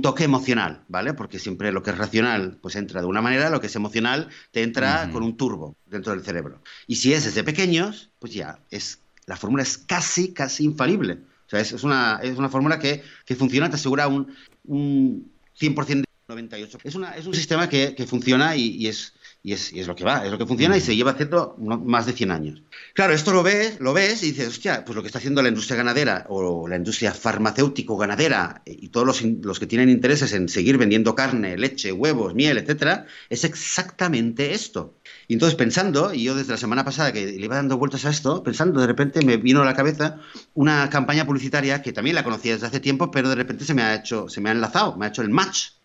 toque 0.00 0.24
emocional, 0.24 0.84
¿vale? 0.88 1.12
Porque 1.12 1.38
siempre 1.38 1.70
lo 1.70 1.82
que 1.82 1.90
es 1.90 1.98
racional 1.98 2.56
pues 2.62 2.76
entra 2.76 3.02
de 3.02 3.06
una 3.06 3.20
manera, 3.20 3.50
lo 3.50 3.60
que 3.60 3.66
es 3.66 3.76
emocional 3.76 4.30
te 4.52 4.62
entra 4.62 5.10
con 5.12 5.22
un 5.22 5.36
turbo 5.36 5.76
dentro 5.84 6.14
del 6.14 6.24
cerebro. 6.24 6.62
Y 6.86 6.96
si 6.96 7.12
es 7.12 7.26
desde 7.26 7.44
pequeños, 7.44 8.08
pues 8.18 8.32
ya 8.32 8.58
es 8.70 9.00
la 9.26 9.36
fórmula 9.36 9.64
es 9.64 9.76
casi 9.76 10.32
casi 10.32 10.64
infalible. 10.64 11.18
O 11.46 11.48
sea, 11.48 11.60
es, 11.60 11.84
una, 11.84 12.18
es 12.22 12.36
una 12.38 12.48
fórmula 12.48 12.78
que, 12.78 13.02
funciona, 13.36 13.70
te 13.70 13.76
asegura 13.76 14.08
un, 14.08 14.34
un 14.64 15.32
100% 15.58 15.86
de 15.86 16.04
98. 16.28 16.78
Es, 16.82 16.94
una, 16.96 17.16
es 17.16 17.26
un 17.26 17.34
sistema 17.34 17.68
que, 17.68 18.06
funciona 18.08 18.56
y, 18.56 18.86
es, 18.88 19.14
y 19.46 19.52
es, 19.52 19.72
y 19.72 19.78
es, 19.78 19.86
lo 19.86 19.94
que 19.94 20.02
va, 20.02 20.24
es 20.24 20.32
lo 20.32 20.38
que 20.38 20.44
funciona 20.44 20.76
y 20.76 20.80
se 20.80 20.96
lleva 20.96 21.12
haciendo 21.12 21.54
más 21.60 22.04
de 22.04 22.14
100 22.14 22.32
años. 22.32 22.62
Claro, 22.94 23.14
esto 23.14 23.32
lo 23.32 23.44
ves, 23.44 23.78
lo 23.78 23.92
ves 23.92 24.24
y 24.24 24.32
dices, 24.32 24.48
hostia, 24.48 24.84
pues 24.84 24.96
lo 24.96 25.02
que 25.02 25.06
está 25.06 25.18
haciendo 25.18 25.40
la 25.40 25.50
industria 25.50 25.76
ganadera 25.76 26.26
o 26.30 26.66
la 26.66 26.74
industria 26.74 27.14
farmacéutico-ganadera 27.14 28.62
y 28.66 28.88
todos 28.88 29.06
los, 29.06 29.22
los, 29.22 29.60
que 29.60 29.68
tienen 29.68 29.88
intereses 29.88 30.32
en 30.32 30.48
seguir 30.48 30.78
vendiendo 30.78 31.14
carne, 31.14 31.56
leche, 31.56 31.92
huevos, 31.92 32.34
miel, 32.34 32.58
etcétera, 32.58 33.06
es 33.30 33.44
exactamente 33.44 34.52
esto. 34.52 34.98
Y 35.28 35.34
entonces 35.34 35.54
pensando, 35.54 36.12
y 36.12 36.24
yo 36.24 36.34
desde 36.34 36.50
la 36.50 36.58
semana 36.58 36.84
pasada 36.84 37.12
que 37.12 37.24
le 37.26 37.44
iba 37.44 37.54
dando 37.54 37.78
vueltas 37.78 38.04
a 38.04 38.10
esto, 38.10 38.42
pensando, 38.42 38.80
de 38.80 38.88
repente 38.88 39.24
me 39.24 39.36
vino 39.36 39.62
a 39.62 39.64
la 39.64 39.76
cabeza 39.76 40.18
una 40.54 40.90
campaña 40.90 41.24
publicitaria 41.24 41.82
que 41.82 41.92
también 41.92 42.16
la 42.16 42.24
conocía 42.24 42.54
desde 42.54 42.66
hace 42.66 42.80
tiempo, 42.80 43.12
pero 43.12 43.28
de 43.28 43.36
repente 43.36 43.64
se 43.64 43.74
me 43.74 43.82
ha 43.82 43.94
hecho, 43.94 44.28
se 44.28 44.40
me 44.40 44.48
ha 44.48 44.52
enlazado, 44.52 44.96
me 44.96 45.06
ha 45.06 45.10
hecho 45.10 45.22
el 45.22 45.30
match 45.30 45.75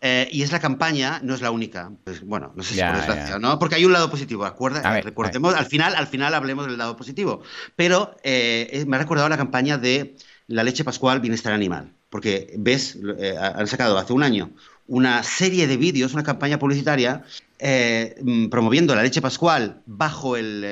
eh, 0.00 0.28
y 0.32 0.42
es 0.42 0.50
la 0.50 0.60
campaña, 0.60 1.20
no 1.22 1.34
es 1.34 1.40
la 1.40 1.50
única. 1.50 1.92
Pues, 2.04 2.22
bueno, 2.24 2.52
no 2.56 2.62
sé 2.62 2.74
si 2.74 2.80
por 2.80 2.96
desgracia, 2.96 3.38
¿no? 3.38 3.58
Porque 3.58 3.76
hay 3.76 3.84
un 3.84 3.92
lado 3.92 4.10
positivo, 4.10 4.44
acuerda, 4.44 5.00
recordemos, 5.00 5.54
al 5.54 5.66
final, 5.66 5.94
al 5.94 6.06
final 6.06 6.34
hablemos 6.34 6.66
del 6.66 6.78
lado 6.78 6.96
positivo. 6.96 7.42
Pero 7.76 8.16
eh, 8.22 8.84
me 8.86 8.96
ha 8.96 8.98
recordado 8.98 9.28
la 9.28 9.36
campaña 9.36 9.78
de 9.78 10.16
la 10.46 10.64
leche 10.64 10.84
pascual 10.84 11.20
bienestar 11.20 11.52
animal. 11.52 11.92
Porque 12.10 12.54
ves, 12.58 12.98
eh, 13.18 13.36
han 13.38 13.66
sacado 13.66 13.98
hace 13.98 14.12
un 14.12 14.22
año 14.22 14.50
una 14.86 15.22
serie 15.22 15.66
de 15.66 15.76
vídeos, 15.76 16.14
una 16.14 16.22
campaña 16.22 16.58
publicitaria 16.58 17.22
mm, 17.60 18.46
promoviendo 18.48 18.94
la 18.94 19.02
leche 19.02 19.20
pascual 19.20 19.82
bajo 19.84 20.36
el, 20.38 20.62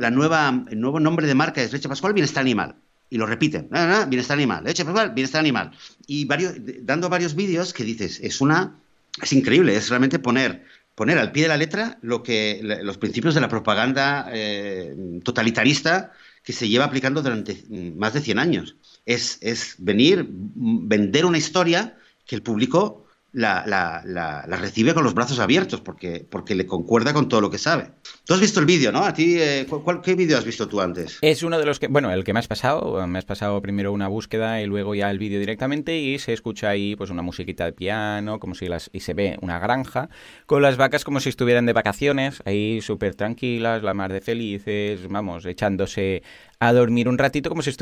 la 0.00 0.10
nueva, 0.10 0.64
el 0.70 0.80
nuevo 0.80 1.00
nombre 1.00 1.26
de 1.26 1.34
marca 1.34 1.60
es 1.60 1.70
leche 1.70 1.88
pascual 1.88 2.14
bienestar 2.14 2.40
animal 2.40 2.76
y 3.12 3.18
lo 3.18 3.26
repiten. 3.26 3.68
bienestar 4.08 4.38
animal, 4.38 4.64
leche 4.64 4.84
bienestar 5.14 5.40
animal. 5.40 5.70
Y 6.06 6.24
varios, 6.24 6.54
dando 6.80 7.10
varios 7.10 7.34
vídeos 7.34 7.74
que 7.74 7.84
dices, 7.84 8.18
es 8.22 8.40
una. 8.40 8.78
Es 9.20 9.34
increíble, 9.34 9.76
es 9.76 9.90
realmente 9.90 10.18
poner, 10.18 10.64
poner 10.94 11.18
al 11.18 11.30
pie 11.30 11.42
de 11.42 11.50
la 11.50 11.58
letra 11.58 11.98
lo 12.00 12.22
que, 12.22 12.60
los 12.82 12.96
principios 12.96 13.34
de 13.34 13.42
la 13.42 13.50
propaganda 13.50 14.30
eh, 14.32 14.96
totalitarista 15.22 16.12
que 16.42 16.54
se 16.54 16.70
lleva 16.70 16.86
aplicando 16.86 17.20
durante 17.20 17.62
más 17.94 18.14
de 18.14 18.22
100 18.22 18.38
años. 18.38 18.76
Es, 19.04 19.36
es 19.42 19.74
venir, 19.76 20.26
vender 20.30 21.26
una 21.26 21.36
historia 21.36 21.98
que 22.24 22.34
el 22.34 22.42
público 22.42 23.01
la, 23.32 23.64
la, 23.66 24.02
la, 24.04 24.56
recibe 24.56 24.92
con 24.92 25.04
los 25.04 25.14
brazos 25.14 25.38
abiertos 25.38 25.80
porque, 25.80 26.26
porque 26.28 26.54
le 26.54 26.66
concuerda 26.66 27.14
con 27.14 27.28
todo 27.28 27.40
lo 27.40 27.50
que 27.50 27.58
sabe. 27.58 27.90
Tú 28.24 28.34
has 28.34 28.40
visto 28.40 28.60
el 28.60 28.66
vídeo, 28.66 28.92
¿no? 28.92 29.04
¿A 29.04 29.14
ti, 29.14 29.36
eh, 29.38 29.66
¿Qué 30.02 30.14
vídeo 30.14 30.36
has 30.36 30.44
visto 30.44 30.68
tú 30.68 30.80
antes? 30.80 31.18
Es 31.22 31.42
uno 31.42 31.58
de 31.58 31.64
los 31.64 31.80
que, 31.80 31.88
bueno, 31.88 32.12
el 32.12 32.24
que 32.24 32.32
me 32.32 32.38
has 32.38 32.48
pasado. 32.48 33.06
Me 33.06 33.18
has 33.18 33.24
pasado 33.24 33.60
primero 33.62 33.92
una 33.92 34.08
búsqueda 34.08 34.60
y 34.60 34.66
luego 34.66 34.94
ya 34.94 35.10
el 35.10 35.18
vídeo 35.18 35.40
directamente 35.40 35.98
y 35.98 36.18
se 36.18 36.32
escucha 36.32 36.68
ahí 36.68 36.94
pues 36.94 37.10
una 37.10 37.22
musiquita 37.22 37.64
de 37.64 37.72
piano, 37.72 38.38
como 38.38 38.54
si 38.54 38.66
las, 38.66 38.90
y 38.92 39.00
se 39.00 39.14
ve 39.14 39.38
una 39.40 39.58
granja 39.58 40.10
con 40.46 40.62
las 40.62 40.76
vacas 40.76 41.04
como 41.04 41.20
si 41.20 41.30
estuvieran 41.30 41.66
de 41.66 41.72
vacaciones, 41.72 42.42
ahí 42.44 42.80
súper 42.82 43.14
tranquilas, 43.14 43.82
la 43.82 43.94
mar 43.94 44.12
de 44.12 44.20
felices, 44.20 45.08
vamos, 45.08 45.46
echándose 45.46 46.22
a 46.62 46.72
dormir 46.72 47.08
un 47.08 47.18
ratito 47.18 47.48
como 47.48 47.60
si 47.60 47.72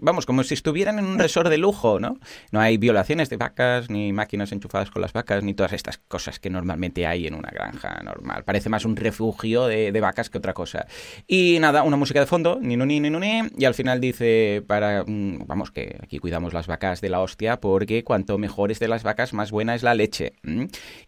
vamos, 0.00 0.26
como 0.26 0.42
si 0.42 0.54
estuvieran 0.54 0.98
en 0.98 1.04
un 1.04 1.18
resort 1.20 1.48
de 1.48 1.56
lujo, 1.56 2.00
¿no? 2.00 2.18
No 2.50 2.58
hay 2.58 2.76
violaciones 2.76 3.30
de 3.30 3.36
vacas, 3.36 3.90
ni 3.90 4.12
máquinas 4.12 4.50
enchufadas 4.50 4.90
con 4.90 5.02
las 5.02 5.12
vacas, 5.12 5.44
ni 5.44 5.54
todas 5.54 5.72
estas 5.72 5.98
cosas 5.98 6.40
que 6.40 6.50
normalmente 6.50 7.06
hay 7.06 7.28
en 7.28 7.34
una 7.34 7.48
granja 7.50 8.02
normal. 8.02 8.42
Parece 8.42 8.70
más 8.70 8.84
un 8.84 8.96
refugio 8.96 9.68
de, 9.68 9.92
vacas 10.00 10.30
que 10.30 10.38
otra 10.38 10.52
cosa. 10.52 10.88
Y 11.28 11.58
nada, 11.60 11.84
una 11.84 11.96
música 11.96 12.18
de 12.18 12.26
fondo, 12.26 12.58
ni 12.60 12.76
no 12.76 12.86
ni 12.86 12.98
ni 12.98 13.08
ni, 13.08 13.42
y 13.56 13.64
al 13.64 13.74
final 13.74 14.00
dice 14.00 14.64
para, 14.66 15.04
mm, 15.06 15.46
vamos, 15.46 15.70
que 15.70 16.00
aquí 16.02 16.18
cuidamos 16.18 16.52
las 16.52 16.66
vacas 16.66 17.00
de 17.00 17.10
la 17.10 17.20
hostia 17.20 17.60
porque 17.60 18.02
cuanto 18.02 18.36
mejor 18.36 18.72
es 18.72 18.80
de 18.80 18.88
las 18.88 19.04
vacas, 19.04 19.32
más 19.32 19.52
buena 19.52 19.76
es 19.76 19.84
la 19.84 19.94
leche. 19.94 20.32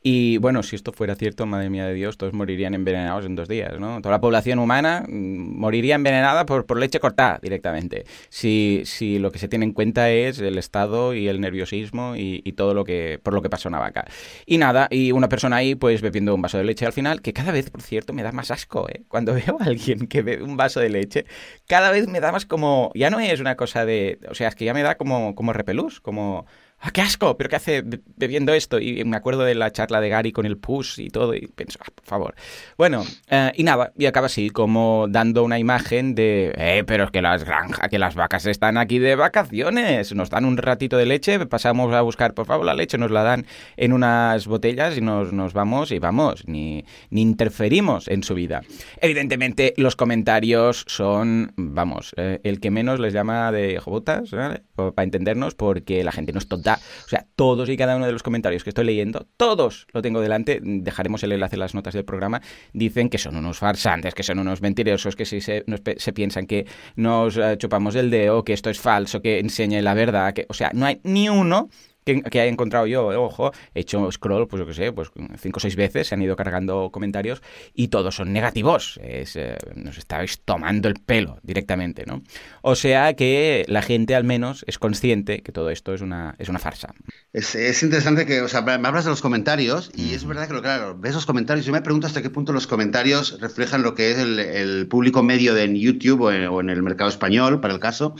Y 0.00 0.36
bueno, 0.38 0.62
si 0.62 0.76
esto 0.76 0.92
fuera 0.92 1.16
cierto, 1.16 1.44
madre 1.44 1.70
mía 1.70 1.86
de 1.86 1.94
Dios, 1.94 2.18
todos 2.18 2.34
morirían 2.34 2.74
envenenados 2.74 3.26
en 3.26 3.34
dos 3.34 3.48
días, 3.48 3.80
¿no? 3.80 4.00
Toda 4.00 4.12
la 4.12 4.20
población 4.20 4.60
humana 4.60 5.04
mm, 5.08 5.58
moriría 5.58 5.96
envenenada 5.96 6.46
por, 6.46 6.66
por 6.66 6.78
leche 6.78 6.99
cortada 7.00 7.38
directamente. 7.42 8.04
Si, 8.28 8.82
si 8.84 9.18
lo 9.18 9.32
que 9.32 9.38
se 9.38 9.48
tiene 9.48 9.64
en 9.64 9.72
cuenta 9.72 10.10
es 10.10 10.38
el 10.38 10.58
estado 10.58 11.14
y 11.14 11.28
el 11.28 11.40
nerviosismo 11.40 12.16
y, 12.16 12.40
todo 12.50 12.74
lo 12.74 12.84
que 12.84 13.20
por 13.22 13.32
lo 13.32 13.42
que 13.42 13.48
pasó 13.48 13.68
una 13.68 13.78
vaca. 13.78 14.06
Y 14.44 14.58
nada, 14.58 14.88
y 14.90 15.12
una 15.12 15.28
persona 15.28 15.56
ahí 15.56 15.76
pues 15.76 16.02
bebiendo 16.02 16.34
un 16.34 16.42
vaso 16.42 16.58
de 16.58 16.64
leche 16.64 16.84
al 16.84 16.92
final, 16.92 17.22
que 17.22 17.32
cada 17.32 17.52
vez, 17.52 17.70
por 17.70 17.80
cierto, 17.80 18.12
me 18.12 18.22
da 18.22 18.32
más 18.32 18.50
asco, 18.50 18.88
¿eh? 18.88 19.02
Cuando 19.08 19.32
veo 19.46 19.56
a 19.60 19.64
alguien 19.64 20.06
que 20.08 20.22
bebe 20.22 20.42
un 20.42 20.56
vaso 20.56 20.80
de 20.80 20.90
leche, 20.90 21.26
cada 21.66 21.90
vez 21.90 22.08
me 22.08 22.20
da 22.20 22.32
más 22.32 22.46
como, 22.46 22.90
ya 22.94 23.08
no 23.08 23.20
es 23.20 23.40
una 23.40 23.56
cosa 23.56 23.84
de, 23.86 24.18
o 24.28 24.34
sea, 24.34 24.48
es 24.48 24.54
que 24.54 24.64
ya 24.64 24.74
me 24.74 24.82
da 24.82 24.96
como, 24.96 25.34
como 25.34 25.52
repelús, 25.52 26.00
como 26.00 26.46
¡Ah, 26.82 26.92
qué 26.92 27.02
asco! 27.02 27.36
¿Pero 27.36 27.50
qué 27.50 27.56
hace 27.56 27.84
bebiendo 28.16 28.54
esto? 28.54 28.78
Y 28.78 29.04
me 29.04 29.18
acuerdo 29.18 29.42
de 29.42 29.54
la 29.54 29.70
charla 29.70 30.00
de 30.00 30.08
Gary 30.08 30.32
con 30.32 30.46
el 30.46 30.56
push 30.56 30.98
y 30.98 31.10
todo, 31.10 31.34
y 31.34 31.46
pienso, 31.48 31.78
ah, 31.82 31.88
por 31.94 32.04
favor. 32.06 32.34
Bueno, 32.78 33.04
eh, 33.28 33.52
y 33.54 33.64
nada, 33.64 33.92
y 33.98 34.06
acaba 34.06 34.26
así, 34.26 34.48
como 34.48 35.06
dando 35.10 35.44
una 35.44 35.58
imagen 35.58 36.14
de, 36.14 36.54
eh, 36.56 36.82
pero 36.86 37.04
es 37.04 37.10
que 37.10 37.20
las 37.20 37.44
granjas, 37.44 37.90
que 37.90 37.98
las 37.98 38.14
vacas 38.14 38.46
están 38.46 38.78
aquí 38.78 38.98
de 38.98 39.14
vacaciones, 39.14 40.14
nos 40.14 40.30
dan 40.30 40.46
un 40.46 40.56
ratito 40.56 40.96
de 40.96 41.04
leche, 41.04 41.44
pasamos 41.44 41.92
a 41.92 42.00
buscar, 42.00 42.32
por 42.32 42.46
favor, 42.46 42.64
la 42.64 42.72
leche, 42.72 42.96
nos 42.96 43.10
la 43.10 43.24
dan 43.24 43.44
en 43.76 43.92
unas 43.92 44.46
botellas 44.46 44.96
y 44.96 45.02
nos, 45.02 45.34
nos 45.34 45.52
vamos 45.52 45.92
y 45.92 45.98
vamos, 45.98 46.48
ni, 46.48 46.86
ni 47.10 47.20
interferimos 47.20 48.08
en 48.08 48.22
su 48.22 48.34
vida. 48.34 48.62
Evidentemente, 49.02 49.74
los 49.76 49.96
comentarios 49.96 50.86
son, 50.88 51.52
vamos, 51.56 52.14
eh, 52.16 52.40
el 52.42 52.58
que 52.58 52.70
menos 52.70 53.00
les 53.00 53.12
llama 53.12 53.52
de 53.52 53.78
jobotas, 53.80 54.30
¿vale? 54.30 54.62
Para 54.74 55.04
entendernos, 55.04 55.54
porque 55.54 56.02
la 56.04 56.12
gente 56.12 56.32
no 56.32 56.38
es 56.38 56.48
tonta 56.48 56.69
O 56.74 57.08
sea, 57.08 57.26
todos 57.36 57.68
y 57.68 57.76
cada 57.76 57.96
uno 57.96 58.06
de 58.06 58.12
los 58.12 58.22
comentarios 58.22 58.64
que 58.64 58.70
estoy 58.70 58.84
leyendo, 58.84 59.26
todos 59.36 59.86
lo 59.92 60.02
tengo 60.02 60.20
delante, 60.20 60.60
dejaremos 60.62 61.22
el 61.22 61.32
enlace 61.32 61.56
en 61.56 61.60
las 61.60 61.74
notas 61.74 61.94
del 61.94 62.04
programa, 62.04 62.40
dicen 62.72 63.08
que 63.08 63.18
son 63.18 63.36
unos 63.36 63.58
farsantes, 63.58 64.14
que 64.14 64.22
son 64.22 64.38
unos 64.38 64.60
mentirosos, 64.62 65.16
que 65.16 65.24
si 65.24 65.40
se, 65.40 65.64
se 65.96 66.12
piensan 66.12 66.46
que 66.46 66.66
nos 66.96 67.36
eh, 67.36 67.56
chupamos 67.58 67.94
el 67.94 68.10
dedo, 68.10 68.44
que 68.44 68.52
esto 68.52 68.70
es 68.70 68.80
falso, 68.80 69.22
que 69.22 69.38
enseñe 69.38 69.80
la 69.82 69.94
verdad, 69.94 70.34
que, 70.34 70.46
o 70.48 70.54
sea, 70.54 70.70
no 70.74 70.86
hay 70.86 71.00
ni 71.04 71.28
uno 71.28 71.68
que, 72.04 72.22
que, 72.22 72.40
haya 72.40 72.50
encontrado 72.50 72.86
yo, 72.86 73.08
ojo, 73.08 73.52
he 73.74 73.80
hecho 73.80 74.10
scroll, 74.10 74.48
pues 74.48 74.60
yo 74.60 74.66
qué 74.66 74.74
sé, 74.74 74.92
pues 74.92 75.10
cinco 75.38 75.58
o 75.58 75.60
seis 75.60 75.76
veces, 75.76 76.08
se 76.08 76.14
han 76.14 76.22
ido 76.22 76.36
cargando 76.36 76.90
comentarios 76.90 77.42
y 77.74 77.88
todos 77.88 78.14
son 78.14 78.32
negativos. 78.32 78.98
Es, 79.02 79.36
eh, 79.36 79.56
nos 79.74 79.98
estáis 79.98 80.40
tomando 80.44 80.88
el 80.88 80.94
pelo 80.94 81.38
directamente, 81.42 82.04
¿no? 82.06 82.22
O 82.62 82.74
sea 82.74 83.14
que 83.14 83.64
la 83.68 83.82
gente 83.82 84.14
al 84.14 84.24
menos 84.24 84.64
es 84.66 84.78
consciente 84.78 85.42
que 85.42 85.52
todo 85.52 85.70
esto 85.70 85.94
es 85.94 86.00
una, 86.00 86.34
es 86.38 86.48
una 86.48 86.58
farsa. 86.58 86.94
Es, 87.32 87.54
es 87.54 87.82
interesante 87.82 88.26
que, 88.26 88.40
o 88.40 88.48
sea, 88.48 88.62
me 88.62 88.72
hablas 88.88 89.04
de 89.04 89.10
los 89.10 89.20
comentarios 89.20 89.90
y 89.94 90.14
es 90.14 90.26
verdad 90.26 90.48
que, 90.48 90.60
claro, 90.60 90.96
ves 90.98 91.14
los 91.14 91.26
comentarios 91.26 91.66
y 91.68 91.72
me 91.72 91.82
pregunto 91.82 92.06
hasta 92.06 92.22
qué 92.22 92.30
punto 92.30 92.52
los 92.52 92.66
comentarios 92.66 93.40
reflejan 93.40 93.82
lo 93.82 93.94
que 93.94 94.10
es 94.10 94.18
el, 94.18 94.38
el 94.38 94.88
público 94.88 95.22
medio 95.22 95.54
de 95.54 95.60
en 95.64 95.76
YouTube 95.76 96.22
o 96.22 96.32
en, 96.32 96.46
o 96.46 96.60
en 96.60 96.70
el 96.70 96.82
mercado 96.82 97.10
español, 97.10 97.60
para 97.60 97.74
el 97.74 97.80
caso 97.80 98.14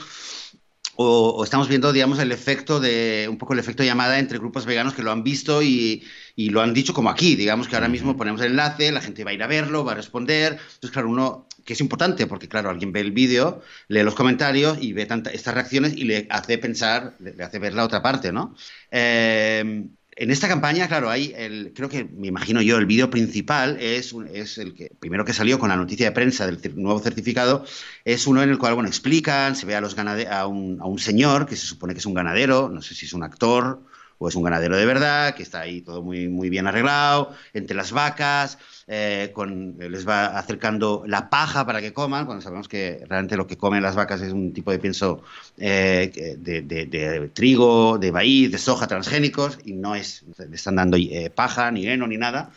o, 0.95 1.43
estamos 1.43 1.67
viendo, 1.67 1.91
digamos, 1.91 2.19
el 2.19 2.31
efecto 2.31 2.79
de, 2.79 3.27
un 3.29 3.37
poco 3.37 3.53
el 3.53 3.59
efecto 3.59 3.83
llamada 3.83 4.19
entre 4.19 4.37
grupos 4.37 4.65
veganos 4.65 4.93
que 4.93 5.03
lo 5.03 5.11
han 5.11 5.23
visto 5.23 5.61
y, 5.61 6.03
y, 6.35 6.49
lo 6.49 6.61
han 6.61 6.73
dicho 6.73 6.93
como 6.93 7.09
aquí, 7.09 7.35
digamos 7.35 7.67
que 7.67 7.75
ahora 7.75 7.87
mismo 7.87 8.17
ponemos 8.17 8.41
el 8.41 8.51
enlace, 8.51 8.91
la 8.91 9.01
gente 9.01 9.23
va 9.23 9.31
a 9.31 9.33
ir 9.33 9.43
a 9.43 9.47
verlo, 9.47 9.85
va 9.85 9.93
a 9.93 9.95
responder, 9.95 10.53
entonces 10.53 10.91
claro, 10.91 11.09
uno, 11.09 11.47
que 11.65 11.73
es 11.73 11.81
importante, 11.81 12.27
porque 12.27 12.47
claro, 12.47 12.69
alguien 12.69 12.91
ve 12.91 13.01
el 13.01 13.11
vídeo, 13.11 13.61
lee 13.87 14.03
los 14.03 14.15
comentarios 14.15 14.77
y 14.81 14.93
ve 14.93 15.05
tanta, 15.05 15.31
estas 15.31 15.53
reacciones 15.53 15.95
y 15.95 16.03
le 16.05 16.27
hace 16.29 16.57
pensar, 16.57 17.15
le, 17.19 17.43
hace 17.43 17.59
ver 17.59 17.73
la 17.73 17.85
otra 17.85 18.01
parte, 18.01 18.31
¿no? 18.31 18.55
Eh, 18.91 19.85
en 20.15 20.29
esta 20.29 20.47
campaña, 20.47 20.87
claro, 20.87 21.09
hay 21.09 21.33
el, 21.37 21.73
creo 21.73 21.87
que 21.87 22.03
me 22.03 22.27
imagino 22.27 22.61
yo, 22.61 22.77
el 22.77 22.85
vídeo 22.85 23.09
principal 23.09 23.77
es, 23.79 24.13
es 24.33 24.57
el 24.57 24.73
que 24.73 24.91
primero 24.99 25.23
que 25.23 25.33
salió 25.33 25.57
con 25.57 25.69
la 25.69 25.77
noticia 25.77 26.07
de 26.07 26.11
prensa 26.11 26.45
del 26.45 26.59
nuevo 26.75 26.99
certificado, 26.99 27.65
es 28.03 28.27
uno 28.27 28.43
en 28.43 28.49
el 28.49 28.57
cual 28.57 28.73
bueno, 28.73 28.89
explican, 28.89 29.55
se 29.55 29.65
ve 29.65 29.75
a, 29.75 29.81
los 29.81 29.97
a, 29.97 30.47
un, 30.47 30.79
a 30.81 30.85
un 30.85 30.99
señor 30.99 31.45
que 31.45 31.55
se 31.55 31.65
supone 31.65 31.93
que 31.93 31.99
es 31.99 32.05
un 32.05 32.13
ganadero, 32.13 32.69
no 32.69 32.81
sé 32.81 32.93
si 32.93 33.05
es 33.05 33.13
un 33.13 33.23
actor 33.23 33.83
o 34.21 34.29
es 34.29 34.35
un 34.35 34.43
ganadero 34.43 34.77
de 34.77 34.85
verdad, 34.85 35.33
que 35.33 35.41
está 35.41 35.61
ahí 35.61 35.81
todo 35.81 36.03
muy, 36.03 36.27
muy 36.27 36.49
bien 36.51 36.67
arreglado, 36.67 37.33
entre 37.53 37.75
las 37.75 37.91
vacas, 37.91 38.59
eh, 38.85 39.31
con, 39.33 39.77
les 39.79 40.07
va 40.07 40.37
acercando 40.37 41.03
la 41.07 41.31
paja 41.31 41.65
para 41.65 41.81
que 41.81 41.91
coman, 41.91 42.27
cuando 42.27 42.43
sabemos 42.43 42.67
que 42.67 43.03
realmente 43.09 43.35
lo 43.35 43.47
que 43.47 43.57
comen 43.57 43.81
las 43.81 43.95
vacas 43.95 44.21
es 44.21 44.31
un 44.31 44.53
tipo 44.53 44.69
de 44.69 44.77
pienso 44.77 45.23
eh, 45.57 46.37
de, 46.37 46.61
de, 46.61 46.85
de, 46.85 47.29
trigo, 47.29 47.97
de 47.97 48.11
maíz, 48.11 48.51
de 48.51 48.59
soja 48.59 48.85
transgénicos, 48.85 49.57
y 49.65 49.73
no 49.73 49.95
es, 49.95 50.23
le 50.37 50.55
están 50.55 50.75
dando 50.75 50.97
eh, 50.97 51.31
paja, 51.33 51.71
ni 51.71 51.87
heno, 51.87 52.05
ni 52.05 52.17
nada. 52.17 52.51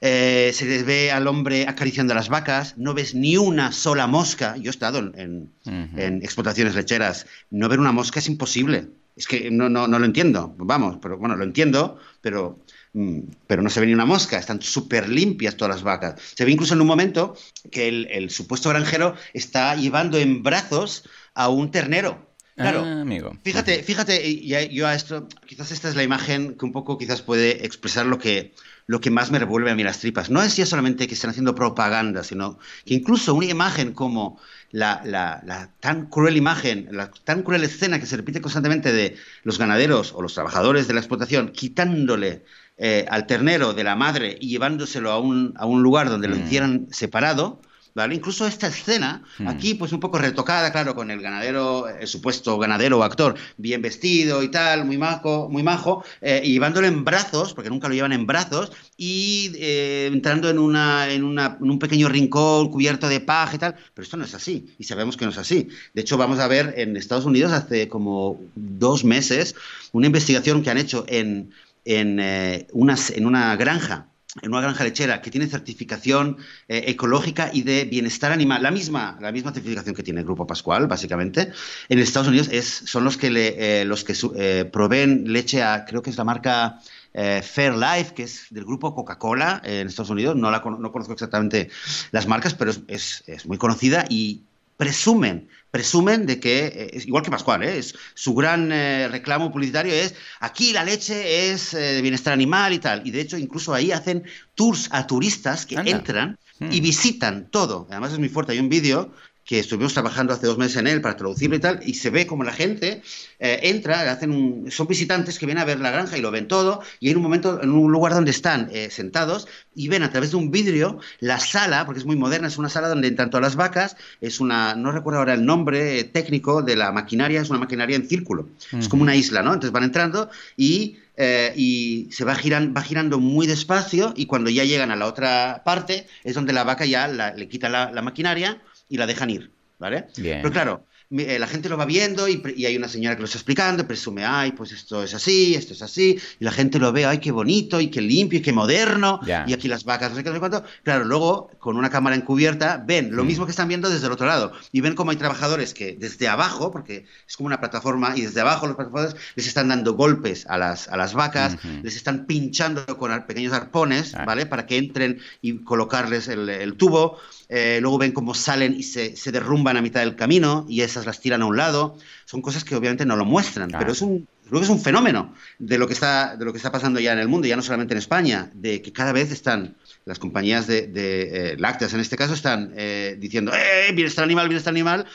Eh, 0.00 0.52
se 0.54 0.64
les 0.64 0.86
ve 0.86 1.12
al 1.12 1.26
hombre 1.26 1.66
acariciando 1.68 2.14
las 2.14 2.30
vacas, 2.30 2.78
no 2.78 2.94
ves 2.94 3.14
ni 3.14 3.36
una 3.36 3.72
sola 3.72 4.06
mosca. 4.06 4.56
Yo 4.56 4.70
he 4.70 4.70
estado 4.70 5.00
en, 5.00 5.12
en, 5.16 5.50
uh 5.66 5.70
-huh. 5.70 6.00
en 6.00 6.22
explotaciones 6.22 6.74
lecheras, 6.74 7.26
no 7.50 7.68
ver 7.68 7.78
una 7.78 7.92
mosca 7.92 8.20
es 8.20 8.26
imposible. 8.26 8.88
Es 9.16 9.26
que 9.26 9.50
no, 9.50 9.68
no, 9.68 9.86
no 9.86 9.98
lo 9.98 10.04
entiendo. 10.04 10.54
Vamos, 10.58 10.98
pero 11.00 11.18
bueno, 11.18 11.36
lo 11.36 11.44
entiendo, 11.44 11.98
pero, 12.20 12.64
mm, 12.92 13.20
pero 13.46 13.62
no 13.62 13.70
se 13.70 13.80
ve 13.80 13.86
ni 13.86 13.94
una 13.94 14.06
mosca. 14.06 14.38
Están 14.38 14.60
súper 14.60 15.08
limpias 15.08 15.56
todas 15.56 15.76
las 15.76 15.84
vacas. 15.84 16.20
Se 16.34 16.44
ve 16.44 16.50
incluso 16.50 16.74
en 16.74 16.80
un 16.80 16.86
momento 16.86 17.36
que 17.70 17.88
el, 17.88 18.08
el, 18.10 18.30
supuesto 18.30 18.70
granjero 18.70 19.14
está 19.32 19.74
llevando 19.76 20.18
en 20.18 20.42
brazos 20.42 21.08
a 21.34 21.48
un 21.48 21.70
ternero. 21.70 22.34
Claro, 22.56 22.84
ah, 22.84 23.00
amigo. 23.00 23.36
Fíjate, 23.42 23.82
fíjate, 23.82 24.40
yo 24.72 24.86
a 24.86 24.94
esto, 24.94 25.28
quizás 25.44 25.72
esta 25.72 25.88
es 25.88 25.96
la 25.96 26.04
imagen 26.04 26.56
que 26.56 26.64
un 26.64 26.72
poco 26.72 26.98
quizás 26.98 27.20
puede 27.20 27.66
expresar 27.66 28.06
lo 28.06 28.18
que, 28.18 28.54
lo 28.86 29.00
que 29.00 29.10
más 29.10 29.32
me 29.32 29.40
revuelve 29.40 29.72
a 29.72 29.74
mí 29.74 29.82
las 29.82 29.98
tripas. 29.98 30.30
No 30.30 30.40
es 30.40 30.56
ya 30.56 30.64
solamente 30.64 31.08
que 31.08 31.14
estén 31.14 31.30
haciendo 31.30 31.56
propaganda, 31.56 32.22
sino 32.22 32.58
que 32.84 32.94
incluso 32.94 33.34
una 33.34 33.46
imagen 33.46 33.92
como 33.92 34.38
la, 34.74 35.00
la, 35.04 35.40
la, 35.46 35.70
tan 35.78 36.06
cruel 36.06 36.36
imagen, 36.36 36.88
la 36.90 37.08
tan 37.08 37.44
cruel 37.44 37.62
escena 37.62 38.00
que 38.00 38.06
se 38.06 38.16
repite 38.16 38.40
constantemente 38.40 38.92
de 38.92 39.16
los 39.44 39.56
ganaderos 39.56 40.12
o 40.12 40.20
los 40.20 40.34
trabajadores 40.34 40.88
de 40.88 40.94
la 40.94 41.00
explotación 41.00 41.50
quitándole 41.50 42.42
eh, 42.76 43.06
al 43.08 43.28
ternero 43.28 43.72
de 43.72 43.84
la 43.84 43.94
madre 43.94 44.36
y 44.40 44.48
llevándoselo 44.48 45.12
a 45.12 45.20
un, 45.20 45.54
a 45.58 45.64
un 45.64 45.84
lugar 45.84 46.10
donde 46.10 46.26
mm. 46.26 46.30
lo 46.32 46.36
hicieran 46.38 46.88
separado, 46.90 47.62
¿Vale? 47.94 48.16
Incluso 48.16 48.44
esta 48.44 48.66
escena, 48.66 49.22
mm. 49.38 49.46
aquí 49.46 49.74
pues 49.74 49.92
un 49.92 50.00
poco 50.00 50.18
retocada, 50.18 50.72
claro, 50.72 50.96
con 50.96 51.12
el 51.12 51.20
ganadero, 51.20 51.88
el 51.88 52.08
supuesto 52.08 52.58
ganadero 52.58 52.98
o 52.98 53.02
actor, 53.04 53.36
bien 53.56 53.82
vestido 53.82 54.42
y 54.42 54.50
tal, 54.50 54.84
muy 54.84 54.98
majo, 54.98 55.48
muy 55.48 55.62
majo, 55.62 56.04
eh, 56.20 56.40
y 56.42 56.54
llevándolo 56.54 56.88
en 56.88 57.04
brazos, 57.04 57.54
porque 57.54 57.70
nunca 57.70 57.86
lo 57.86 57.94
llevan 57.94 58.12
en 58.12 58.26
brazos, 58.26 58.72
y 58.96 59.52
eh, 59.54 60.10
entrando 60.12 60.50
en, 60.50 60.58
una, 60.58 61.08
en, 61.08 61.22
una, 61.22 61.56
en 61.60 61.70
un 61.70 61.78
pequeño 61.78 62.08
rincón 62.08 62.68
cubierto 62.68 63.08
de 63.08 63.20
paja 63.20 63.54
y 63.54 63.58
tal, 63.58 63.76
pero 63.94 64.02
esto 64.02 64.16
no 64.16 64.24
es 64.24 64.34
así, 64.34 64.74
y 64.76 64.84
sabemos 64.84 65.16
que 65.16 65.24
no 65.24 65.30
es 65.30 65.38
así. 65.38 65.68
De 65.92 66.00
hecho, 66.00 66.16
vamos 66.16 66.40
a 66.40 66.48
ver 66.48 66.74
en 66.76 66.96
Estados 66.96 67.26
Unidos 67.26 67.52
hace 67.52 67.86
como 67.86 68.40
dos 68.56 69.04
meses 69.04 69.54
una 69.92 70.06
investigación 70.06 70.64
que 70.64 70.70
han 70.70 70.78
hecho 70.78 71.04
en, 71.06 71.52
en, 71.84 72.18
eh, 72.18 72.66
una, 72.72 72.96
en 73.14 73.26
una 73.26 73.54
granja 73.54 74.08
en 74.42 74.50
una 74.50 74.60
granja 74.60 74.84
lechera 74.84 75.20
que 75.22 75.30
tiene 75.30 75.46
certificación 75.46 76.38
eh, 76.68 76.84
ecológica 76.88 77.50
y 77.52 77.62
de 77.62 77.84
bienestar 77.84 78.32
animal, 78.32 78.62
la 78.62 78.70
misma, 78.70 79.16
la 79.20 79.32
misma 79.32 79.52
certificación 79.52 79.94
que 79.94 80.02
tiene 80.02 80.20
el 80.20 80.26
Grupo 80.26 80.46
Pascual, 80.46 80.86
básicamente, 80.86 81.52
en 81.88 81.98
Estados 81.98 82.28
Unidos 82.28 82.48
es, 82.50 82.66
son 82.66 83.04
los 83.04 83.16
que, 83.16 83.28
eh, 83.28 83.84
los 83.84 84.04
que 84.04 84.14
eh, 84.36 84.64
proveen 84.64 85.32
leche 85.32 85.62
a, 85.62 85.84
creo 85.84 86.02
que 86.02 86.10
es 86.10 86.16
la 86.16 86.24
marca 86.24 86.80
eh, 87.12 87.42
Fairlife, 87.42 88.14
que 88.14 88.24
es 88.24 88.46
del 88.50 88.64
grupo 88.64 88.94
Coca-Cola 88.94 89.62
en 89.64 89.86
Estados 89.86 90.10
Unidos, 90.10 90.34
no, 90.34 90.50
la, 90.50 90.58
no 90.58 90.90
conozco 90.90 91.12
exactamente 91.12 91.70
las 92.10 92.26
marcas, 92.26 92.54
pero 92.54 92.72
es, 92.72 92.80
es, 92.88 93.24
es 93.26 93.46
muy 93.46 93.56
conocida 93.56 94.04
y 94.08 94.42
presumen, 94.76 95.48
presumen 95.70 96.26
de 96.26 96.40
que, 96.40 96.66
eh, 96.66 97.02
igual 97.04 97.22
que 97.22 97.30
Pascual, 97.30 97.62
¿eh? 97.62 97.78
es, 97.78 97.94
su 98.14 98.34
gran 98.34 98.70
eh, 98.72 99.08
reclamo 99.08 99.50
publicitario 99.50 99.92
es, 99.92 100.14
aquí 100.40 100.72
la 100.72 100.84
leche 100.84 101.50
es 101.50 101.74
eh, 101.74 101.78
de 101.78 102.02
bienestar 102.02 102.32
animal 102.32 102.72
y 102.72 102.78
tal. 102.78 103.06
Y 103.06 103.10
de 103.10 103.20
hecho, 103.20 103.36
incluso 103.36 103.74
ahí 103.74 103.92
hacen 103.92 104.24
tours 104.54 104.88
a 104.92 105.06
turistas 105.06 105.66
que 105.66 105.76
Anda. 105.76 105.90
entran 105.90 106.38
hmm. 106.60 106.72
y 106.72 106.80
visitan 106.80 107.50
todo. 107.50 107.86
Además 107.90 108.12
es 108.12 108.18
muy 108.18 108.28
fuerte. 108.28 108.52
Hay 108.52 108.60
un 108.60 108.68
vídeo 108.68 109.12
que 109.44 109.58
estuvimos 109.58 109.92
trabajando 109.92 110.32
hace 110.32 110.46
dos 110.46 110.58
meses 110.58 110.78
en 110.78 110.86
él 110.86 111.00
para 111.00 111.16
traducirlo 111.16 111.56
y 111.56 111.60
tal, 111.60 111.80
y 111.84 111.94
se 111.94 112.10
ve 112.10 112.26
como 112.26 112.44
la 112.44 112.52
gente 112.52 113.02
eh, 113.38 113.60
entra, 113.64 114.10
hacen 114.10 114.30
un, 114.30 114.70
son 114.70 114.86
visitantes 114.86 115.38
que 115.38 115.46
vienen 115.46 115.62
a 115.62 115.66
ver 115.66 115.80
la 115.80 115.90
granja 115.90 116.16
y 116.16 116.20
lo 116.20 116.30
ven 116.30 116.48
todo, 116.48 116.82
y 117.00 117.10
en 117.10 117.16
un 117.18 117.22
momento, 117.22 117.62
en 117.62 117.70
un 117.70 117.92
lugar 117.92 118.14
donde 118.14 118.30
están 118.30 118.70
eh, 118.72 118.88
sentados, 118.90 119.46
y 119.74 119.88
ven 119.88 120.02
a 120.02 120.10
través 120.10 120.30
de 120.30 120.36
un 120.36 120.50
vidrio 120.50 120.98
la 121.20 121.38
sala, 121.38 121.84
porque 121.84 122.00
es 122.00 122.06
muy 122.06 122.16
moderna, 122.16 122.48
es 122.48 122.56
una 122.56 122.68
sala 122.68 122.88
donde 122.88 123.08
entran 123.08 123.30
todas 123.30 123.42
las 123.42 123.56
vacas, 123.56 123.96
es 124.20 124.40
una, 124.40 124.74
no 124.74 124.92
recuerdo 124.92 125.18
ahora 125.18 125.34
el 125.34 125.44
nombre 125.44 125.98
eh, 125.98 126.04
técnico 126.04 126.62
de 126.62 126.76
la 126.76 126.92
maquinaria, 126.92 127.42
es 127.42 127.50
una 127.50 127.58
maquinaria 127.58 127.96
en 127.96 128.08
círculo, 128.08 128.42
uh 128.42 128.76
-huh. 128.76 128.78
es 128.78 128.88
como 128.88 129.02
una 129.02 129.14
isla, 129.14 129.42
¿no? 129.42 129.52
Entonces 129.52 129.72
van 129.72 129.84
entrando 129.84 130.30
y 130.56 130.98
eh, 131.16 131.52
y 131.54 132.08
se 132.10 132.24
va, 132.24 132.34
giran, 132.34 132.74
va 132.76 132.82
girando 132.82 133.20
muy 133.20 133.46
despacio 133.46 134.12
y 134.16 134.26
cuando 134.26 134.50
ya 134.50 134.64
llegan 134.64 134.90
a 134.90 134.96
la 134.96 135.06
otra 135.06 135.62
parte 135.64 136.08
es 136.24 136.34
donde 136.34 136.52
la 136.52 136.64
vaca 136.64 136.86
ya 136.86 137.06
la, 137.06 137.32
le 137.32 137.48
quita 137.48 137.68
la, 137.68 137.92
la, 137.92 138.02
maquinaria 138.02 138.60
y 138.94 138.96
la 138.96 139.06
dejan 139.08 139.28
ir, 139.28 139.50
¿vale? 139.80 140.06
Bien. 140.16 140.38
Pero 140.40 140.52
claro, 140.52 140.86
eh, 141.16 141.38
la 141.38 141.46
gente 141.46 141.68
lo 141.68 141.76
va 141.76 141.84
viendo 141.84 142.28
y, 142.28 142.42
y, 142.56 142.66
hay 142.66 142.76
una 142.76 142.88
señora 142.88 143.14
que 143.14 143.20
lo 143.20 143.26
está 143.26 143.38
explicando, 143.38 143.86
presume, 143.86 144.24
ay, 144.24 144.52
pues 144.52 144.72
esto 144.72 145.02
es 145.02 145.14
así, 145.14 145.54
esto 145.54 145.72
es 145.72 145.82
así, 145.82 146.18
y 146.40 146.44
la 146.44 146.50
gente 146.50 146.78
lo 146.78 146.92
ve, 146.92 147.06
ay, 147.06 147.18
qué 147.18 147.30
bonito, 147.30 147.80
y 147.80 147.88
qué 147.88 148.00
limpio, 148.00 148.38
y 148.38 148.42
qué 148.42 148.52
moderno, 148.52 149.20
yeah. 149.24 149.44
y 149.46 149.52
aquí 149.52 149.68
las 149.68 149.84
vacas, 149.84 150.10
no 150.10 150.16
sé 150.16 150.24
qué, 150.24 150.30
no 150.30 150.36
sé 150.36 150.40
cuánto. 150.40 150.64
Claro, 150.82 151.04
luego, 151.04 151.50
con 151.58 151.76
una 151.76 151.90
cámara 151.90 152.16
encubierta, 152.16 152.82
ven 152.84 153.14
lo 153.14 153.24
mm. 153.24 153.26
mismo 153.26 153.44
que 153.44 153.50
están 153.50 153.68
viendo 153.68 153.90
desde 153.90 154.06
el 154.06 154.12
otro 154.12 154.26
lado, 154.26 154.52
y 154.72 154.80
ven 154.80 154.94
cómo 154.94 155.10
hay 155.10 155.16
trabajadores 155.16 155.72
que 155.74 155.96
desde 155.98 156.28
abajo, 156.28 156.70
porque 156.70 157.06
es 157.28 157.36
como 157.36 157.46
una 157.46 157.60
plataforma, 157.60 158.14
y 158.16 158.22
desde 158.22 158.40
abajo 158.40 158.66
los 158.66 158.76
trabajadores 158.76 159.16
les 159.36 159.46
están 159.46 159.68
dando 159.68 159.94
golpes 159.94 160.46
a 160.48 160.58
las, 160.58 160.88
a 160.88 160.96
las 160.96 161.14
vacas, 161.14 161.54
mm 161.54 161.68
-hmm. 161.68 161.82
les 161.82 161.96
están 161.96 162.26
pinchando 162.26 162.84
con 162.98 163.14
pequeños 163.26 163.52
arpones, 163.52 164.14
ah. 164.14 164.24
¿vale? 164.24 164.46
Para 164.46 164.66
que 164.66 164.76
entren 164.76 165.20
y 165.42 165.58
colocarles 165.64 166.28
el, 166.28 166.48
el 166.48 166.74
tubo, 166.74 167.18
eh, 167.48 167.78
luego 167.80 167.98
ven 167.98 168.12
cómo 168.12 168.34
salen 168.34 168.74
y 168.74 168.82
se, 168.82 169.16
se, 169.16 169.30
derrumban 169.30 169.76
a 169.76 169.82
mitad 169.82 170.00
del 170.00 170.16
camino 170.16 170.64
y 170.68 170.80
esas 170.80 171.03
las 171.06 171.20
tiran 171.20 171.42
a 171.42 171.46
un 171.46 171.56
lado. 171.56 171.96
Son 172.24 172.42
cosas 172.42 172.64
que 172.64 172.74
obviamente 172.76 173.06
no 173.06 173.16
lo 173.16 173.24
muestran, 173.24 173.68
claro. 173.68 173.82
pero 173.82 173.92
es 173.92 174.02
un, 174.02 174.26
creo 174.48 174.60
que 174.60 174.64
es 174.64 174.70
un 174.70 174.80
fenómeno 174.80 175.34
de 175.58 175.78
lo, 175.78 175.86
que 175.86 175.94
está, 175.94 176.36
de 176.36 176.44
lo 176.44 176.52
que 176.52 176.58
está 176.58 176.70
pasando 176.70 177.00
ya 177.00 177.12
en 177.12 177.18
el 177.18 177.28
mundo, 177.28 177.46
ya 177.46 177.56
no 177.56 177.62
solamente 177.62 177.94
en 177.94 177.98
España, 177.98 178.50
de 178.54 178.82
que 178.82 178.92
cada 178.92 179.12
vez 179.12 179.30
están 179.30 179.76
las 180.04 180.18
compañías 180.18 180.66
de, 180.66 180.86
de 180.86 181.52
eh, 181.52 181.56
lácteas, 181.58 181.94
en 181.94 182.00
este 182.00 182.16
caso, 182.16 182.34
están 182.34 182.72
eh, 182.76 183.16
diciendo, 183.18 183.52
¡eh, 183.54 183.92
bienestar 183.92 184.24
animal, 184.24 184.48
bienestar 184.48 184.72
animal! 184.72 185.06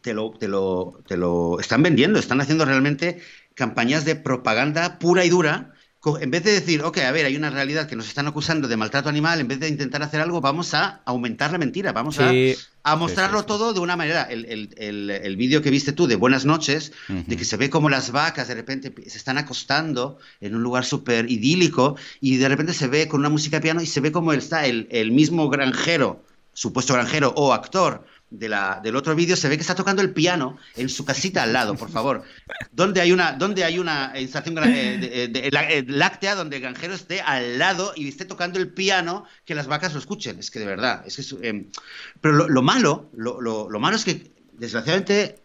Te 0.00 0.14
lo, 0.14 0.32
te, 0.32 0.48
lo, 0.48 1.00
te 1.06 1.16
lo 1.16 1.60
están 1.60 1.82
vendiendo, 1.82 2.18
están 2.18 2.40
haciendo 2.40 2.64
realmente 2.64 3.22
campañas 3.54 4.04
de 4.04 4.16
propaganda 4.16 4.98
pura 4.98 5.24
y 5.24 5.28
dura 5.28 5.72
en 6.20 6.30
vez 6.32 6.42
de 6.42 6.52
decir, 6.52 6.82
ok, 6.82 6.98
a 6.98 7.12
ver, 7.12 7.26
hay 7.26 7.36
una 7.36 7.50
realidad 7.50 7.86
que 7.86 7.94
nos 7.94 8.08
están 8.08 8.26
acusando 8.26 8.66
de 8.66 8.76
maltrato 8.76 9.08
animal, 9.08 9.38
en 9.40 9.46
vez 9.46 9.60
de 9.60 9.68
intentar 9.68 10.02
hacer 10.02 10.20
algo, 10.20 10.40
vamos 10.40 10.74
a 10.74 11.00
aumentar 11.04 11.52
la 11.52 11.58
mentira, 11.58 11.92
vamos 11.92 12.18
a, 12.18 12.96
mostrarlo 12.96 13.44
todo 13.44 13.72
de 13.72 13.78
una 13.78 13.94
manera. 13.94 14.24
El, 14.24 15.36
vídeo 15.36 15.62
que 15.62 15.70
viste 15.70 15.92
tú 15.92 16.08
de 16.08 16.16
Buenas 16.16 16.44
noches, 16.44 16.92
de 17.08 17.36
que 17.36 17.44
se 17.44 17.56
ve 17.56 17.70
como 17.70 17.88
las 17.88 18.10
vacas 18.10 18.48
de 18.48 18.54
repente 18.54 18.92
se 19.08 19.16
están 19.16 19.38
acostando 19.38 20.18
en 20.40 20.56
un 20.56 20.62
lugar 20.64 20.84
súper 20.84 21.30
idílico 21.30 21.96
y 22.20 22.36
de 22.36 22.48
repente 22.48 22.74
se 22.74 22.88
ve 22.88 23.06
con 23.06 23.20
una 23.20 23.28
música 23.28 23.58
de 23.58 23.62
piano 23.62 23.80
y 23.80 23.86
se 23.86 24.00
ve 24.00 24.10
como 24.10 24.32
está 24.32 24.66
el 24.66 25.12
mismo 25.12 25.48
granjero, 25.48 26.24
supuesto 26.52 26.94
granjero 26.94 27.32
o 27.36 27.52
actor, 27.52 28.04
del 28.32 28.96
otro 28.96 29.14
vídeo 29.14 29.36
se 29.36 29.48
ve 29.48 29.56
que 29.56 29.60
está 29.60 29.74
tocando 29.74 30.00
el 30.00 30.12
piano 30.12 30.56
en 30.76 30.88
su 30.88 31.04
casita 31.04 31.42
al 31.42 31.52
lado, 31.52 31.74
por 31.74 31.90
favor. 31.90 32.22
Donde 32.72 33.00
hay 33.00 33.12
una, 33.12 33.32
donde 33.32 33.64
hay 33.64 33.78
una 33.78 34.12
instalación 34.18 34.58
eh, 34.64 35.28
de, 35.30 35.48
eh, 35.48 35.84
láctea 35.86 36.34
donde 36.34 36.56
el 36.56 36.62
granjero 36.62 36.94
esté 36.94 37.20
al 37.20 37.58
lado 37.58 37.92
y 37.94 38.08
esté 38.08 38.24
tocando 38.24 38.58
el 38.58 38.68
piano, 38.68 39.24
que 39.44 39.54
las 39.54 39.66
vacas 39.66 39.92
lo 39.92 39.98
escuchen. 39.98 40.38
Es 40.38 40.50
que 40.50 40.58
de 40.58 40.66
verdad, 40.66 41.04
es 41.06 41.16
que 41.16 41.48
em, 41.48 41.66
pero 42.20 42.48
lo, 42.48 42.62
malo, 42.62 43.10
lo, 43.14 43.68
malo 43.78 43.96
es 43.96 44.04
que 44.04 44.30
desgraciadamente 44.54 45.36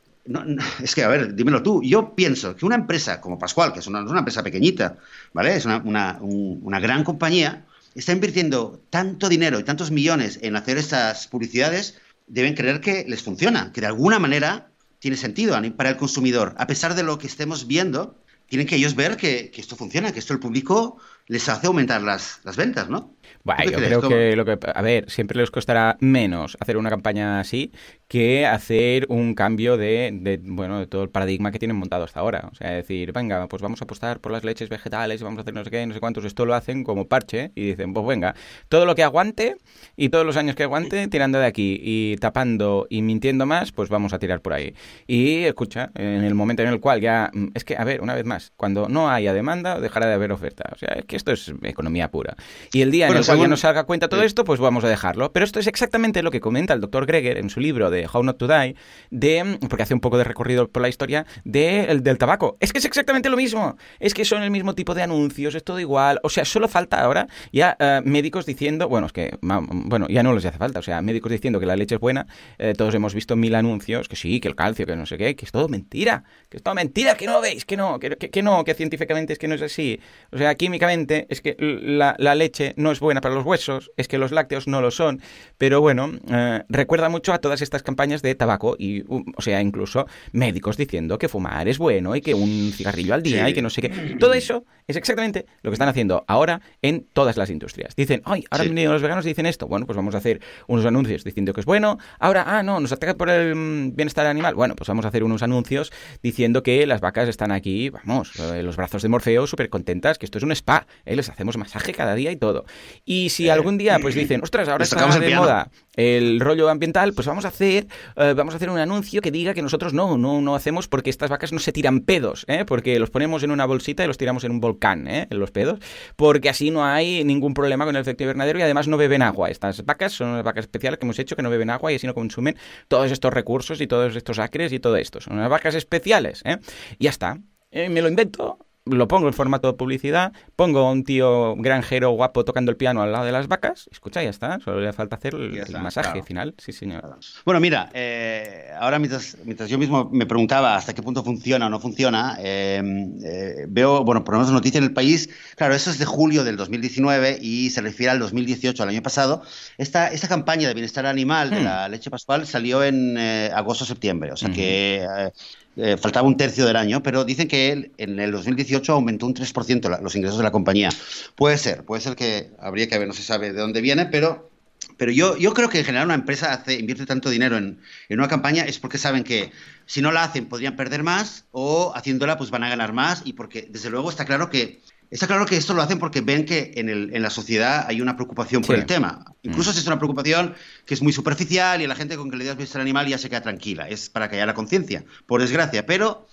es 0.81 0.95
que, 0.95 1.03
a 1.03 1.07
ver, 1.07 1.35
dímelo 1.35 1.63
tú. 1.63 1.81
Yo 1.83 2.15
pienso 2.15 2.55
que 2.55 2.65
una 2.65 2.75
empresa 2.75 3.19
como 3.19 3.37
Pascual, 3.37 3.73
que 3.73 3.79
es 3.79 3.87
una, 3.87 4.01
una 4.01 4.19
empresa 4.19 4.43
pequeñita, 4.43 4.97
¿vale? 5.33 5.55
Es 5.55 5.65
una, 5.65 5.77
una, 5.77 6.17
una, 6.21 6.79
gran 6.79 7.03
compañía, 7.03 7.65
está 7.95 8.11
invirtiendo 8.11 8.81
tanto 8.89 9.29
dinero 9.29 9.59
y 9.59 9.63
tantos 9.63 9.91
millones 9.91 10.39
en 10.41 10.55
hacer 10.55 10.77
estas 10.77 11.27
publicidades 11.27 11.99
deben 12.27 12.53
creer 12.53 12.81
que 12.81 13.05
les 13.07 13.23
funciona, 13.23 13.71
que 13.71 13.81
de 13.81 13.87
alguna 13.87 14.19
manera 14.19 14.71
tiene 14.99 15.17
sentido 15.17 15.55
para 15.75 15.89
el 15.89 15.97
consumidor. 15.97 16.55
A 16.57 16.67
pesar 16.67 16.95
de 16.95 17.03
lo 17.03 17.17
que 17.17 17.27
estemos 17.27 17.67
viendo, 17.67 18.21
tienen 18.47 18.67
que 18.67 18.75
ellos 18.75 18.95
ver 18.95 19.17
que, 19.17 19.51
esto 19.55 19.75
funciona, 19.75 20.11
que 20.11 20.19
esto 20.19 20.33
el 20.33 20.39
público 20.39 20.97
les 21.27 21.47
hace 21.49 21.67
aumentar 21.67 22.01
las, 22.01 22.39
las 22.43 22.55
ventas, 22.55 22.89
¿no? 22.89 23.13
Bueno, 23.43 23.63
yo 23.63 23.77
creo 23.77 24.01
que 24.01 24.35
lo 24.35 24.45
que, 24.45 24.57
a 24.73 24.81
ver, 24.81 25.09
siempre 25.09 25.39
les 25.39 25.51
costará 25.51 25.97
menos 25.99 26.57
hacer 26.59 26.77
una 26.77 26.89
campaña 26.89 27.39
así 27.39 27.71
que 28.07 28.45
hacer 28.45 29.05
un 29.09 29.33
cambio 29.33 29.75
de, 29.77 30.39
bueno, 30.43 30.79
de 30.79 30.87
todo 30.87 31.03
el 31.03 31.09
paradigma 31.09 31.51
que 31.51 31.59
tienen 31.59 31.75
montado 31.75 32.05
hasta 32.05 32.19
ahora. 32.19 32.49
O 32.51 32.55
sea, 32.55 32.71
decir, 32.71 33.11
venga, 33.11 33.47
pues 33.47 33.61
vamos 33.61 33.81
a 33.81 33.85
apostar 33.85 34.19
por 34.19 34.31
las 34.31 34.43
leches 34.43 34.69
vegetales 34.69 35.19
y 35.19 35.23
vamos 35.23 35.39
a 35.39 35.41
hacer 35.41 35.53
no 35.53 35.63
sé 35.63 35.69
qué, 35.69 35.85
no 35.85 35.93
sé 35.93 35.99
cuántos. 35.99 36.23
Esto 36.23 36.45
lo 36.45 36.55
hacen 36.55 36.83
como 36.83 37.07
parche 37.07 37.51
y 37.55 37.67
dicen, 37.67 37.93
pues 37.93 38.05
venga, 38.05 38.35
todo 38.69 38.85
lo 38.85 38.95
que 38.95 39.03
aguante 39.03 39.57
y 39.97 40.09
todos 40.09 40.25
los 40.25 40.37
años 40.37 40.55
que 40.55 40.63
aguante, 40.63 41.07
tirando 41.07 41.39
de 41.39 41.45
aquí 41.45 41.79
y 41.81 42.15
tapando 42.17 42.87
y 42.89 43.01
mintiendo 43.01 43.45
más, 43.45 43.71
pues 43.71 43.89
vamos 43.89 44.13
a 44.13 44.19
tirar 44.19 44.41
por 44.41 44.53
ahí. 44.53 44.73
Y 45.05 45.43
escucha, 45.43 45.91
en 45.95 46.23
el 46.23 46.33
momento 46.33 46.63
en 46.63 46.69
el 46.69 46.79
cual 46.79 47.01
ya, 47.01 47.29
mm, 47.33 47.47
es 47.53 47.65
que, 47.65 47.75
a 47.75 47.83
ver, 47.83 48.01
una 48.01 48.13
vez 48.13 48.25
más, 48.25 48.53
cuando 48.55 48.87
no 48.87 49.09
haya 49.09 49.33
demanda, 49.33 49.79
dejará 49.79 50.07
de 50.07 50.13
haber 50.13 50.31
oferta. 50.31 50.69
O 50.73 50.77
sea, 50.77 50.93
es 50.93 51.05
que 51.05 51.17
esto 51.17 51.31
es 51.31 51.53
economía 51.63 52.09
pura. 52.09 52.35
Y 52.71 52.81
el 52.81 52.91
día 52.91 53.07
en 53.07 53.16
el 53.17 53.25
cual 53.25 53.39
ya 53.39 53.47
nos 53.47 53.61
salga 53.61 53.83
cuenta 53.83 54.07
todo 54.07 54.23
esto, 54.23 54.43
pues 54.43 54.59
vamos 54.59 54.83
a 54.83 54.89
dejarlo. 54.89 55.31
Pero 55.31 55.45
esto 55.45 55.59
es 55.59 55.67
exactamente 55.67 56.23
lo 56.23 56.31
que 56.31 56.39
comenta 56.39 56.73
el 56.73 56.81
doctor 56.81 57.05
Greger 57.05 57.37
en 57.37 57.49
su 57.49 57.59
libro 57.59 57.89
de 57.89 58.07
How 58.11 58.23
Not 58.23 58.37
to 58.37 58.47
Die, 58.47 58.75
de, 59.11 59.57
porque 59.69 59.83
hace 59.83 59.93
un 59.93 59.99
poco 59.99 60.17
de 60.17 60.23
recorrido 60.23 60.67
por 60.69 60.81
la 60.81 60.89
historia, 60.89 61.25
de, 61.43 61.99
del 62.01 62.17
tabaco. 62.17 62.57
Es 62.59 62.71
que 62.71 62.79
es 62.79 62.85
exactamente 62.85 63.29
lo 63.29 63.37
mismo. 63.37 63.77
Es 63.99 64.13
que 64.13 64.25
son 64.25 64.43
el 64.43 64.51
mismo 64.51 64.75
tipo 64.75 64.93
de 64.93 65.03
anuncios, 65.03 65.55
es 65.55 65.63
todo 65.63 65.79
igual. 65.79 66.19
O 66.23 66.29
sea, 66.29 66.45
solo 66.45 66.67
falta 66.67 67.01
ahora 67.01 67.27
ya 67.51 67.75
eh, 67.79 68.01
médicos 68.03 68.45
diciendo, 68.45 68.87
bueno, 68.87 69.07
es 69.07 69.13
que, 69.13 69.37
bueno, 69.41 70.07
ya 70.09 70.23
no 70.23 70.33
les 70.33 70.45
hace 70.45 70.57
falta. 70.57 70.79
O 70.79 70.83
sea, 70.83 71.01
médicos 71.01 71.31
diciendo 71.31 71.59
que 71.59 71.65
la 71.65 71.75
leche 71.75 71.95
es 71.95 72.01
buena. 72.01 72.27
Eh, 72.57 72.73
todos 72.77 72.93
hemos 72.95 73.13
visto 73.13 73.35
mil 73.35 73.55
anuncios, 73.55 74.07
que 74.07 74.15
sí, 74.15 74.39
que 74.39 74.47
el 74.47 74.55
calcio, 74.55 74.85
que 74.85 74.95
no 74.95 75.05
sé 75.05 75.17
qué, 75.17 75.35
que 75.35 75.45
es 75.45 75.51
todo 75.51 75.67
mentira. 75.69 76.23
Que 76.49 76.57
es 76.57 76.63
todo 76.63 76.75
mentira, 76.75 77.15
que 77.15 77.25
no 77.25 77.33
lo 77.33 77.41
veis, 77.41 77.65
que 77.65 77.77
no, 77.77 77.99
que, 77.99 78.15
que 78.17 78.43
no, 78.43 78.63
que 78.63 78.73
científicamente 78.73 79.33
es 79.33 79.39
que 79.39 79.47
no 79.47 79.55
es 79.55 79.61
así. 79.61 79.99
O 80.31 80.37
sea, 80.37 80.55
químicamente 80.55 81.27
es 81.29 81.41
que 81.41 81.55
la, 81.59 82.15
leche 82.35 82.73
no 82.77 82.91
es 82.91 82.99
buena 82.99 83.06
para 83.15 83.33
los 83.35 83.45
huesos, 83.45 83.91
es 83.97 84.07
que 84.07 84.17
los 84.17 84.31
lácteos 84.31 84.67
no 84.67 84.81
lo 84.81 84.91
son, 84.91 85.21
pero 85.57 85.81
bueno, 85.81 86.11
eh, 86.29 86.63
recuerda 86.69 87.09
mucho 87.09 87.33
a 87.33 87.39
todas 87.39 87.61
estas 87.61 87.83
campañas 87.83 88.21
de 88.21 88.35
tabaco 88.35 88.75
y, 88.77 89.03
o 89.07 89.41
sea, 89.41 89.61
incluso 89.61 90.05
médicos 90.31 90.77
diciendo 90.77 91.17
que 91.17 91.27
fumar 91.27 91.67
es 91.67 91.77
bueno 91.77 92.15
y 92.15 92.21
que 92.21 92.33
un 92.33 92.71
cigarrillo 92.73 93.13
al 93.13 93.23
día 93.23 93.49
y 93.49 93.53
que 93.53 93.61
no 93.61 93.69
sé 93.69 93.81
qué. 93.81 93.89
Todo 94.19 94.33
eso 94.33 94.65
es 94.87 94.95
exactamente 94.95 95.45
lo 95.61 95.71
que 95.71 95.73
están 95.73 95.89
haciendo 95.89 96.23
ahora 96.27 96.61
en 96.81 97.05
todas 97.13 97.37
las 97.37 97.49
industrias. 97.49 97.95
Dicen, 97.95 98.21
ay, 98.25 98.45
ahora 98.49 98.63
han 98.63 98.69
venido 98.69 98.93
los 98.93 99.01
veganos 99.01 99.25
y 99.25 99.29
dicen 99.29 99.45
esto. 99.45 99.67
Bueno, 99.67 99.85
pues 99.85 99.95
vamos 99.95 100.15
a 100.15 100.19
hacer 100.19 100.41
unos 100.67 100.85
anuncios 100.85 101.23
diciendo 101.23 101.53
que 101.53 101.61
es 101.61 101.65
bueno. 101.65 101.97
Ahora, 102.19 102.43
ah, 102.47 102.63
no, 102.63 102.79
nos 102.79 102.91
ataca 102.91 103.15
por 103.15 103.29
el 103.29 103.55
mm, 103.55 103.95
bienestar 103.95 104.25
animal. 104.25 104.55
Bueno, 104.55 104.75
pues 104.75 104.87
vamos 104.87 105.05
a 105.05 105.09
hacer 105.09 105.23
unos 105.23 105.43
anuncios 105.43 105.91
diciendo 106.21 106.63
que 106.63 106.85
las 106.85 107.01
vacas 107.01 107.29
están 107.29 107.51
aquí, 107.51 107.89
vamos, 107.89 108.39
eh, 108.39 108.63
los 108.63 108.75
brazos 108.75 109.01
de 109.01 109.09
Morfeo 109.09 109.47
súper 109.47 109.69
contentas, 109.69 110.17
que 110.17 110.25
esto 110.25 110.37
es 110.37 110.43
un 110.43 110.51
spa, 110.51 110.87
¿eh? 111.05 111.15
les 111.15 111.29
hacemos 111.29 111.57
masaje 111.57 111.93
cada 111.93 112.15
día 112.15 112.31
y 112.31 112.35
todo. 112.35 112.65
Y 113.05 113.29
si 113.29 113.47
eh, 113.47 113.51
algún 113.51 113.77
día 113.77 113.99
pues 114.01 114.15
dicen, 114.15 114.41
ostras, 114.43 114.67
ahora 114.67 114.83
está 114.83 115.19
de 115.19 115.35
moda 115.35 115.69
el 115.97 116.39
rollo 116.39 116.69
ambiental, 116.69 117.13
pues 117.13 117.27
vamos 117.27 117.43
a 117.43 117.49
hacer 117.49 117.87
eh, 118.15 118.33
vamos 118.37 118.53
a 118.53 118.57
hacer 118.57 118.69
un 118.69 118.77
anuncio 118.77 119.19
que 119.19 119.31
diga 119.31 119.53
que 119.53 119.61
nosotros 119.61 119.93
no, 119.93 120.17
no, 120.17 120.41
no 120.41 120.55
hacemos 120.55 120.87
porque 120.87 121.09
estas 121.09 121.29
vacas 121.29 121.51
no 121.51 121.59
se 121.59 121.71
tiran 121.71 122.01
pedos, 122.01 122.45
¿eh? 122.47 122.63
porque 122.65 122.99
los 122.99 123.09
ponemos 123.09 123.43
en 123.43 123.51
una 123.51 123.65
bolsita 123.65 124.03
y 124.03 124.07
los 124.07 124.17
tiramos 124.17 124.43
en 124.43 124.51
un 124.51 124.59
volcán, 124.59 125.07
¿eh? 125.07 125.27
en 125.29 125.39
los 125.39 125.51
pedos, 125.51 125.79
porque 126.15 126.49
así 126.49 126.71
no 126.71 126.85
hay 126.85 127.23
ningún 127.23 127.53
problema 127.53 127.85
con 127.85 127.95
el 127.95 128.01
efecto 128.01 128.23
invernadero 128.23 128.59
y 128.59 128.61
además 128.61 128.87
no 128.87 128.95
beben 128.95 129.23
agua. 129.23 129.49
Estas 129.49 129.83
vacas 129.85 130.13
son 130.13 130.29
unas 130.29 130.43
vacas 130.43 130.65
especiales 130.65 130.99
que 130.99 131.05
hemos 131.05 131.19
hecho 131.19 131.35
que 131.35 131.41
no 131.41 131.49
beben 131.49 131.71
agua 131.71 131.91
y 131.91 131.95
así 131.95 132.05
no 132.05 132.13
consumen 132.13 132.55
todos 132.87 133.11
estos 133.11 133.33
recursos 133.33 133.81
y 133.81 133.87
todos 133.87 134.15
estos 134.15 134.37
acres 134.39 134.71
y 134.73 134.79
todo 134.79 134.97
esto. 134.97 135.19
Son 135.19 135.33
unas 135.33 135.49
vacas 135.49 135.73
especiales, 135.73 136.41
¿eh? 136.45 136.57
Y 136.99 137.05
ya 137.05 137.09
está. 137.09 137.39
Eh, 137.71 137.89
me 137.89 138.01
lo 138.01 138.07
invento, 138.07 138.59
lo 138.89 139.07
pongo 139.07 139.27
en 139.27 139.33
formato 139.33 139.67
de 139.67 139.73
publicidad, 139.73 140.33
pongo 140.55 140.79
a 140.79 140.91
un 140.91 141.03
tío 141.03 141.55
granjero 141.57 142.11
guapo 142.11 142.45
tocando 142.45 142.71
el 142.71 142.77
piano 142.77 143.01
al 143.01 143.11
lado 143.11 143.25
de 143.25 143.31
las 143.31 143.47
vacas, 143.47 143.89
escucha, 143.91 144.23
ya 144.23 144.29
está, 144.29 144.59
solo 144.59 144.79
le 144.79 144.93
falta 144.93 145.15
hacer 145.15 145.35
el, 145.35 145.65
masaje 145.81 146.23
final, 146.23 146.55
sí 146.57 146.71
señor. 146.71 147.17
Bueno, 147.45 147.59
mira, 147.59 147.89
eh, 147.93 148.71
ahora 148.79 148.99
mientras, 148.99 149.37
mientras, 149.45 149.69
yo 149.69 149.77
mismo 149.77 150.09
me 150.11 150.25
preguntaba 150.25 150.75
hasta 150.75 150.93
qué 150.93 151.01
punto 151.01 151.23
funciona 151.23 151.67
o 151.67 151.69
no 151.69 151.79
funciona, 151.79 152.37
eh, 152.39 152.81
eh, 153.23 153.65
veo, 153.67 154.03
bueno, 154.03 154.23
por 154.23 154.33
lo 154.33 154.39
menos 154.39 154.53
noticia 154.53 154.77
en 154.77 154.85
el 154.85 154.93
país, 154.93 155.29
claro, 155.55 155.75
eso 155.75 155.89
es 155.89 155.99
de 155.99 156.05
julio 156.05 156.43
del 156.43 156.57
2019 156.57 157.39
y 157.41 157.69
se 157.69 157.81
refiere 157.81 158.11
al 158.11 158.19
2018, 158.19 158.83
al 158.83 158.89
año 158.89 159.01
pasado, 159.01 159.41
esta, 159.77 160.07
esta 160.07 160.27
campaña 160.27 160.67
de 160.67 160.73
bienestar 160.73 161.05
animal 161.05 161.49
de 161.49 161.61
hmm. 161.61 161.63
la 161.63 161.89
leche 161.89 162.09
pascual 162.09 162.47
salió 162.47 162.83
en 162.83 163.17
agosto-septiembre, 163.17 164.31
o 164.31 164.37
sea 164.37 164.49
que 164.49 165.31
eh, 165.77 165.95
faltaba 165.97 166.27
un 166.27 166.37
tercio 166.37 166.65
del 166.65 166.75
año, 166.75 167.03
pero 167.03 167.23
dicen 167.23 167.47
que 167.47 167.91
en 167.97 168.19
el 168.19 168.31
2018 168.31 168.93
aumentó 168.93 169.27
un 169.27 169.35
3% 169.35 170.01
los 170.01 170.15
ingresos 170.15 170.37
de 170.37 170.43
la 170.43 170.51
compañía. 170.51 170.89
Puede 171.35 171.57
ser, 171.57 171.85
puede 171.85 172.01
ser 172.01 172.15
que 172.15 172.49
habría 172.59 172.89
que 172.89 172.97
ver, 172.97 173.07
no 173.07 173.13
se 173.13 173.21
sabe 173.21 173.53
de 173.53 173.59
dónde 173.59 173.81
viene, 173.81 174.07
pero, 174.07 174.49
pero 174.97 175.11
yo, 175.11 175.37
yo 175.37 175.53
creo 175.53 175.69
que 175.69 175.79
en 175.79 175.85
general 175.85 176.07
una 176.07 176.15
empresa 176.15 176.51
hace, 176.51 176.73
invierte 176.79 177.05
tanto 177.05 177.29
dinero 177.29 177.57
en, 177.57 177.79
en 178.09 178.19
una 178.19 178.27
campaña 178.27 178.63
es 178.63 178.79
porque 178.79 178.97
saben 178.97 179.23
que 179.23 179.51
si 179.85 180.01
no 180.01 180.11
la 180.11 180.23
hacen 180.23 180.47
podrían 180.47 180.75
perder 180.75 181.03
más 181.03 181.45
o 181.51 181.93
haciéndola 181.95 182.37
pues 182.37 182.49
van 182.49 182.63
a 182.63 182.69
ganar 182.69 182.93
más 182.93 183.21
y 183.25 183.33
porque 183.33 183.67
desde 183.69 183.91
luego 183.91 184.09
está 184.09 184.25
claro 184.25 184.49
que 184.49 184.81
Está 185.09 185.25
claro 185.25 185.45
que 185.45 185.55
esto 185.55 185.73
lo 185.73 185.81
hacen 185.81 185.99
porque 185.99 186.19
ven 186.19 186.45
que 186.45 186.73
en, 186.75 186.89
el, 186.89 187.15
en 187.15 187.21
la 187.21 187.29
sociedad 187.29 187.85
hay 187.87 188.01
una 188.01 188.15
preocupación 188.15 188.61
por 188.61 188.75
el 188.75 188.85
tema. 188.85 189.23
Incluso 189.41 189.69
mm. 189.69 189.73
si 189.73 189.79
es 189.79 189.87
una 189.87 189.97
preocupación 189.97 190.53
que 190.85 190.93
es 190.93 191.01
muy 191.01 191.13
superficial 191.13 191.81
y 191.81 191.87
la 191.87 191.95
gente 191.95 192.17
con 192.17 192.29
que 192.29 192.35
le 192.35 192.43
das 192.43 192.57
bienestar 192.57 192.81
animal 192.81 193.07
ya 193.07 193.17
se 193.17 193.29
queda 193.29 193.41
tranquila. 193.41 193.87
Es 193.87 194.09
para 194.09 194.29
que 194.29 194.35
haya 194.35 194.45
la 194.45 194.53
conciencia, 194.53 195.05
por 195.25 195.39
desgracia. 195.39 195.85
Pero, 195.85 196.27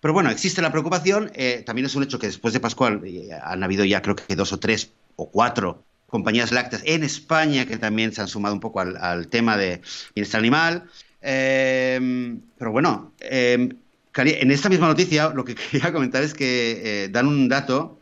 pero 0.00 0.14
bueno, 0.14 0.30
existe 0.30 0.62
la 0.62 0.70
preocupación. 0.72 1.32
Eh, 1.34 1.62
también 1.66 1.84
es 1.84 1.94
un 1.96 2.02
hecho 2.02 2.18
que 2.18 2.28
después 2.28 2.54
de 2.54 2.60
Pascual 2.60 3.02
eh, 3.04 3.28
han 3.42 3.62
habido 3.62 3.84
ya 3.84 4.00
creo 4.00 4.16
que 4.16 4.34
dos 4.34 4.54
o 4.54 4.58
tres 4.58 4.90
o 5.16 5.30
cuatro 5.30 5.84
compañías 6.06 6.50
lácteas 6.50 6.82
en 6.86 7.04
España 7.04 7.66
que 7.66 7.76
también 7.76 8.12
se 8.12 8.22
han 8.22 8.28
sumado 8.28 8.54
un 8.54 8.60
poco 8.60 8.80
al, 8.80 9.28
tema 9.28 9.58
de 9.58 9.82
bienestar 10.14 10.38
animal. 10.38 10.84
Eh, 11.20 12.38
pero 12.56 12.72
bueno, 12.72 13.12
en 13.20 14.50
esta 14.50 14.70
misma 14.70 14.86
noticia 14.86 15.28
lo 15.28 15.44
que 15.44 15.54
quería 15.70 15.92
comentar 15.92 16.22
es 16.22 16.32
que 16.32 17.10
dan 17.12 17.26
un 17.26 17.48
dato 17.48 17.98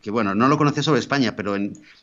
que, 0.00 0.10
bueno, 0.10 0.34
no 0.34 0.48
lo 0.48 0.58
conocía 0.58 0.82
sobre 0.82 1.00
España, 1.00 1.36
pero 1.36 1.56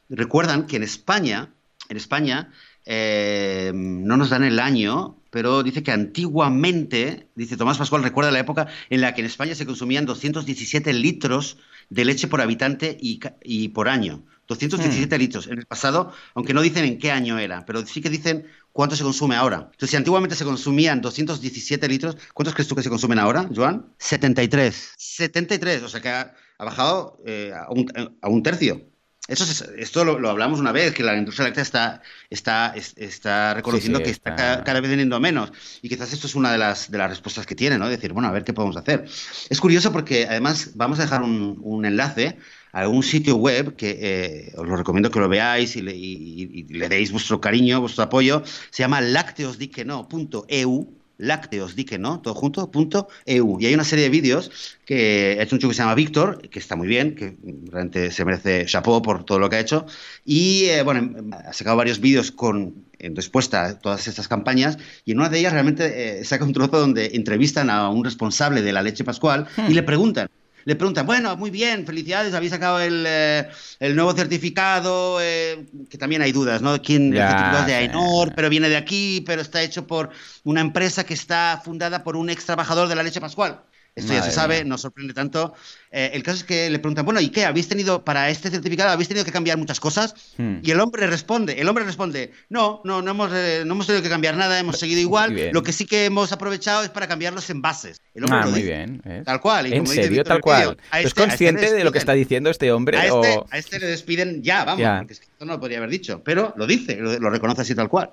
recuerdan 0.10 0.68
que 0.68 0.78
en 0.78 0.84
España, 0.84 1.50
en 1.90 1.98
España, 1.98 2.52
eh, 2.86 3.72
no 3.74 4.18
nos 4.18 4.30
dan 4.30 4.44
el 4.44 4.60
año, 4.60 5.18
pero 5.30 5.64
dice 5.64 5.84
que 5.84 5.92
antiguamente, 5.92 7.28
dice 7.36 7.58
Tomás 7.58 7.78
Pascual, 7.78 8.04
recuerda 8.04 8.32
la 8.32 8.40
época 8.40 8.68
en 8.90 9.02
la 9.02 9.14
que 9.14 9.22
en 9.22 9.28
España 9.28 9.56
se 9.56 9.66
consumían 9.66 10.06
217 10.06 10.94
litros 10.94 11.58
de 11.90 12.06
leche 12.06 12.28
por 12.28 12.42
habitante 12.42 12.98
y, 13.00 13.68
por 13.70 13.88
año. 13.88 14.24
217 14.48 15.16
hmm. 15.16 15.20
litros. 15.20 15.48
En 15.48 15.60
el 15.60 15.66
pasado, 15.66 16.12
aunque 16.34 16.54
no 16.54 16.62
dicen 16.62 16.84
en 16.84 16.98
qué 16.98 17.12
año 17.12 17.40
era, 17.40 17.66
pero 17.66 17.86
sí 17.86 18.02
que 18.02 18.10
dicen 18.10 18.46
cuánto 18.74 18.96
se 18.96 19.04
consume 19.04 19.36
ahora. 19.36 19.70
Entonces, 19.72 19.92
si 19.92 19.96
antiguamente 19.96 20.36
se 20.36 20.44
consumían 20.44 21.00
217 21.00 21.88
litros, 21.88 22.18
¿cuántos 22.34 22.54
crees 22.54 22.68
tú 22.68 22.76
que 22.76 22.84
se 22.84 22.90
consumen 22.90 23.20
ahora, 23.20 23.50
Joan? 23.56 23.86
73. 23.98 24.94
73, 24.98 25.84
o 25.84 25.90
sea 25.90 26.02
que 26.02 26.41
ha 26.62 26.66
bajado 26.66 27.18
eh, 27.26 27.52
a, 27.56 28.30
un, 28.30 28.44
tercio. 28.44 28.84
Eso 29.28 29.66
esto 29.78 30.06
lo, 30.06 30.30
hablamos 30.30 30.60
una 30.60 30.72
vez, 30.72 30.94
que 30.94 31.02
la 31.02 31.18
industria 31.18 31.48
láctea 31.48 31.64
está, 31.64 32.02
está, 32.30 32.76
está 32.76 33.56
reconociendo 33.56 34.04
que 34.04 34.12
está, 34.12 34.64
Cada, 34.64 34.80
vez 34.80 34.92
veniendo 34.92 35.20
menos. 35.20 35.52
Y 35.82 35.90
quizás 35.90 36.14
esto 36.14 36.28
es 36.28 36.36
una 36.36 36.52
de 36.52 36.60
las, 36.60 36.92
de 36.92 37.00
las 37.00 37.10
respuestas 37.10 37.48
que 37.48 37.56
tiene, 37.56 37.80
¿no? 37.80 37.90
Decir, 37.90 38.14
bueno, 38.14 38.28
a 38.28 38.32
ver 38.32 38.44
qué 38.44 38.54
podemos 38.54 38.78
hacer. 38.78 39.06
Es 39.50 39.60
curioso 39.60 39.92
porque 39.92 40.28
además 40.28 40.74
vamos 40.76 41.00
a 41.00 41.02
dejar 41.02 41.24
un, 41.24 41.58
un 41.64 41.84
enlace 41.84 42.38
a 42.74 42.88
un 42.88 43.02
sitio 43.02 43.38
web 43.38 43.76
que 43.76 43.98
eh, 44.00 44.54
os 44.56 44.68
lo 44.68 44.76
recomiendo 44.76 45.10
que 45.10 45.20
lo 45.20 45.30
veáis 45.30 45.76
y 45.76 45.82
le, 45.82 46.90
deis 46.90 47.12
vuestro 47.12 47.42
cariño, 47.42 47.82
vuestro 47.82 48.04
apoyo. 48.04 48.44
Se 48.70 48.84
llama 48.84 49.02
lácteosdiqueno.eu 49.02 51.01
lácteos, 51.22 51.76
di 51.76 51.86
que 51.86 51.98
no, 51.98 52.20
todo 52.20 52.34
junto, 52.34 52.70
punto 52.72 53.08
EU. 53.26 53.58
Y 53.60 53.68
hay 53.68 53.74
una 53.74 53.84
serie 53.84 54.06
de 54.06 54.10
vídeos 54.10 54.52
que 54.86 55.38
ha 55.40 55.44
hecho 55.44 55.56
un 55.56 55.60
chico 55.60 55.70
que 55.70 55.76
se 55.76 55.82
llama 55.82 55.96
Víctor, 55.96 56.42
que 56.50 56.60
está 56.60 56.76
muy 56.76 56.88
bien, 56.88 57.16
que 57.16 57.38
realmente 57.72 58.12
se 58.12 58.26
merece 58.26 58.66
chapeau 58.66 59.02
por 59.02 59.24
todo 59.24 59.40
lo 59.40 59.50
que 59.50 59.56
ha 59.58 59.60
hecho. 59.60 59.86
Y 60.26 60.66
eh, 60.66 60.84
bueno, 60.84 61.16
ha 61.46 61.54
sacado 61.54 61.78
varios 61.78 62.00
vídeos 62.00 62.32
con 62.32 62.74
en 63.02 63.16
respuesta 63.16 63.66
a 63.66 63.80
todas 63.80 64.08
estas 64.08 64.28
campañas 64.28 64.78
y 65.06 65.14
en 65.14 65.20
una 65.20 65.30
de 65.30 65.40
ellas 65.40 65.54
realmente 65.54 66.20
eh, 66.20 66.24
saca 66.24 66.46
un 66.46 66.54
trozo 66.54 66.80
donde 66.80 67.12
entrevistan 67.14 67.70
a 67.70 67.90
un 67.90 68.04
responsable 68.04 68.62
de 68.62 68.72
la 68.72 68.84
leche 68.84 69.04
pascual 69.04 69.48
y 69.58 69.62
hmm. 69.62 69.74
le 69.74 69.84
preguntan 69.84 70.30
le 70.66 70.76
preguntan, 70.76 71.06
bueno, 71.06 71.36
muy 71.38 71.50
bien, 71.50 71.86
felicidades, 71.86 72.34
habéis 72.34 72.52
sacado 72.52 72.80
el, 72.80 73.06
eh, 73.08 73.50
nuevo 73.94 74.14
certificado, 74.14 75.20
eh, 75.22 75.66
que 75.90 75.98
también 75.98 76.22
hay 76.22 76.32
dudas, 76.32 76.62
¿no? 76.62 76.82
¿Quién, 76.82 77.14
el 77.14 77.20
certificado 77.20 77.60
es 77.60 77.66
de 77.68 77.76
AENOR, 77.76 78.34
pero 78.36 78.50
viene 78.50 78.70
de 78.70 78.78
aquí, 78.78 79.24
pero 79.26 79.42
está 79.42 79.62
hecho 79.62 79.88
por 79.88 80.10
una 80.44 80.62
empresa 80.62 81.04
que 81.04 81.14
está 81.14 81.62
fundada 81.64 82.04
por 82.04 82.16
un 82.16 82.30
ex 82.30 82.46
trabajador 82.46 82.88
de 82.88 82.96
la 82.96 83.04
leche 83.04 83.22
pascual. 83.22 83.62
Esto 83.94 84.14
ya 84.14 84.24
se 84.24 84.32
sabe, 84.32 84.64
no 84.64 84.78
sorprende 84.78 85.14
tanto. 85.14 85.54
Eh, 85.92 86.12
el 86.14 86.24
caso 86.24 86.38
es 86.38 86.44
que 86.46 86.70
le 86.70 86.80
preguntan, 86.80 87.04
bueno, 87.04 87.20
¿y 87.20 87.30
qué? 87.30 87.44
¿Habéis 87.44 87.68
tenido, 87.68 88.06
para 88.06 88.30
este 88.30 88.50
certificado, 88.50 88.90
habéis 88.90 89.10
tenido 89.10 89.26
que 89.26 89.34
cambiar 89.34 89.58
muchas 89.58 89.82
cosas? 89.82 90.16
Hmm. 90.38 90.60
Y 90.64 90.72
el 90.72 90.80
hombre 90.80 91.08
responde, 91.08 91.60
el 91.60 91.68
hombre 91.68 91.84
responde, 91.84 92.32
no, 92.48 92.82
no, 92.86 93.02
no 93.02 93.12
hemos, 93.12 93.32
eh, 93.34 93.64
no 93.66 93.74
hemos 93.74 93.88
tenido 93.88 94.02
que 94.02 94.10
cambiar 94.10 94.38
nada, 94.38 94.58
hemos 94.60 94.80
seguido 94.80 95.02
igual. 95.02 95.50
Lo 95.52 95.62
que 95.62 95.74
sí 95.74 95.86
que 95.86 96.06
hemos 96.06 96.32
aprovechado 96.32 96.84
es 96.84 96.90
para 96.90 97.08
cambiar 97.08 97.34
los 97.34 97.50
envases. 97.50 98.02
El 98.14 98.24
hombre 98.24 98.40
ah, 98.44 98.48
muy 98.48 98.62
bien. 98.62 99.02
Tal 99.26 99.42
cual. 99.42 99.72
¿En 99.72 99.86
serio? 99.86 100.24
Tal 100.24 100.40
cual. 100.40 100.78
¿Es 100.94 101.08
este, 101.08 101.22
consciente 101.22 101.66
este 101.66 101.76
de 101.76 101.84
lo 101.84 101.92
que 101.92 101.98
está 101.98 102.14
diciendo 102.14 102.50
este 102.50 102.72
hombre? 102.72 102.98
A 102.98 103.06
este, 103.08 103.44
a 103.50 103.58
este 103.58 103.80
le 103.80 103.88
despiden 103.88 104.42
ya, 104.42 104.64
vamos, 104.64 104.88
porque 105.00 105.14
esto 105.14 105.46
no 105.46 105.54
lo 105.54 105.60
podría 105.60 105.80
haber 105.80 105.90
dicho, 105.90 106.22
pero 106.24 106.54
lo 106.56 106.66
dice, 106.66 106.96
lo 106.96 107.30
reconoce 107.30 107.64
así 107.64 107.76
tal 107.76 107.90
cual. 107.90 108.12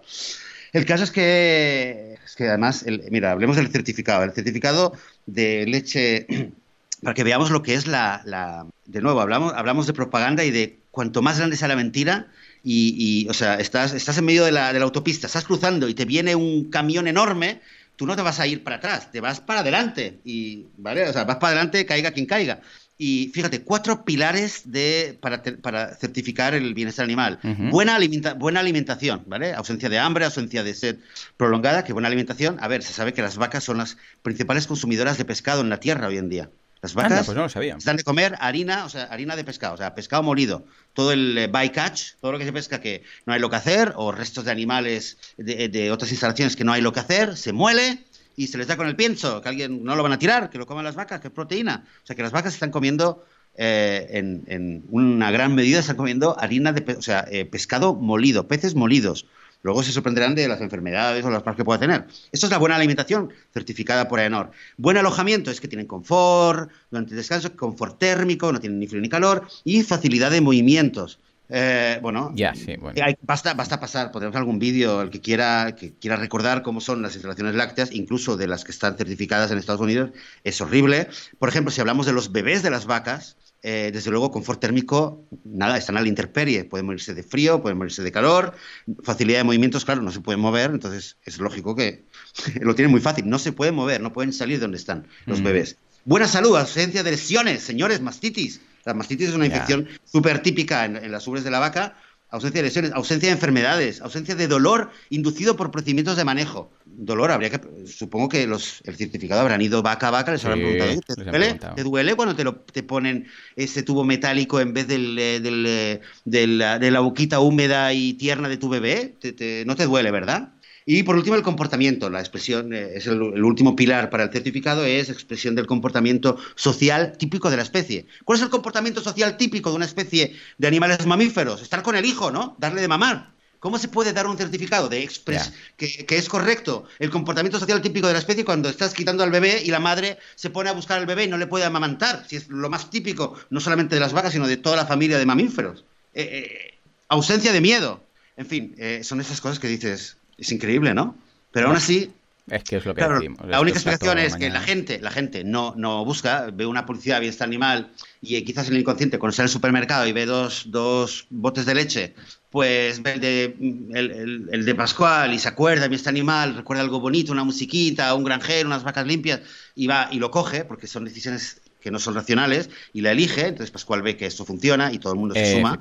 El 0.73 0.85
caso 0.85 1.05
es 1.05 1.11
que, 1.11 2.19
es 2.25 2.35
que 2.37 2.49
además, 2.49 2.85
mira, 3.11 3.33
hablemos 3.33 3.57
del 3.57 3.69
certificado. 3.69 4.23
El 4.23 4.33
certificado 4.33 4.93
de 5.27 5.66
leche, 5.66 6.27
para 7.03 7.14
que 7.14 7.25
veamos 7.25 7.51
lo 7.51 7.62
que 7.62 7.75
es 7.75 7.87
la... 7.87 8.66
de 8.87 9.01
nuevo, 9.01 9.21
hablamos, 9.21 9.53
hablamos 9.55 9.87
de 9.87 9.93
propaganda 9.93 10.45
y 10.45 10.51
de 10.51 10.79
cuanto 10.91 11.23
más 11.23 11.39
grande 11.39 11.57
sea 11.57 11.69
la 11.69 11.77
mentira, 11.77 12.29
y, 12.62 13.27
o 13.31 13.35
sea, 13.35 13.55
estás, 13.55 13.95
estás 13.95 14.19
en 14.19 14.25
medio 14.25 14.45
de 14.45 14.53
la, 14.53 14.73
de 14.73 14.79
la 14.79 14.85
autopista, 14.85 15.27
estás 15.27 15.45
cruzando 15.45 15.89
y 15.89 15.95
te 15.95 16.05
viene 16.05 16.35
un 16.35 16.71
camión 16.71 17.07
enorme, 17.07 17.61
tú 17.97 18.07
no 18.07 18.16
te 18.16 18.23
vas 18.23 18.41
a 18.41 18.47
ir 18.47 18.62
para 18.62 18.77
atrás, 18.77 19.11
te 19.11 19.21
vas 19.21 19.41
para 19.41 19.61
adelante. 19.61 20.21
Y, 20.25 20.66
¿vale? 20.77 21.09
O 21.09 21.12
sea, 21.12 21.25
vas 21.25 21.37
para 21.37 21.53
adelante, 21.53 21.87
caiga 21.87 22.11
quien 22.11 22.27
caiga. 22.27 22.61
Y 23.01 23.30
fíjate, 23.32 23.62
cuatro 23.62 24.05
pilares 24.05 24.62
de, 24.64 25.16
para, 25.20 25.40
para 25.62 25.94
certificar 25.94 26.55
el 26.55 26.74
bienestar 26.74 27.05
animal. 27.05 27.38
buena, 27.70 27.96
buena 28.34 28.59
alimentación, 28.59 29.22
¿vale? 29.26 29.55
Ausencia 29.55 29.88
de 29.88 30.01
hambre, 30.01 30.24
ausencia 30.24 30.64
de 30.64 30.74
sed 30.74 30.96
prolongada, 31.36 31.84
que 31.84 31.92
buena 31.92 32.09
alimentación. 32.09 32.57
A 32.61 32.66
ver, 32.66 32.82
se 32.82 32.92
sabe 32.92 33.14
que 33.14 33.22
las 33.22 33.36
vacas 33.36 33.62
son 33.62 33.78
las 33.78 33.99
principales 34.22 34.66
consumidoras 34.66 35.16
de 35.16 35.24
pescado 35.24 35.61
en 35.61 35.68
la 35.68 35.78
tierra 35.78 36.09
hoy 36.09 36.18
en 36.18 36.28
día. 36.28 36.51
Las 36.80 36.94
vacas 36.94 37.26
pues 37.26 37.36
no 37.36 37.42
lo 37.42 37.49
sabía. 37.49 37.76
están 37.76 37.96
de 37.96 38.05
comer 38.05 38.36
harina, 38.40 38.84
o 38.84 38.88
sea, 38.88 39.05
harina 39.05 39.34
de 39.34 39.42
pescado, 39.42 39.74
o 39.74 39.76
sea, 39.76 39.94
pescado 39.94 40.22
molido. 40.22 40.64
Todo 40.92 41.12
el 41.12 41.36
eh, 41.36 41.46
bycatch, 41.49 42.14
todo 42.20 42.32
lo 42.32 42.38
que 42.38 42.44
se 42.44 42.53
pesca 42.53 42.80
que 42.80 43.03
no 43.26 43.32
hay 43.32 43.40
lo 43.40 43.51
que 43.51 43.57
hacer, 43.57 43.92
o 43.96 44.12
restos 44.12 44.44
de 44.44 44.53
animales 44.53 45.18
de, 45.36 45.68
de 45.68 45.90
otras 45.90 46.11
instalaciones 46.12 46.55
que 46.55 46.64
no 46.64 46.72
hay 46.72 46.80
lo 46.80 46.92
que 46.92 47.01
hacer, 47.01 47.36
se 47.36 47.53
muele, 47.53 48.05
y 48.39 48.47
se 48.47 48.57
les 48.57 48.68
da 48.68 48.76
con 48.76 48.86
el 48.86 48.95
pienso, 48.95 49.43
que 49.43 49.49
alguien 49.49 49.82
no 49.82 49.97
lo 49.97 50.05
van 50.05 50.12
a 50.12 50.18
tirar, 50.18 50.49
que 50.49 50.59
lo 50.59 50.66
coman 50.66 50.84
las 50.84 50.95
vacas, 50.95 51.20
que 51.20 51.26
es 51.26 51.34
proteína. 51.34 51.84
O 52.05 52.07
sea, 52.07 52.14
que 52.14 52.22
las 52.22 52.30
vacas 52.30 52.55
están 52.55 52.70
comiendo 52.70 53.24
eh, 53.57 54.07
en, 54.12 54.84
una 54.91 55.32
gran 55.32 55.57
medida, 55.57 55.80
están 55.80 55.97
comiendo 55.97 56.39
harina 56.39 56.72
de, 56.72 56.95
o 56.95 57.03
sea, 57.03 57.26
eh, 57.32 57.45
pescado 57.45 57.97
molido, 57.97 58.47
peces 58.47 58.76
molidos. 58.76 59.26
Luego 59.62 59.82
se 59.82 59.91
sorprenderán 59.91 60.36
de 60.36 60.47
las 60.47 60.61
enfermedades 60.61 61.24
o 61.24 61.30
las 61.30 61.45
más 61.45 61.57
que 61.57 61.64
pueda 61.64 61.80
tener. 61.80 62.07
Esto 62.30 62.47
es 62.47 62.53
la 62.53 62.59
buena 62.59 62.76
alimentación 62.76 63.30
certificada 63.53 64.07
por 64.07 64.20
AENOR. 64.20 64.53
Buen 64.76 64.97
alojamiento 64.99 65.51
es 65.51 65.61
que 65.61 65.66
tienen 65.66 65.89
confort 65.89 66.70
durante 66.93 67.11
el 67.11 67.16
descanso, 67.16 67.57
confort 67.57 67.99
térmico, 67.99 68.53
no 68.53 68.61
tienen 68.61 68.78
ni 68.78 68.86
frío 68.86 69.01
ni 69.01 69.09
calor 69.09 69.49
y 69.64 69.82
facilidad 69.82 70.30
de 70.30 70.43
movimientos. 70.43 71.18
Eh, 71.51 71.99
bueno, 72.03 72.30
ya, 72.34 72.55
sí, 72.55 72.76
bueno. 72.76 73.01
basta, 73.22 73.55
basta 73.55 73.80
pasar, 73.80 74.12
podemos 74.12 74.36
algún 74.36 74.59
vídeo, 74.59 75.01
el 75.01 75.11
que 75.11 75.20
quiera, 75.20 75.74
que 75.74 75.94
quiera 75.94 76.16
recordar 76.16 76.62
cómo 76.62 76.80
son 76.80 77.01
las 77.01 77.14
instalaciones 77.14 77.55
lácteas, 77.55 77.90
incluso 77.92 78.36
de 78.36 78.46
las 78.46 78.64
que 78.64 78.72
están 78.72 78.96
certificadas 78.96 79.51
en 79.51 79.59
Estados 79.59 79.80
Unidos, 79.80 80.11
es 80.44 80.61
horrible. 80.61 81.09
Por 81.38 81.49
ejemplo, 81.49 81.70
si 81.70 81.80
hablamos 81.80 82.07
de 82.07 82.12
los 82.12 82.32
bebés 82.32 82.62
de 82.62 82.70
las 82.70 82.84
vacas, 82.84 83.36
eh, 83.62 83.90
desde 83.92 84.11
luego, 84.11 84.30
confort 84.30 84.61
térmico, 84.61 85.26
nada, 85.44 85.76
están 85.78 85.96
a 85.96 86.01
la 86.01 86.07
intemperie, 86.07 86.64
pueden 86.64 86.86
morirse 86.86 87.12
de 87.14 87.24
frío, 87.24 87.61
pueden 87.61 87.76
morirse 87.76 88.03
de 88.03 88.12
calor, 88.12 88.55
facilidad 89.03 89.38
de 89.38 89.44
movimientos, 89.44 89.84
claro, 89.84 90.03
no 90.03 90.12
se 90.12 90.20
pueden 90.20 90.40
mover, 90.40 90.70
entonces 90.70 91.16
es 91.24 91.38
lógico 91.38 91.74
que 91.74 92.05
lo 92.61 92.74
tienen 92.74 92.92
muy 92.92 93.01
fácil, 93.01 93.28
no 93.28 93.38
se 93.38 93.53
pueden 93.53 93.74
mover, 93.74 94.01
no 94.01 94.12
pueden 94.12 94.32
salir 94.32 94.59
de 94.59 94.62
donde 94.62 94.78
están 94.78 95.09
los 95.26 95.40
mm. 95.40 95.44
bebés. 95.44 95.76
Buena 96.05 96.28
salud, 96.28 96.57
ausencia 96.57 97.03
de 97.03 97.11
lesiones, 97.11 97.62
señores, 97.62 98.01
mastitis, 98.01 98.61
la 98.89 98.95
mastitis 98.95 99.28
es 99.28 99.34
una 99.34 99.45
infección 99.45 99.86
súper 100.05 100.41
típica 100.41 100.86
en, 100.86 101.12
las 101.12 101.28
ubres 101.28 101.45
de 101.45 101.51
la 101.51 101.59
vaca. 101.59 101.97
Ausencia 102.30 102.61
de 102.61 102.68
lesiones, 102.68 102.93
ausencia 102.93 103.28
de 103.28 103.34
enfermedades, 103.34 104.03
ausencia 104.03 104.34
de 104.34 104.49
dolor 104.49 104.91
inducido 105.09 105.57
por 105.57 105.70
procedimientos 105.70 106.16
de 106.16 106.24
manejo. 106.24 106.70
Dolor, 106.84 107.30
habría 107.30 107.51
que. 107.51 107.61
Supongo 107.86 108.28
que 108.28 108.47
los, 108.47 108.82
el 108.84 108.97
certificado 108.97 109.41
habrán 109.41 109.62
ido 109.62 109.82
vaca 109.82 110.09
a 110.09 110.11
vaca, 110.11 110.32
les 110.32 110.45
habrán 110.45 110.61
preguntado: 110.61 111.01
¿te 111.01 111.24
duele? 111.24 111.55
¿Te 111.55 111.82
duele 111.82 112.14
cuando 112.16 112.34
te, 112.34 112.45
lo, 112.45 112.57
te 112.57 112.82
ponen 112.82 113.28
ese 113.57 113.82
tubo 113.82 114.05
metálico 114.05 114.61
en 114.61 114.74
vez 114.74 114.89
del, 114.89 115.18
eh, 115.18 115.41
del, 115.41 115.64
eh, 115.66 116.01
de, 116.24 116.47
la, 116.47 116.78
de, 116.78 116.91
la, 116.91 117.01
boquita 117.01 117.41
húmeda 117.41 117.95
y 117.95 118.14
tierna 118.14 118.49
de 118.49 118.57
tu 118.57 118.68
bebé? 118.68 119.16
no 119.64 119.76
te 119.76 119.84
duele, 119.84 120.11
¿verdad? 120.11 120.53
Y 120.91 121.03
por 121.03 121.16
último, 121.16 121.36
el 121.36 121.43
comportamiento. 121.43 122.09
La 122.09 122.20
expresión 122.20 122.72
eh, 122.72 122.93
es 122.95 123.07
el, 123.07 123.20
último 123.20 123.76
pilar 123.76 124.09
para 124.09 124.24
el 124.24 124.30
certificado, 124.30 124.86
es 124.86 125.11
expresión 125.11 125.55
del 125.55 125.66
comportamiento 125.66 126.39
social 126.55 127.12
típico 127.18 127.51
de 127.51 127.59
la 127.59 127.62
especie. 127.62 128.07
¿Cuál 128.24 128.39
es 128.39 128.45
el 128.45 128.49
comportamiento 128.49 129.03
social 129.03 129.36
típico 129.36 129.68
de 129.68 129.76
una 129.76 129.84
especie 129.84 130.34
de 130.57 130.66
animales 130.66 131.05
mamíferos? 131.05 131.61
Estar 131.61 131.82
con 131.82 131.95
el 131.95 132.07
hijo, 132.07 132.30
¿no? 132.30 132.57
Darle 132.59 132.80
de 132.80 132.89
mamar. 132.89 133.34
¿Cómo 133.61 133.78
se 133.78 133.89
puede 133.89 134.14
dar 134.14 134.26
un 134.26 134.39
certificado 134.39 134.89
de 134.89 135.03
expres 135.03 135.53
que, 135.76 136.07
que, 136.07 136.16
es 136.16 136.26
correcto 136.26 136.84
el 136.99 137.11
comportamiento 137.11 137.59
social 137.59 137.82
típico 137.82 138.07
de 138.07 138.14
la 138.14 138.20
especie 138.20 138.47
cuando 138.47 138.70
estás 138.70 138.95
quitando 138.95 139.22
al 139.22 139.30
bebé 139.30 139.61
y 139.62 139.70
la 139.70 139.80
madre 139.80 140.16
se 140.36 140.49
pone 140.49 140.70
a 140.70 140.72
buscar 140.72 140.97
al 140.99 141.05
bebé 141.05 141.24
y 141.24 141.28
no 141.28 141.36
le 141.36 141.49
puede 141.49 141.66
amamantar? 141.66 142.24
Si 142.26 142.36
es 142.36 142.49
lo 142.49 142.70
más 142.70 142.89
típico, 142.89 143.39
no 143.51 143.61
solamente 143.61 143.95
de 143.95 144.01
las 144.01 144.14
vacas, 144.14 144.32
sino 144.32 144.47
de 144.47 144.57
toda 144.57 144.76
la 144.76 144.86
familia 144.86 145.18
de 145.18 145.26
mamíferos. 145.26 145.84
Eh, 146.14 146.22
eh, 146.32 146.78
ausencia 147.09 147.53
de 147.53 147.61
miedo. 147.61 148.03
En 148.39 148.47
fin, 148.47 148.76
son 149.03 149.20
esas 149.20 149.41
cosas 149.41 149.59
que 149.59 149.66
dices, 149.66 150.18
es 150.39 150.53
increíble, 150.53 150.95
¿no? 150.95 151.16
Pero 151.53 151.68
aún 151.68 151.76
así... 151.76 152.12
Es 152.49 152.64
que 152.64 152.76
es 152.76 152.86
lo 152.86 152.95
que 152.95 153.07
decimos. 153.07 153.47
La 153.47 153.61
única 153.61 153.76
explicación 153.76 154.18
es 154.18 154.34
que 154.34 154.49
la 154.49 154.61
gente, 154.61 155.01
la 155.01 155.11
gente 155.11 155.45
no, 155.45 155.74
no 155.76 156.03
busca, 156.07 156.49
ve 156.51 156.64
una 156.64 156.86
publicidad 156.86 157.16
de 157.16 157.20
bienestar 157.20 157.47
animal 157.47 157.91
y 158.22 158.41
quizás 158.43 158.68
en 158.68 158.74
el 158.74 158.80
inconsciente, 158.80 159.18
cuando 159.18 159.36
sale 159.36 159.45
al 159.47 159.51
supermercado 159.51 160.07
y 160.07 160.12
ve 160.12 160.24
dos, 160.24 160.64
dos 160.68 161.26
botes 161.28 161.66
de 161.66 161.74
leche, 161.74 162.14
pues 162.49 163.03
ve 163.03 163.12
el 163.12 163.20
de, 163.20 164.49
el, 164.51 164.64
de 164.64 164.74
Pascual 164.74 165.34
y 165.34 165.39
se 165.39 165.49
acuerda 165.49 165.82
de 165.82 165.89
bienestar 165.89 166.12
animal, 166.12 166.57
recuerda 166.57 166.82
algo 166.82 167.01
bonito, 167.01 167.32
una 167.32 167.45
musiquita, 167.45 168.14
un 168.14 168.24
granjero, 168.24 168.68
unas 168.68 168.82
vacas 168.82 169.07
limpias, 169.07 169.41
y 169.74 169.86
va 169.86 170.09
y 170.11 170.18
lo 170.18 170.30
coge, 170.30 170.64
porque 170.64 170.86
son 170.86 171.05
decisiones 171.05 171.61
que 171.89 171.93
no 171.93 171.99
son 171.99 172.14
racionales, 172.14 172.68
y 172.93 173.01
la 173.01 173.12
elige, 173.12 173.47
entonces 173.47 173.70
Pascual 173.70 174.03
ve 174.03 174.18
que 174.18 174.26
esto 174.26 174.45
funciona 174.45 174.93
y 174.93 174.99
todo 174.99 175.14
el 175.14 175.18
mundo 175.18 175.34
se 175.34 175.55
suma 175.55 175.78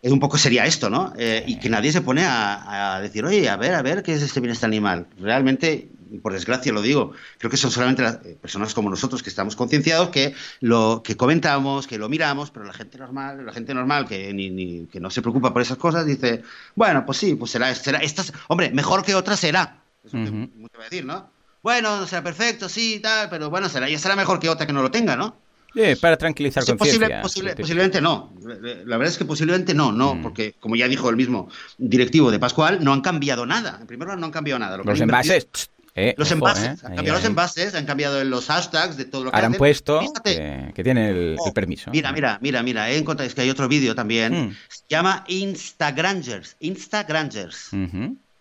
es 0.00 0.12
un 0.12 0.20
poco 0.20 0.36
sería 0.36 0.64
esto, 0.66 0.88
¿no? 0.88 1.12
Eh, 1.18 1.44
y 1.46 1.58
que 1.58 1.68
nadie 1.70 1.90
se 1.92 2.00
pone 2.02 2.22
a, 2.26 2.98
decir, 3.00 3.24
oye, 3.24 3.48
a 3.48 3.56
ver, 3.56 3.74
a 3.74 3.80
ver, 3.80 4.02
¿qué 4.02 4.12
es 4.12 4.22
este 4.22 4.40
bienestar 4.40 4.68
animal? 4.68 5.06
Realmente, 5.18 5.88
por 6.22 6.34
desgracia 6.34 6.74
lo 6.74 6.82
digo, 6.82 7.12
creo 7.38 7.50
que 7.50 7.56
son 7.56 7.70
solamente 7.70 8.02
las 8.02 8.16
eh, 8.16 8.36
personas 8.40 8.74
como 8.74 8.90
nosotros 8.90 9.22
que 9.22 9.30
estamos 9.30 9.56
concienciados, 9.56 10.10
que 10.10 10.34
lo 10.60 11.02
que 11.02 11.16
comentamos, 11.16 11.86
que 11.86 11.96
lo 11.96 12.10
miramos, 12.10 12.50
pero 12.50 12.66
la 12.66 12.74
gente 12.74 12.98
normal, 12.98 13.46
la 13.46 13.52
gente 13.52 13.72
normal 13.72 14.06
que, 14.06 14.32
ni, 14.34 14.86
que 14.92 15.00
no 15.00 15.10
se 15.10 15.22
preocupa 15.22 15.52
por 15.52 15.62
esas 15.62 15.78
cosas, 15.78 16.04
dice, 16.06 16.42
bueno, 16.74 17.06
pues 17.06 17.16
sí, 17.16 17.34
pues 17.34 17.50
será, 17.50 17.74
será, 17.74 18.00
estas, 18.00 18.32
hombre, 18.48 18.70
mejor 18.72 19.04
que 19.04 19.14
otra 19.14 19.38
será. 19.38 19.84
Eso 20.04 20.18
uh 20.18 20.20
-huh. 20.20 20.70
a 20.78 20.82
decir, 20.82 21.06
¿no? 21.06 21.30
Bueno, 21.64 22.06
será 22.06 22.22
perfecto, 22.22 22.68
sí, 22.68 23.00
tal, 23.02 23.30
pero 23.30 23.48
bueno, 23.48 23.70
será, 23.70 23.88
ya 23.88 23.98
será 23.98 24.14
mejor 24.14 24.38
que 24.38 24.50
otra 24.50 24.66
que 24.66 24.72
no 24.74 24.82
lo 24.82 24.90
tenga, 24.90 25.16
¿no? 25.16 25.34
para 25.98 26.18
tranquilizar 26.18 26.62
sí, 26.62 26.74
posible, 26.74 27.22
posiblemente 27.56 28.02
no. 28.02 28.32
La 28.44 28.98
verdad 28.98 29.12
es 29.12 29.18
que 29.18 29.24
posiblemente 29.24 29.72
no, 29.72 29.90
no, 29.90 30.14
mm. 30.14 30.22
porque 30.22 30.54
como 30.60 30.76
ya 30.76 30.86
dijo 30.88 31.08
el 31.08 31.16
mismo 31.16 31.48
directivo 31.78 32.30
de 32.30 32.38
Pascual, 32.38 32.84
no 32.84 32.92
han 32.92 33.00
cambiado 33.00 33.46
nada. 33.46 33.78
En 33.80 33.86
primer 33.86 34.06
lugar, 34.06 34.18
no 34.18 34.26
han 34.26 34.32
cambiado 34.32 34.58
nada. 34.58 34.76
Los 34.76 35.00
envases, 35.00 35.48
Eh, 35.96 36.14
los 36.18 36.28
ojo, 36.28 36.34
envases, 36.34 36.82
eh. 36.82 36.86
han 36.86 36.94
cambiado 36.96 37.18
los 37.18 37.26
envases, 37.26 37.74
han 37.74 37.86
cambiado 37.86 38.22
los 38.24 38.46
hashtags 38.46 38.96
de 38.98 39.06
todo 39.06 39.24
lo 39.24 39.30
que 39.30 39.36
Ahora 39.36 39.46
han 39.46 39.54
puesto 39.54 40.00
que, 40.22 40.70
que 40.74 40.84
tiene 40.84 41.08
el, 41.08 41.36
Oh, 41.38 41.46
el 41.46 41.52
permiso. 41.54 41.90
Mira, 41.92 42.12
mira, 42.12 42.38
mira, 42.42 42.62
mira, 42.62 42.90
he 42.90 42.98
encontrado, 42.98 43.26
es 43.26 43.34
que 43.34 43.40
hay 43.40 43.50
otro 43.50 43.68
vídeo 43.68 43.94
también. 43.94 44.48
Mm. 44.48 44.56
Se 44.68 44.82
llama 44.90 45.24
Instagrangers, 45.28 46.56
Instagrangers. 46.60 47.70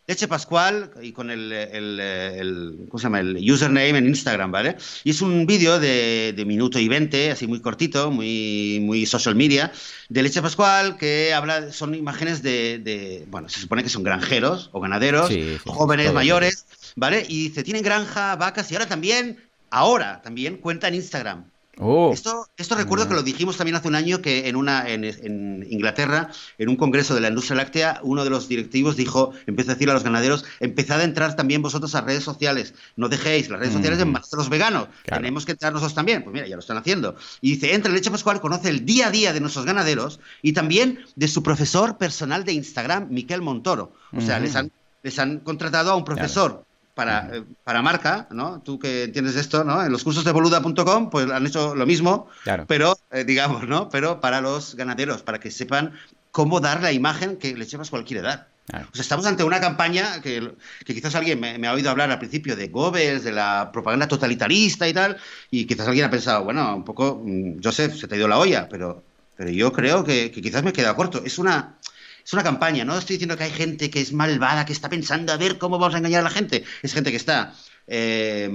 Leche 0.05 0.27
Pascual 0.27 0.91
y 1.01 1.13
con 1.13 1.31
el, 1.31 1.51
el, 1.51 1.99
el- 1.99 2.75
¿cómo 2.89 2.99
se 2.99 3.03
llama? 3.03 3.21
el 3.21 3.37
username 3.51 3.97
en 3.97 4.07
Instagram, 4.07 4.51
¿vale? 4.51 4.75
Y 5.05 5.11
es 5.11 5.21
un 5.21 5.45
vídeo 5.45 5.79
de, 5.79 6.33
de 6.35 6.45
minuto 6.45 6.77
y 6.77 6.89
veinte, 6.89 7.31
así 7.31 7.47
muy 7.47 7.61
cortito, 7.61 8.11
muy, 8.11 8.79
muy 8.81 9.05
social 9.05 9.35
media, 9.35 9.71
de 10.09 10.23
Leche 10.23 10.41
Pascual 10.41 10.97
que 10.97 11.33
habla, 11.33 11.71
son 11.71 11.95
imágenes 11.95 12.43
de, 12.43 12.79
de- 12.79 13.25
bueno, 13.29 13.47
se 13.47 13.61
supone 13.61 13.81
que 13.83 13.89
son 13.89 14.03
granjeros 14.03 14.69
o 14.73 14.81
ganaderos, 14.81 15.27
Sí, 15.29 15.41
sí, 15.63 15.69
jóvenes, 15.69 16.11
mayores, 16.13 16.65
¿vale? 16.97 17.25
Y 17.29 17.47
dice, 17.49 17.63
tienen 17.63 17.83
granja, 17.83 18.35
vacas 18.35 18.69
y 18.71 18.75
ahora 18.75 18.87
también, 18.87 19.37
ahora 19.69 20.21
también 20.21 20.57
cuenta 20.57 20.89
en 20.89 20.95
Instagram. 20.95 21.52
Oh, 21.79 22.11
Esto, 22.13 22.45
esto 22.55 22.75
recuerdo 22.75 23.07
que 23.07 23.15
lo 23.15 23.23
dijimos 23.23 23.57
también 23.57 23.75
hace 23.75 23.87
un 23.87 23.95
año 23.95 24.21
que 24.21 24.47
en 24.47 24.55
una 24.55 24.87
en, 24.87 25.03
en 25.03 25.65
Inglaterra, 25.69 26.29
en 26.59 26.69
un 26.69 26.75
congreso 26.75 27.15
de 27.15 27.21
la 27.21 27.29
industria 27.29 27.55
láctea, 27.55 27.99
uno 28.03 28.23
de 28.23 28.29
los 28.29 28.47
directivos 28.47 28.95
dijo, 28.95 29.31
empezó 29.47 29.71
a 29.71 29.73
decir 29.73 29.89
a 29.89 29.93
los 29.93 30.03
ganaderos, 30.03 30.45
empezad 30.59 30.99
a 30.99 31.03
entrar 31.03 31.35
también 31.35 31.63
vosotros 31.63 31.95
a 31.95 32.01
redes 32.01 32.23
sociales, 32.23 32.75
no 32.95 33.09
dejéis 33.09 33.49
las 33.49 33.59
redes 33.59 33.73
sociales 33.73 33.99
en 33.99 34.11
manos 34.11 34.29
de 34.29 34.37
los 34.37 34.49
veganos, 34.49 34.87
Claro. 35.03 35.21
tenemos 35.21 35.45
que 35.45 35.53
entrar 35.53 35.73
nosotros 35.73 35.95
también. 35.95 36.23
Pues 36.23 36.33
mira, 36.33 36.47
ya 36.47 36.55
lo 36.55 36.59
están 36.61 36.77
haciendo. 36.77 37.15
Y 37.41 37.53
dice, 37.53 37.73
entra 37.73 37.91
Leche 37.91 38.11
Pascual, 38.11 38.39
conoce 38.39 38.69
el 38.69 38.85
día 38.85 39.07
a 39.07 39.11
día 39.11 39.33
de 39.33 39.39
nuestros 39.39 39.65
ganaderos 39.65 40.19
y 40.43 40.53
también 40.53 40.99
de 41.15 41.27
su 41.27 41.41
profesor 41.41 41.97
personal 41.97 42.43
de 42.43 42.53
Instagram, 42.53 43.07
Miquel 43.09 43.41
Montoro. 43.41 43.93
O 44.15 44.21
sea, 44.21 44.39
les 44.39 44.55
han, 44.55 44.71
les 45.01 45.17
han 45.17 45.39
contratado 45.39 45.91
a 45.91 45.95
un 45.95 46.03
profesor. 46.05 46.65
Para, 46.93 47.27
eh, 47.35 47.43
para 47.63 47.81
marca, 47.81 48.27
¿no? 48.29 48.61
Tú 48.61 48.77
que 48.77 49.05
entiendes 49.05 49.33
de 49.33 49.41
esto, 49.41 49.63
¿no? 49.63 49.83
En 49.83 49.91
los 49.91 50.03
cursos 50.03 50.23
de 50.23 50.31
boluda.com, 50.31 51.09
pues 51.09 51.29
han 51.31 51.47
hecho 51.47 51.73
lo 51.73 51.87
mismo, 51.87 52.27
claro. 52.43 52.65
pero, 52.67 52.95
eh, 53.11 53.23
digamos, 53.23 53.67
¿no? 53.67 53.89
Pero 53.89 54.21
para 54.21 54.41
los 54.41 54.75
ganaderos, 54.75 55.23
para 55.23 55.39
que 55.39 55.49
sepan 55.49 55.93
cómo 56.31 56.59
dar 56.59 56.81
la 56.83 56.91
imagen 56.91 57.37
que 57.37 57.55
Leche 57.55 57.77
Pascual 57.79 58.05
quiere 58.05 58.21
dar. 58.21 58.49
claro. 58.67 58.87
O 58.91 58.95
sea, 58.95 59.01
estamos 59.01 59.25
ante 59.25 59.43
una 59.43 59.59
campaña 59.59 60.21
que, 60.21 60.53
que 60.85 60.93
quizás 60.93 61.15
alguien 61.15 61.39
me, 61.39 61.57
me 61.57 61.67
ha 61.67 61.73
oído 61.73 61.89
hablar 61.89 62.11
al 62.11 62.19
principio 62.19 62.55
de 62.55 62.67
Goebbels, 62.67 63.23
de 63.23 63.31
la 63.31 63.71
propaganda 63.73 64.07
totalitarista 64.07 64.87
y 64.87 64.93
tal, 64.93 65.17
y 65.49 65.65
quizás 65.65 65.87
alguien 65.87 66.05
ha 66.05 66.11
pensado, 66.11 66.43
bueno, 66.43 66.75
un 66.75 66.83
poco, 66.83 67.21
mm, 67.23 67.59
Joseph, 67.63 67.95
se 67.95 68.07
te 68.07 68.15
ha 68.15 68.17
ido 68.19 68.27
la 68.27 68.37
olla, 68.37 68.67
pero, 68.69 69.03
pero 69.35 69.49
yo 69.49 69.71
creo 69.73 70.03
que, 70.03 70.31
que 70.31 70.41
quizás 70.41 70.63
me 70.63 70.69
he 70.71 70.73
quedado 70.73 70.95
corto. 70.95 71.23
Es 71.25 71.39
una, 71.39 71.77
es 72.25 72.33
una 72.33 72.43
campaña, 72.43 72.85
no 72.85 72.97
estoy 72.97 73.15
diciendo 73.15 73.37
que 73.37 73.43
hay 73.43 73.51
gente 73.51 73.89
que 73.89 74.01
es 74.01 74.13
malvada, 74.13 74.65
que 74.65 74.73
está 74.73 74.89
pensando 74.89 75.33
a 75.33 75.37
ver 75.37 75.57
cómo 75.57 75.77
vamos 75.77 75.95
a 75.95 75.97
engañar 75.97 76.21
a 76.21 76.23
la 76.23 76.29
gente. 76.29 76.63
Es 76.81 76.93
gente 76.93 77.11
que 77.11 77.17
está, 77.17 77.53
eh, 77.87 78.49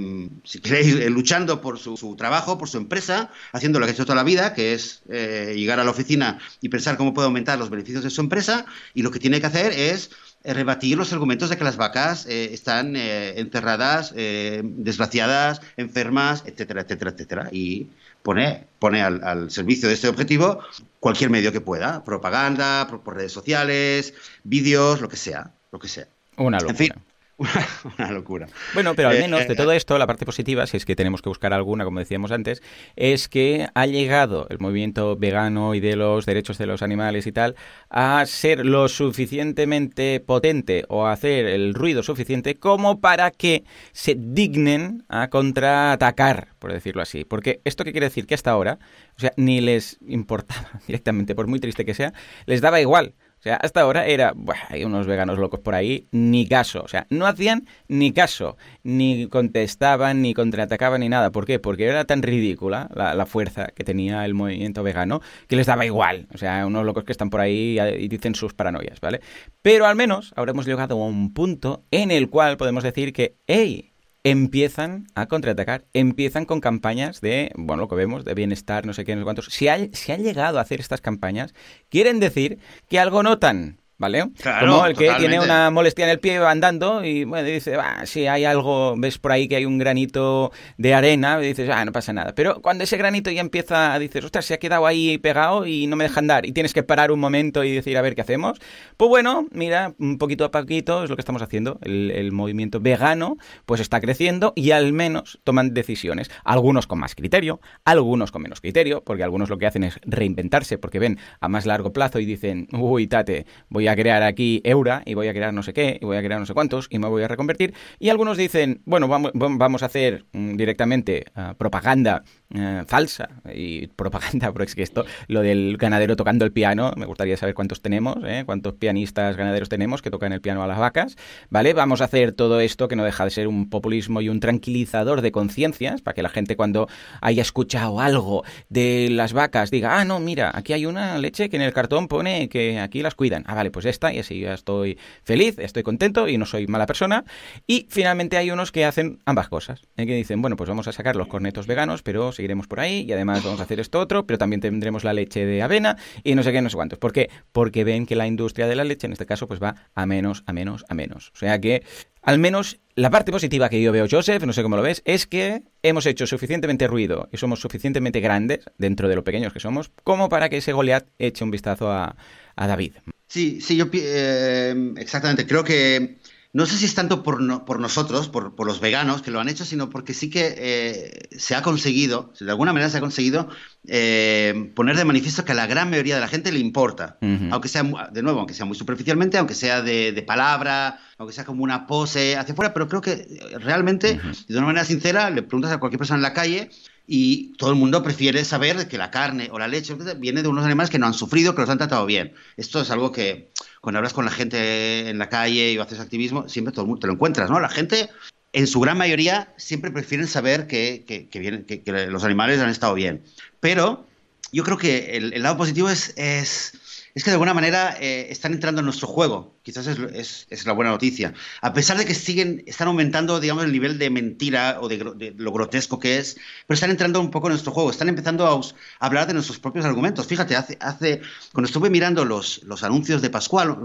si 0.45 0.61
queréis, 0.61 0.95
eh, 0.95 1.11
luchando 1.11 1.61
por 1.61 1.79
su, 1.79 2.16
trabajo, 2.16 2.57
por 2.57 2.69
su 2.69 2.79
empresa, 2.79 3.31
haciendo 3.53 3.79
lo 3.79 3.87
que 3.87 3.91
ha 3.91 3.95
hecho 3.95 4.07
toda 4.07 4.16
la 4.16 4.25
vida, 4.25 4.55
que 4.55 4.73
es 4.73 5.03
eh, 5.11 5.55
llegar 5.57 5.81
a 5.81 5.85
la 5.85 5.91
oficina 5.91 6.39
y 6.61 6.69
pensar 6.69 6.97
cómo 6.97 7.12
puede 7.12 7.27
aumentar 7.27 7.59
los 7.59 7.71
beneficios 7.71 8.05
de 8.05 8.11
su 8.11 8.21
empresa, 8.21 8.64
y 8.95 9.03
lo 9.03 9.11
que 9.11 9.19
tiene 9.19 9.41
que 9.41 9.47
hacer 9.47 9.73
es 9.73 10.11
eh, 10.45 10.55
rebatir 10.55 10.97
los 10.97 11.12
argumentos 11.12 11.51
de 11.51 11.59
que 11.59 11.64
las 11.64 11.77
vacas 11.77 12.25
están 12.27 12.97
enterradas, 12.97 14.14
eh, 14.16 14.62
desgraciadas, 14.64 15.61
enfermas, 15.77 16.45
etcétera, 16.47 16.83
etcétera, 16.83 17.11
etcétera. 17.11 17.49
Y 17.53 17.89
pone, 18.23 18.66
pone 18.79 19.03
al, 19.03 19.23
al 19.25 19.51
servicio 19.51 19.89
de 19.89 19.95
este 19.95 20.09
objetivo 20.09 20.61
cualquier 21.01 21.31
medio 21.31 21.53
que 21.53 21.61
pueda, 21.61 22.05
propaganda, 22.05 22.87
por, 22.89 23.01
por 23.03 23.16
redes 23.16 23.33
sociales, 23.33 24.14
vídeos, 24.45 25.01
lo 25.01 25.09
que 25.09 25.16
sea, 25.16 25.53
lo 25.73 25.79
que 25.79 25.89
sea. 25.89 26.09
Una 26.37 26.59
En 26.59 26.64
locura. 26.69 26.95
fin, 26.95 27.05
una, 27.99 28.11
locura. 28.11 28.49
Bueno, 28.74 28.95
pero 28.97 29.09
al 29.09 29.16
Eh, 29.16 29.20
menos 29.20 29.47
de 29.47 29.53
eh, 29.53 29.57
todo 29.57 29.70
esto, 29.72 29.97
la 29.97 30.09
parte 30.09 30.26
positiva, 30.26 30.66
si 30.66 30.76
es 30.76 30.84
que 30.84 30.97
tenemos 30.97 31.22
que 31.22 31.28
buscar 31.28 31.53
alguna, 31.53 31.84
como 31.84 32.01
decíamos 32.01 32.32
antes, 32.32 32.62
es 32.97 33.28
que 33.28 33.68
ha 33.74 33.86
llegado 33.86 34.47
el 34.51 34.59
movimiento 34.59 35.16
vegano 35.16 35.74
y 35.74 35.80
de 35.80 35.95
los 35.95 36.26
derechos 36.26 36.59
de 36.59 36.66
los 36.66 36.82
animales 36.82 37.26
y 37.26 37.32
tal 37.32 37.55
a 37.91 38.24
ser 38.26 38.66
lo 38.66 38.89
suficientemente 38.89 40.20
potente 40.20 40.84
o 40.89 41.07
a 41.07 41.12
hacer 41.12 41.47
el 41.47 41.74
ruido 41.74 42.03
suficiente 42.03 42.57
como 42.57 43.01
para 43.01 43.30
que 43.30 43.62
se 43.93 44.16
dignen 44.18 45.05
a 45.09 45.28
contraatacar, 45.28 46.49
por 46.59 46.72
decirlo 46.72 47.03
así. 47.03 47.24
Porque 47.24 47.61
esto 47.64 47.84
qué 47.84 47.93
quiere 47.93 48.07
decir 48.07 48.26
que 48.26 48.34
hasta 48.34 48.51
ahora, 48.51 48.78
o 49.16 49.20
sea, 49.20 49.32
ni 49.36 49.61
les 49.61 49.99
importaba 50.07 50.68
directamente, 50.89 51.36
por 51.36 51.47
muy 51.47 51.61
triste 51.61 51.84
que 51.84 51.95
sea, 51.95 52.12
les 52.47 52.61
daba 52.61 52.80
igual. 52.80 53.14
O 53.39 53.43
sea, 53.43 53.57
hasta 53.57 53.80
ahora 53.80 54.07
era, 54.07 54.32
"Buah, 54.34 54.57
hay 54.68 54.84
unos 54.84 55.07
veganos 55.07 55.39
locos 55.39 55.61
por 55.61 55.74
ahí, 55.74 56.09
ni 56.11 56.47
caso. 56.49 56.82
O 56.82 56.89
sea, 56.89 57.07
no 57.11 57.26
hacían 57.26 57.66
ni 57.89 58.12
caso, 58.12 58.57
ni 58.82 59.28
contestaban, 59.28 60.22
ni 60.22 60.34
contraatacaban, 60.34 61.01
ni 61.01 61.09
nada. 61.09 61.30
¿Por 61.30 61.47
qué? 61.47 61.59
Porque 61.59 61.84
era 61.84 62.05
tan 62.05 62.22
ridícula 62.22 62.89
la, 62.95 63.14
la 63.14 63.26
fuerza 63.26 63.68
que 63.68 63.84
tenía 63.84 64.24
el 64.24 64.34
movimiento 64.34 64.82
vegano 64.82 65.20
que 65.47 65.57
les 65.57 65.66
daba 65.66 65.86
igual. 65.86 66.26
O 66.34 66.39
sea, 66.39 66.66
unos 66.66 66.84
locos 66.84 67.05
que 67.05 67.12
están 67.12 67.30
por 67.30 67.41
ahí 67.41 67.78
y 67.99 68.09
dicen 68.09 68.34
sus 68.34 68.55
paranoias, 68.55 69.01
¿vale? 69.01 69.20
Pero 69.62 69.86
al 69.86 69.97
menos 69.97 70.32
ahora 70.36 70.53
hemos 70.53 70.66
llegado 70.66 70.95
a 71.01 71.07
un 71.07 71.32
punto 71.32 71.84
en 71.91 72.11
el 72.11 72.30
cual 72.30 72.57
podemos 72.57 72.82
decir 72.82 73.12
que, 73.12 73.36
hey, 73.47 73.93
empiezan 74.25 75.07
a 75.14 75.27
contraatacar, 75.27 75.87
empiezan 75.93 76.45
con 76.45 76.61
campañas 76.61 77.21
de, 77.21 77.53
bueno, 77.57 77.83
lo 77.83 77.89
que 77.89 77.97
vemos, 77.97 78.25
de 78.25 78.35
bienestar, 78.35 78.87
no 78.87 78.93
sé 78.93 79.05
qué, 79.05 79.14
no 79.14 79.23
sé 79.23 79.25
cuántos. 79.25 79.47
Si, 79.47 79.69
hay, 79.69 79.91
si 79.93 80.12
han 80.12 80.23
llegado 80.23 80.59
a 80.59 80.62
hacer 80.62 80.81
estas 80.81 81.01
campañas, 81.01 81.55
quieren 81.89 82.21
decir 82.21 82.59
que 82.89 82.99
algo 82.99 83.23
notan, 83.23 83.81
¿vale? 83.99 84.30
Claro, 84.40 84.72
Como 84.72 84.86
el 84.86 84.96
que 84.96 85.07
totalmente. 85.07 85.28
tiene 85.28 85.44
una 85.44 85.70
molestia 85.70 86.05
en 86.05 86.11
el 86.12 86.20
pie 86.20 86.38
va 86.38 86.51
andando 86.51 87.05
y 87.05 87.24
bueno, 87.24 87.46
dice, 87.46 87.76
si 88.05 88.26
hay 88.26 88.44
algo, 88.44 88.94
ves 88.96 89.18
por 89.18 89.32
ahí 89.32 89.49
que 89.49 89.57
hay 89.57 89.64
un 89.64 89.78
granito 89.78 90.53
de 90.76 90.94
arena, 90.94 91.38
y 91.42 91.49
dices, 91.49 91.68
ah, 91.72 91.84
no 91.84 91.92
pasa 91.92 92.12
nada. 92.12 92.34
Pero 92.34 92.62
cuando 92.62 92.84
ese 92.84 92.96
granito 92.96 93.30
ya 93.30 93.40
empieza, 93.40 93.99
dices, 93.99 94.24
ostras, 94.24 94.44
se 94.46 94.55
ha 94.55 94.59
quedado 94.59 94.86
ahí 94.86 95.18
pegado 95.18 95.66
y 95.66 95.86
no 95.86 95.96
me 95.96 96.05
deja 96.05 96.20
andar 96.20 96.46
y 96.46 96.53
tienes 96.53 96.72
que 96.72 96.82
parar 96.82 97.11
un 97.11 97.20
momento 97.20 97.64
y 97.64 97.72
decir, 97.72 97.99
a 97.99 98.03
ver 98.03 98.14
qué 98.14 98.20
hacemos. 98.20 98.59
Pues 98.96 99.09
bueno, 99.09 99.46
mira, 99.51 99.94
un 99.99 100.18
poquito 100.18 100.44
a 100.44 100.51
poquito 100.51 101.03
es 101.05 101.11
lo 101.11 101.16
que 101.16 101.22
estamos 101.22 101.42
haciendo. 101.42 101.78
El, 101.82 102.11
el 102.12 102.32
movimiento 102.32 102.80
vegano 102.80 103.36
pues 103.66 103.80
está 103.80 104.01
creciendo 104.01 104.53
y 104.55 104.70
al 104.70 104.92
menos 104.92 105.40
toman 105.44 105.74
decisiones. 105.74 106.30
Algunos 106.44 106.86
con 106.86 107.01
más 107.01 107.14
criterio, 107.14 107.61
algunos 107.84 108.30
con 108.30 108.42
menos 108.42 108.61
criterio, 108.61 109.03
porque 109.05 109.24
algunos 109.24 109.51
lo 109.51 109.59
que 109.59 109.66
hacen 109.66 109.82
es 109.82 109.99
reinventarse 110.05 110.78
porque 110.78 110.99
ven 111.01 111.18
a 111.40 111.49
más 111.49 111.66
largo 111.66 111.92
plazo 111.92 112.20
y 112.20 112.24
dicen, 112.24 112.68
uy, 112.72 113.09
tate, 113.09 113.46
voy 113.68 113.88
a 113.88 113.88
crear 113.97 114.22
aquí 114.22 114.61
Eura 114.64 115.03
y 115.05 115.14
voy 115.14 115.28
a 115.28 115.32
crear 115.32 115.53
no 115.53 115.62
sé 115.62 115.72
qué 115.72 115.99
y 116.01 116.05
voy 116.05 116.16
a 116.16 116.22
crear 116.22 116.41
no 116.41 116.47
sé 116.47 116.55
cuántos 116.55 116.89
y 116.91 116.99
me 116.99 117.09
voy 117.09 117.22
a 117.22 117.28
reconvertir. 117.28 117.74
Y 117.99 118.09
algunos 118.09 118.36
dicen, 118.36 118.82
bueno, 118.84 119.09
vamos, 119.09 119.32
vamos 119.34 119.82
a 119.82 119.86
hacer 119.86 120.26
mm, 120.32 120.57
directamente 120.57 121.26
ah, 121.34 121.55
propaganda 121.57 122.22
eh, 122.55 122.84
falsa 122.86 123.28
y 123.53 123.89
propaganda, 123.89 124.51
pero 124.53 124.64
es 124.64 124.74
que 124.74 124.82
esto, 124.82 125.05
lo 125.26 125.43
del 125.43 125.76
ganadero 125.76 126.16
tocando 126.16 126.45
el 126.45 126.53
piano, 126.53 126.93
me 126.97 127.07
gustaría 127.07 127.36
saber 127.36 127.55
cuántos 127.55 127.82
tenemos, 127.82 128.16
¿eh? 128.24 128.45
cuántos 128.47 128.74
pianistas 128.74 129.36
ganaderos 129.36 129.68
tenemos 129.68 130.03
que 130.03 130.11
tocan 130.11 130.32
el 130.32 130.41
piano 130.41 130.62
a 130.62 130.66
las 130.66 130.78
vacas, 130.78 131.16
¿vale? 131.51 131.74
Vamos 131.74 132.01
a 132.01 132.05
hacer 132.05 132.32
todo 132.32 132.61
esto 132.61 132.89
que 132.89 132.97
no 132.97 133.05
deja 133.05 133.24
de 133.24 133.30
ser 133.30 133.49
un 133.49 133.68
populismo 133.68 134.20
y 134.20 134.28
un 134.28 134.41
tranquilizador 134.41 135.20
de 135.20 135.32
conciencias 135.32 136.01
para 136.01 136.14
que 136.14 136.22
la 136.22 136.28
gente 136.28 136.57
cuando 136.57 136.89
haya 137.20 137.43
escuchado 137.43 138.01
algo 138.01 138.45
de 138.68 139.09
las 139.11 139.32
vacas 139.32 139.70
diga, 139.70 140.01
ah, 140.01 140.05
no, 140.05 140.20
mira, 140.20 140.51
aquí 140.55 140.72
hay 140.72 140.86
una 140.86 141.18
leche 141.18 141.49
que 141.49 141.57
en 141.57 141.62
el 141.62 141.72
cartón 141.72 142.09
pone 142.09 142.49
que 142.49 142.80
aquí 142.80 143.03
las 143.03 143.14
cuidan. 143.14 143.45
Ah, 143.47 143.55
vale, 143.55 143.70
pues 143.70 143.78
esta 143.87 144.12
y 144.12 144.18
así 144.18 144.41
ya 144.41 144.55
estoy 144.55 144.99
feliz, 145.22 145.59
estoy 145.59 145.83
contento 145.83 146.29
y 146.29 146.39
no 146.39 146.47
soy 146.47 146.66
mala 146.66 146.87
persona. 146.87 147.24
Y 147.66 147.87
finalmente 147.91 148.37
hay 148.37 148.51
unos 148.51 148.72
que 148.72 148.85
hacen 148.85 149.18
ambas 149.24 149.49
cosas, 149.49 149.83
¿eh? 149.97 150.07
que 150.07 150.14
dicen, 150.14 150.41
bueno, 150.43 150.57
pues 150.57 150.68
vamos 150.68 150.89
a 150.89 150.93
sacar 150.93 151.16
los 151.16 151.29
cornetos 151.29 151.66
veganos, 151.66 152.03
pero 152.03 152.33
seguiremos 152.33 152.66
por 152.66 152.81
ahí 152.81 153.05
y 153.09 153.12
además 153.12 153.43
vamos 153.45 153.61
a 153.61 153.64
hacer 153.64 153.81
esto 153.81 154.01
otro, 154.01 154.26
pero 154.26 154.39
también 154.39 154.61
tendremos 154.61 155.05
la 155.05 155.12
leche 155.12 155.45
de 155.45 155.62
avena 155.62 155.97
y 156.24 156.35
no 156.35 156.43
sé 156.43 156.53
qué, 156.53 156.62
no 156.62 156.70
sé 156.70 156.76
cuántos. 156.76 156.99
¿Por 156.99 157.12
qué? 157.12 157.31
Porque 157.53 157.85
ven 157.85 158.07
que 158.07 158.16
la 158.16 158.26
industria 158.26 158.66
de 158.66 158.76
la 158.76 158.85
leche, 158.85 159.07
en 159.07 159.12
este 159.12 159.26
caso, 159.26 159.47
pues 159.47 159.62
va 159.62 159.74
a 159.95 160.07
menos, 160.07 160.43
a 160.47 160.53
menos, 160.53 160.85
a 160.89 160.95
menos. 160.95 161.31
O 161.35 161.37
sea 161.37 161.61
que, 161.61 161.83
al 162.22 162.39
menos, 162.39 162.79
la 162.95 163.11
parte 163.11 163.33
positiva 163.33 163.68
que 163.68 163.81
yo 163.81 163.93
veo, 163.93 164.07
Joseph, 164.11 164.43
no 164.45 164.53
sé 164.53 164.62
cómo 164.62 164.76
lo 164.76 164.83
ves, 164.83 165.03
es 165.05 165.26
que 165.26 165.62
hemos 165.83 166.07
hecho 166.07 166.26
suficientemente 166.26 166.87
ruido 166.87 167.29
y 167.33 167.37
somos 167.37 167.61
suficientemente 167.61 168.20
grandes, 168.20 168.64
dentro 168.76 169.09
de 169.09 169.16
lo 169.16 169.24
pequeños 169.24 169.53
que 169.53 169.61
somos, 169.61 169.91
como 170.05 170.29
para 170.29 170.49
que 170.49 170.59
ese 170.59 170.72
Goliat 170.72 171.07
eche 171.18 171.45
un 171.45 171.51
vistazo 171.51 171.91
a, 171.91 172.16
a 172.57 172.66
David. 172.66 172.95
Sí, 173.29 173.61
sí, 173.61 173.76
yo 173.76 173.87
eh, 173.93 174.95
exactamente. 174.97 175.47
Creo 175.47 175.62
que 175.64 176.18
no 176.55 176.64
sé 176.64 176.79
si 176.79 176.87
es 176.87 176.95
tanto 176.95 177.22
por, 177.22 177.43
no- 177.43 177.64
por 177.66 177.79
nosotros, 177.79 178.29
por, 178.29 178.55
por 178.57 178.66
los 178.66 178.81
veganos 178.81 179.20
que 179.20 179.31
lo 179.31 179.39
han 179.39 179.51
hecho, 179.51 179.66
sino 179.66 179.91
porque 179.91 180.14
sí 180.14 180.31
que 180.31 180.55
eh, 180.57 181.29
se 181.39 181.55
ha 181.55 181.61
conseguido, 181.62 182.33
de 182.41 182.51
alguna 182.51 182.72
manera 182.72 182.91
se 182.91 182.97
ha 182.97 183.01
conseguido 183.01 183.49
eh, 183.87 184.72
poner 184.74 184.97
de 184.97 185.05
manifiesto 185.05 185.45
que 185.45 185.53
a 185.53 185.55
la 185.55 185.66
gran 185.66 185.91
mayoría 185.91 186.14
de 186.14 186.20
la 186.22 186.29
gente 186.29 186.51
le 186.51 186.59
importa. 186.59 187.18
Aunque 187.53 187.68
sea, 187.68 187.83
de 188.11 188.22
nuevo, 188.22 188.39
aunque 188.39 188.55
sea 188.55 188.64
muy 188.64 188.76
superficialmente, 188.76 189.37
aunque 189.39 189.55
sea 189.55 189.83
de, 189.83 190.12
de 190.12 190.22
palabra, 190.22 190.99
aunque 191.18 191.35
sea 191.35 191.45
como 191.45 191.62
una 191.64 191.87
pose 191.87 192.37
hacia 192.37 192.53
afuera, 192.53 192.72
pero 192.72 192.89
creo 192.89 193.03
que 193.03 193.12
eh, 193.12 193.59
realmente, 193.59 194.18
de 194.49 194.57
una 194.59 194.66
manera 194.68 194.85
sincera, 194.87 195.29
le 195.31 195.43
preguntas 195.43 195.70
a 195.72 195.79
cualquier 195.79 195.99
persona 195.99 196.16
en 196.16 196.22
la 196.22 196.33
calle 196.33 196.70
y 197.11 197.54
todo 197.56 197.70
el 197.70 197.76
mundo 197.76 198.02
prefiere 198.02 198.44
saber 198.44 198.86
que 198.86 198.98
la 198.98 199.11
carne 199.11 199.48
o 199.50 199.59
la 199.59 199.66
leche 199.66 199.96
viene 200.18 200.42
de 200.42 200.48
unos 200.48 200.66
animales 200.66 200.90
que 200.90 200.98
no 200.98 201.06
han 201.06 201.14
sufrido, 201.14 201.54
que 201.54 201.62
los 201.62 201.70
han 201.70 201.78
tratado 201.78 202.04
bien. 202.04 202.34
Esto 202.59 202.82
es 202.82 202.90
algo 202.90 203.12
que 203.12 203.48
cuando 203.80 203.96
hablas 203.98 204.12
con 204.12 204.26
la 204.26 204.30
gente 204.30 205.09
en 205.09 205.16
la 205.18 205.30
calle 205.30 205.72
y 205.72 205.78
haces 205.78 206.00
activismo, 206.00 206.50
siempre 206.50 206.70
todo 206.70 206.82
el 206.82 206.88
mundo 206.88 207.00
te 207.00 207.06
lo 207.06 207.14
encuentras, 207.14 207.48
¿no? 207.48 207.61
La 207.61 207.70
gente, 207.70 208.11
en 208.52 208.66
su 208.66 208.78
gran 208.80 208.98
mayoría, 208.98 209.54
siempre 209.56 209.90
prefieren 209.90 210.26
saber 210.26 210.66
que, 210.66 211.04
que, 211.06 211.28
que, 211.30 212.06
los 212.11 212.24
animales 212.24 212.61
han 212.61 212.68
estado 212.68 212.92
bien. 212.92 213.22
Pero 213.59 214.06
yo 214.52 214.62
creo 214.62 214.76
que 214.76 215.16
el, 215.16 215.42
lado 215.42 215.56
positivo 215.56 215.88
es, 215.88 216.12
es 216.16 216.74
es 217.19 217.25
que 217.25 217.31
de 217.31 217.35
alguna 217.35 217.53
manera 217.53 217.97
eh, 218.01 218.29
están 218.31 218.53
entrando 218.53 218.81
en 218.81 218.85
nuestro 218.85 219.09
juego. 219.09 219.59
Quizás 219.62 219.89
es, 219.89 220.66
la 220.66 220.73
buena 220.73 220.93
noticia. 220.93 221.35
A 221.61 221.73
pesar 221.73 221.99
de 221.99 222.05
que 222.05 222.14
siguen, 222.14 222.62
están 222.66 222.87
aumentando, 222.87 223.41
digamos, 223.41 223.64
el 223.64 223.73
nivel 223.73 223.99
de 223.99 224.09
mentira 224.09 224.79
o 224.81 224.87
de, 224.89 225.35
lo 225.37 225.51
grotesco 225.51 225.99
que 225.99 226.19
es, 226.19 226.37
pero 226.69 226.77
están 226.77 226.91
entrando 226.91 227.21
un 227.21 227.33
poco 227.33 227.49
en 227.49 227.55
nuestro 227.55 227.73
juego. 227.73 227.91
Están 227.91 228.09
empezando 228.09 228.47
a, 228.47 229.05
hablar 229.05 229.27
de 229.27 229.35
nuestros 229.35 229.59
propios 229.59 229.85
argumentos. 229.85 230.29
Fíjate, 230.29 230.55
hace, 230.55 230.79
hace 230.81 231.21
cuando 231.53 231.66
estuve 231.66 231.91
mirando 231.91 232.25
los, 232.25 232.62
los 232.62 232.85
anuncios 232.85 233.21
de 233.21 233.31
Pascual, 233.31 233.77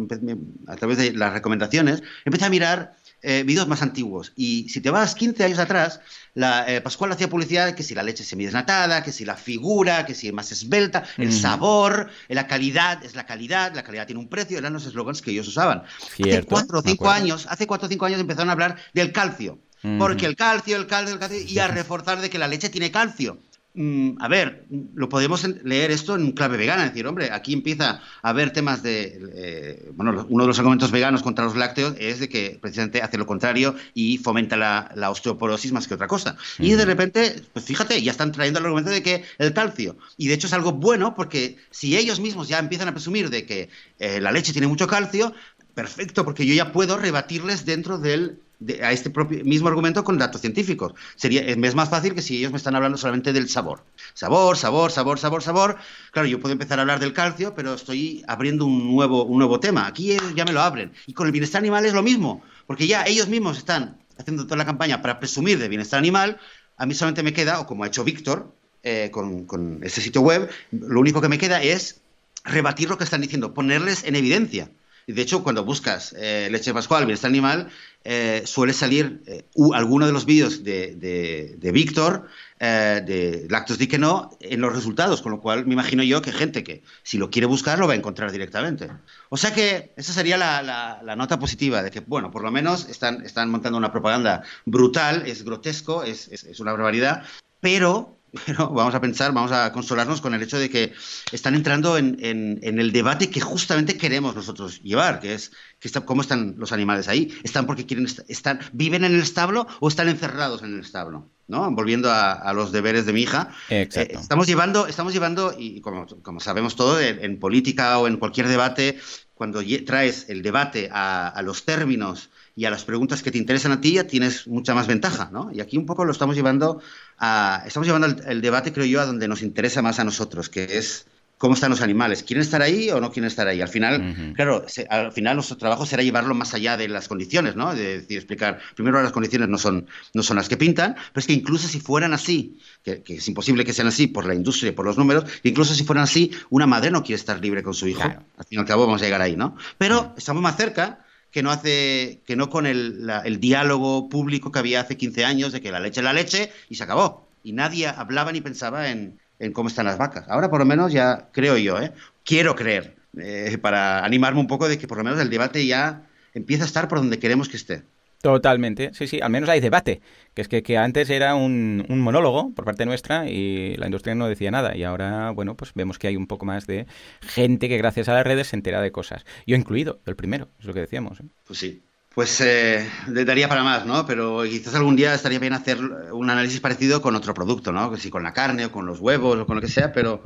a 0.68 0.76
través 0.76 1.00
de 1.00 1.14
las 1.14 1.34
recomendaciones, 1.34 2.04
empecé 2.26 2.46
a 2.46 2.50
mirar 2.52 2.98
eh, 3.24 3.43
vídeos 3.43 3.67
más 3.67 3.82
antiguos. 3.82 4.34
Y 4.36 4.67
si 4.69 4.82
te 4.82 4.89
vas 4.89 5.15
15 5.15 5.45
años 5.45 5.59
atrás, 5.59 6.01
la, 6.34 6.69
eh, 6.69 6.82
Pascual 6.82 7.11
hacía 7.13 7.30
publicidad 7.30 7.74
que 7.74 7.82
si 7.82 7.95
la 7.95 8.03
leche 8.03 8.24
semidesnatada, 8.24 9.01
que 9.01 9.13
si 9.13 9.24
la 9.24 9.38
figura, 9.38 10.05
que 10.05 10.13
si 10.13 10.28
es 10.28 10.34
más 10.34 10.51
esbelta, 10.51 11.03
el 11.17 11.32
sabor, 11.32 12.09
la 12.28 12.47
calidad, 12.47 13.03
es 13.03 13.15
la 13.15 13.26
calidad, 13.26 13.74
la 13.74 13.84
calidad 13.84 14.05
tiene 14.05 14.19
un 14.19 14.28
precio, 14.28 14.57
eran 14.57 14.74
los 14.74 14.86
eslogans 14.86 15.21
que 15.21 15.32
ellos 15.32 15.47
usaban. 15.47 15.84
hace 15.84 16.43
cuatro 16.43 16.80
o 16.80 16.82
cinco 16.82 17.09
años, 17.09 17.47
hace 17.49 17.65
cuatro 17.65 17.88
o 17.88 17.89
cinco 17.89 18.05
años 18.05 18.19
empezaron 18.19 18.49
a 18.49 18.53
hablar 18.53 18.76
del 18.93 19.11
calcio. 19.11 19.57
Porque 19.99 20.26
el 20.26 20.38
calcio, 20.38 20.78
el 20.78 20.88
calcio, 20.88 21.13
el 21.13 21.19
calcio, 21.19 21.39
y 21.41 21.59
a 21.59 21.67
reforzar 21.67 22.21
de 22.21 22.30
que 22.30 22.38
la 22.38 22.47
leche 22.47 22.69
tiene 22.69 22.89
calcio. 22.89 23.38
Mm, 23.76 24.21
a 24.21 24.28
ver, 24.28 24.67
lo 24.93 25.09
podemos 25.09 25.43
leer 25.63 25.89
esto 25.89 26.15
en 26.15 26.34
clave 26.34 26.57
vegana, 26.57 26.84
es 26.84 26.91
decir, 26.91 27.07
hombre, 27.07 27.32
aquí 27.32 27.53
empieza 27.53 28.01
a 28.21 28.30
haber 28.30 28.53
temas 28.53 28.84
de, 28.84 29.19
eh, 29.34 29.91
bueno, 29.95 30.28
uno 30.30 30.43
de 30.43 30.47
los 30.47 30.59
argumentos 30.59 30.91
veganos 30.91 31.24
contra 31.24 31.45
los 31.45 31.55
lácteos 31.55 31.95
es 31.97 32.19
de 32.19 32.30
que 32.30 32.59
precisamente 32.61 33.01
hace 33.01 33.17
lo 33.17 33.26
contrario 33.26 33.74
y 33.95 34.19
fomenta 34.19 34.57
la, 34.57 35.09
osteoporosis 35.09 35.71
más 35.71 35.88
que 35.88 35.95
otra 35.95 36.07
cosa. 36.07 36.38
Y 36.59 36.74
de 36.74 36.86
repente, 36.86 37.41
pues 37.51 37.65
fíjate, 37.65 37.99
ya 38.03 38.11
están 38.11 38.32
trayendo 38.32 38.59
el 38.59 38.65
argumento 38.65 38.91
de 38.91 39.01
que 39.01 39.24
el 39.39 39.53
calcio, 39.53 39.97
y 40.17 40.28
de 40.28 40.36
hecho 40.36 40.45
es 40.45 40.53
algo 40.53 40.74
bueno 40.74 41.15
porque 41.15 41.57
si 41.71 41.97
ellos 41.97 42.19
mismos 42.19 42.47
ya 42.47 42.59
empiezan 42.59 42.89
a 42.89 42.91
presumir 42.91 43.32
de 43.32 43.45
que 43.47 43.69
eh, 43.97 44.21
la 44.21 44.32
leche 44.32 44.53
tiene 44.53 44.67
mucho 44.67 44.86
calcio, 44.86 45.34
perfecto, 45.74 46.26
porque 46.26 46.45
yo 46.45 46.53
ya 46.53 46.71
puedo 46.71 46.97
rebatirles 46.97 47.65
dentro 47.65 47.97
del 47.97 48.39
a 48.82 48.91
este 48.91 49.09
propio, 49.09 49.43
mismo 49.43 49.67
argumento 49.67 50.03
con 50.03 50.17
datos 50.17 50.41
científicos. 50.41 50.93
Sería, 51.15 51.41
es 51.41 51.76
más 51.76 51.89
fácil 51.89 52.13
que 52.13 52.21
si 52.21 52.38
ellos 52.38 52.51
me 52.51 52.57
están 52.57 52.76
hablando 52.76 52.97
solamente 52.97 53.34
del 53.34 53.49
sabor. 53.49 53.84
Sabor, 54.13 54.57
sabor, 54.57 54.91
sabor, 54.91 55.19
sabor, 55.19 55.43
sabor. 55.43 55.78
Claro, 56.11 56.28
yo 56.28 56.39
puedo 56.39 56.53
empezar 56.53 56.80
a 56.80 56.84
hablar 56.84 56.99
del 56.99 57.13
calcio, 57.13 57.53
pero 57.55 57.74
estoy 57.74 58.24
abriendo 58.28 58.65
un 58.65 58.95
nuevo, 58.95 59.26
un 59.26 59.38
nuevo 59.39 59.59
tema. 59.59 59.88
Aquí 59.88 60.15
ya 60.36 60.45
me 60.45 60.53
lo 60.53 60.61
abren. 60.61 60.93
Y 61.07 61.13
con 61.13 61.26
el 61.26 61.32
bienestar 61.32 61.59
animal 61.59 61.86
es 61.86 61.93
lo 61.93 62.03
mismo, 62.03 62.41
porque 62.65 62.88
ya 62.88 63.05
ellos 63.05 63.28
mismos 63.28 63.57
están 63.57 63.97
haciendo 64.17 64.45
toda 64.45 64.57
la 64.57 64.65
campaña 64.65 65.01
para 65.01 65.19
presumir 65.19 65.59
de 65.59 65.67
bienestar 65.67 65.97
animal. 65.97 66.39
A 66.78 66.86
mí 66.86 66.93
solamente 66.93 67.24
me 67.24 67.34
queda, 67.34 67.59
o 67.59 67.65
como 67.65 67.84
ha 67.84 67.88
hecho 67.88 68.03
Víctor 68.03 68.53
eh, 68.84 69.09
con, 69.11 69.45
con 69.45 69.84
ese 69.84 70.01
sitio 70.01 70.21
web, 70.21 70.49
lo 70.71 70.99
único 70.99 71.21
que 71.21 71.30
me 71.30 71.38
queda 71.38 71.61
es 71.61 72.01
rebatir 72.43 72.89
lo 72.89 72.97
que 72.97 73.03
están 73.03 73.21
diciendo, 73.21 73.53
ponerles 73.53 74.03
en 74.03 74.15
evidencia. 74.15 74.69
De 75.08 75.22
hecho, 75.22 75.43
cuando 75.43 75.66
buscas 75.66 76.16
eh, 76.18 76.47
leche 76.51 76.74
pascual, 76.74 77.06
bienestar 77.06 77.30
animal, 77.30 77.70
eh, 78.06 78.43
suele 78.45 78.74
salir 78.74 79.22
eh, 79.28 79.45
alguno 79.74 80.06
de 80.06 80.14
los 80.14 80.26
vídeos 80.26 80.64
de, 80.64 80.95
de, 80.95 81.72
Víctor, 81.72 82.28
de 82.60 83.45
Lactos 83.49 83.78
Di 83.78 83.88
que 83.88 83.97
no, 83.97 84.30
en 84.39 84.62
los 84.62 84.74
resultados, 84.74 85.22
con 85.22 85.34
lo 85.34 85.41
cual 85.41 85.66
me 85.66 85.74
imagino 85.74 86.04
yo 86.04 86.22
que 86.22 86.32
gente 86.32 86.64
que 86.64 86.84
si 87.04 87.18
lo 87.18 87.30
quiere 87.30 87.45
buscar 87.45 87.80
lo 87.80 87.88
va 87.88 87.93
a 87.93 87.97
encontrar 87.97 88.32
directamente. 88.32 88.89
O 89.30 89.36
sea 89.36 89.54
que 89.54 89.93
esa 89.97 90.14
sería 90.14 90.38
la, 90.38 91.16
nota 91.18 91.39
positiva, 91.39 91.84
de 91.84 91.91
que, 91.91 91.99
bueno, 91.99 92.32
por 92.32 92.43
lo 92.43 92.51
menos 92.51 92.88
están, 92.88 93.26
están 93.26 93.49
montando 93.49 93.78
una 93.78 93.91
propaganda 93.91 94.43
brutal, 94.66 95.24
es 95.26 95.43
grotesco, 95.43 96.04
es, 96.04 96.30
es 96.30 96.60
una 96.62 96.72
barbaridad, 96.72 97.24
pero 97.60 98.18
pero 98.46 98.70
vamos 98.70 98.96
a 98.96 99.02
pensar, 99.02 99.32
vamos 99.32 99.52
a 99.52 99.72
consolarnos 99.72 100.22
con 100.22 100.34
el 100.34 100.42
hecho 100.42 100.58
de 100.58 100.70
que 100.70 100.94
están 101.32 101.56
entrando 101.56 101.98
en, 101.98 102.18
el 102.64 102.92
debate 102.92 103.30
que 103.30 103.42
justamente 103.42 103.98
queremos 103.98 104.36
nosotros 104.36 104.82
llevar, 104.82 105.20
que 105.20 105.36
es 105.36 105.52
que 105.80 105.90
cómo 106.02 106.22
están 106.22 106.56
los 106.58 106.72
animales 106.72 107.08
ahí. 107.08 107.34
¿Están 107.44 107.66
porque 107.66 107.86
quieren 107.86 108.08
estar, 108.28 108.60
viven 108.74 109.04
en 109.04 109.14
el 109.14 109.22
establo 109.22 109.68
o 109.80 109.88
están 109.88 110.10
encerrados 110.10 110.64
en 110.64 110.74
el 110.74 110.80
establo? 110.80 111.30
¿no? 111.48 111.70
Volviendo 111.72 112.10
a, 112.12 112.52
los 112.54 112.72
deberes 112.72 113.06
de 113.06 113.14
mi 113.14 113.22
hija. 113.22 113.50
Eh, 113.70 113.88
estamos 113.92 114.48
llevando, 114.48 114.88
estamos 114.88 115.14
llevando, 115.14 115.54
y 115.58 115.82
como, 115.82 116.08
sabemos 116.40 116.76
todo, 116.76 117.00
en, 117.00 117.40
política 117.40 118.00
o 118.00 118.08
en 118.08 118.18
cualquier 118.18 118.48
debate, 118.48 118.98
cuando 119.34 119.62
traes 119.86 120.30
el 120.30 120.42
debate 120.42 120.90
a 120.92 121.40
los 121.44 121.66
términos 121.66 122.30
y 122.56 122.66
a 122.66 122.70
las 122.70 122.84
preguntas 122.84 123.24
que 123.24 123.32
te 123.32 123.38
interesan 123.38 123.72
a 123.72 123.82
ti 123.82 123.93
ya 123.93 124.06
tienes 124.06 124.47
mucha 124.47 124.76
más 124.76 124.88
ventaja, 124.88 125.30
¿no? 125.32 125.49
Y 125.51 125.60
aquí 125.60 125.78
un 125.78 125.86
poco 125.86 126.06
lo 126.06 126.12
estamos 126.12 126.36
llevando 126.36 126.82
a, 127.18 127.64
estamos 127.66 127.88
llevando 127.88 128.08
el, 128.08 128.41
debate, 128.41 128.72
creo 128.72 128.86
yo, 128.86 129.01
a 129.01 129.06
donde 129.06 129.28
nos 129.28 129.41
interesa 129.41 129.82
más 129.82 129.99
a 129.99 130.04
nosotros, 130.04 130.49
que 130.49 130.78
es 130.78 131.08
cómo 131.39 131.56
están 131.56 131.72
los 131.72 131.82
animales, 131.82 132.24
¿quieren 132.24 132.43
estar 132.43 132.62
ahí 132.62 132.89
o 132.91 133.01
no 133.01 133.12
quieren 133.12 133.28
estar 133.28 133.47
ahí? 133.47 133.60
Al 133.60 133.68
final, 133.68 134.34
claro, 134.36 134.66
al 134.89 135.12
final 135.12 135.36
nuestro 135.36 135.58
trabajo 135.58 135.86
será 135.86 136.04
llevarlo 136.04 136.36
más 136.36 136.54
allá 136.54 136.78
de 136.78 136.88
las 136.88 137.08
condiciones, 137.08 137.56
¿no? 137.56 137.74
De 137.74 137.99
decir, 137.99 138.18
explicar, 138.18 138.60
primero 138.76 139.01
las 139.01 139.12
condiciones 139.12 139.49
no 139.49 139.58
son, 139.58 139.88
no 140.14 140.24
son 140.24 140.38
las 140.38 140.47
que 140.47 140.56
pintan, 140.56 140.93
pero 140.93 141.20
es 141.20 141.28
que 141.28 141.34
incluso 141.34 141.68
si 141.68 141.82
fueran 141.82 142.14
así, 142.14 142.60
que, 142.84 143.04
es 143.06 143.28
imposible 143.28 143.66
que 143.66 143.74
sean 143.74 143.88
así 143.88 144.08
por 144.08 144.26
la 144.26 144.36
industria 144.36 144.70
y 144.70 144.72
por 144.74 144.86
los 144.86 144.97
números, 144.97 145.26
incluso 145.41 145.74
si 145.74 145.84
fueran 145.84 146.04
así, 146.04 146.32
una 146.49 146.68
madre 146.68 146.91
no 146.91 147.04
quiere 147.04 147.20
estar 147.20 147.41
libre 147.41 147.64
con 147.64 147.74
su 147.74 147.88
hijo. 147.88 148.04
Al 148.04 148.45
fin 148.45 148.60
y 148.60 148.62
al 148.62 148.66
cabo 148.66 148.86
vamos 148.86 149.01
a 149.01 149.06
llegar 149.06 149.22
ahí, 149.22 149.36
¿no? 149.36 149.58
Pero 149.78 150.14
estamos 150.16 150.41
más 150.41 150.56
cerca 150.56 151.03
que 151.34 151.42
no 151.42 151.52
hace 151.52 152.22
que 152.26 152.36
no 152.36 152.50
con 152.52 152.68
el, 152.68 153.40
diálogo 153.40 154.08
público 154.08 154.52
que 154.52 154.60
había 154.60 154.82
hace 154.82 154.96
15 154.96 155.26
años 155.26 155.52
de 155.52 155.62
que 155.62 155.72
la 155.72 155.80
leche 155.80 156.00
es 156.00 156.04
la 156.04 156.14
leche 156.14 156.52
y 156.70 156.76
se 156.76 156.84
acabó. 156.84 157.28
Y 157.44 157.54
nadie 157.54 157.88
hablaba 157.88 158.32
ni 158.32 158.40
pensaba 158.40 158.90
en, 158.90 159.20
en 159.40 159.52
cómo 159.52 159.68
están 159.68 159.88
las 159.88 159.98
vacas. 159.98 160.26
Ahora 160.30 160.52
por 160.52 160.60
lo 160.60 160.66
menos 160.66 160.94
ya 160.94 161.30
creo 161.34 161.58
yo, 161.58 161.82
¿eh? 161.82 161.92
quiero 162.24 162.56
creer, 162.56 162.96
eh, 163.18 163.58
para 163.60 164.06
animarme 164.06 164.40
un 164.40 164.48
poco 164.48 164.70
de 164.70 164.78
que 164.78 164.88
por 164.88 165.00
lo 165.00 165.04
menos 165.04 165.20
el 165.20 165.32
debate 165.32 165.66
ya 165.66 166.08
empieza 166.36 166.64
a 166.64 166.68
estar 166.68 166.88
por 166.88 167.00
donde 167.00 167.18
queremos 167.18 167.50
que 167.50 167.58
esté. 167.58 167.84
Totalmente, 168.24 168.91
sí, 168.93 169.05
sí, 169.05 169.19
al 169.21 169.32
menos 169.32 169.49
hay 169.49 169.59
debate, 169.59 169.99
que 170.34 170.41
es 170.41 170.47
que, 170.47 170.63
que 170.63 170.78
antes 170.78 171.09
era 171.09 171.36
un, 171.36 171.86
un, 171.89 171.99
monólogo 171.99 172.53
por 172.53 172.63
parte 172.63 172.86
nuestra 172.86 173.30
y 173.30 173.76
la 173.76 173.88
industria 173.88 174.15
no 174.15 174.30
decía 174.30 174.49
nada 174.49 174.78
y 174.78 174.86
ahora, 174.86 175.32
bueno, 175.32 175.57
pues 175.57 175.74
vemos 175.74 175.99
que 175.99 176.07
hay 176.07 176.15
un 176.15 176.26
poco 176.26 176.45
más 176.45 176.65
de 176.65 176.88
gente 177.19 177.67
que 177.67 177.78
gracias 177.78 178.07
a 178.07 178.13
las 178.13 178.26
redes 178.26 178.47
se 178.47 178.55
entera 178.55 178.80
de 178.80 178.93
cosas. 178.93 179.26
Yo 179.45 179.57
incluido, 179.57 179.99
el 180.05 180.15
primero, 180.15 180.47
es 180.57 180.63
lo 180.63 180.74
que 180.74 180.80
decíamos. 180.80 181.19
¿eh? 181.19 181.26
Pues 181.45 181.59
sí, 181.59 181.84
pues 182.15 182.39
eh, 182.39 182.89
daría 183.07 183.49
para 183.49 183.61
más, 183.65 183.86
¿no? 183.86 184.05
Pero 184.05 184.43
quizás 184.43 184.74
algún 184.76 184.95
día 184.95 185.13
estaría 185.13 185.39
bien 185.39 185.51
hacer 185.51 185.80
un 185.80 186.30
análisis 186.30 186.61
parecido 186.61 187.01
con 187.01 187.17
otro 187.17 187.34
producto, 187.34 187.74
¿no? 187.74 187.91
Que 187.91 187.97
si 187.97 188.09
con 188.09 188.24
la 188.24 188.32
carne 188.32 188.67
o 188.67 188.71
con 188.71 188.86
los 188.86 189.01
huevos 189.01 189.38
o 189.38 189.45
con 189.45 189.57
lo 189.57 189.61
que 189.61 189.67
sea, 189.67 189.91
pero, 189.91 190.21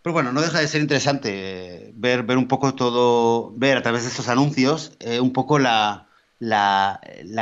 pero 0.00 0.14
bueno, 0.14 0.32
no 0.32 0.40
deja 0.40 0.58
de 0.58 0.68
ser 0.68 0.80
interesante 0.80 1.88
eh, 1.88 1.92
ver, 1.96 2.22
ver 2.22 2.38
un 2.38 2.48
poco 2.48 2.74
todo, 2.74 3.52
ver 3.58 3.76
a 3.76 3.82
través 3.82 4.04
de 4.04 4.08
estos 4.08 4.28
anuncios 4.28 4.96
eh, 5.00 5.20
un 5.20 5.34
poco 5.34 5.58
la, 5.58 6.08
la, 6.42 6.98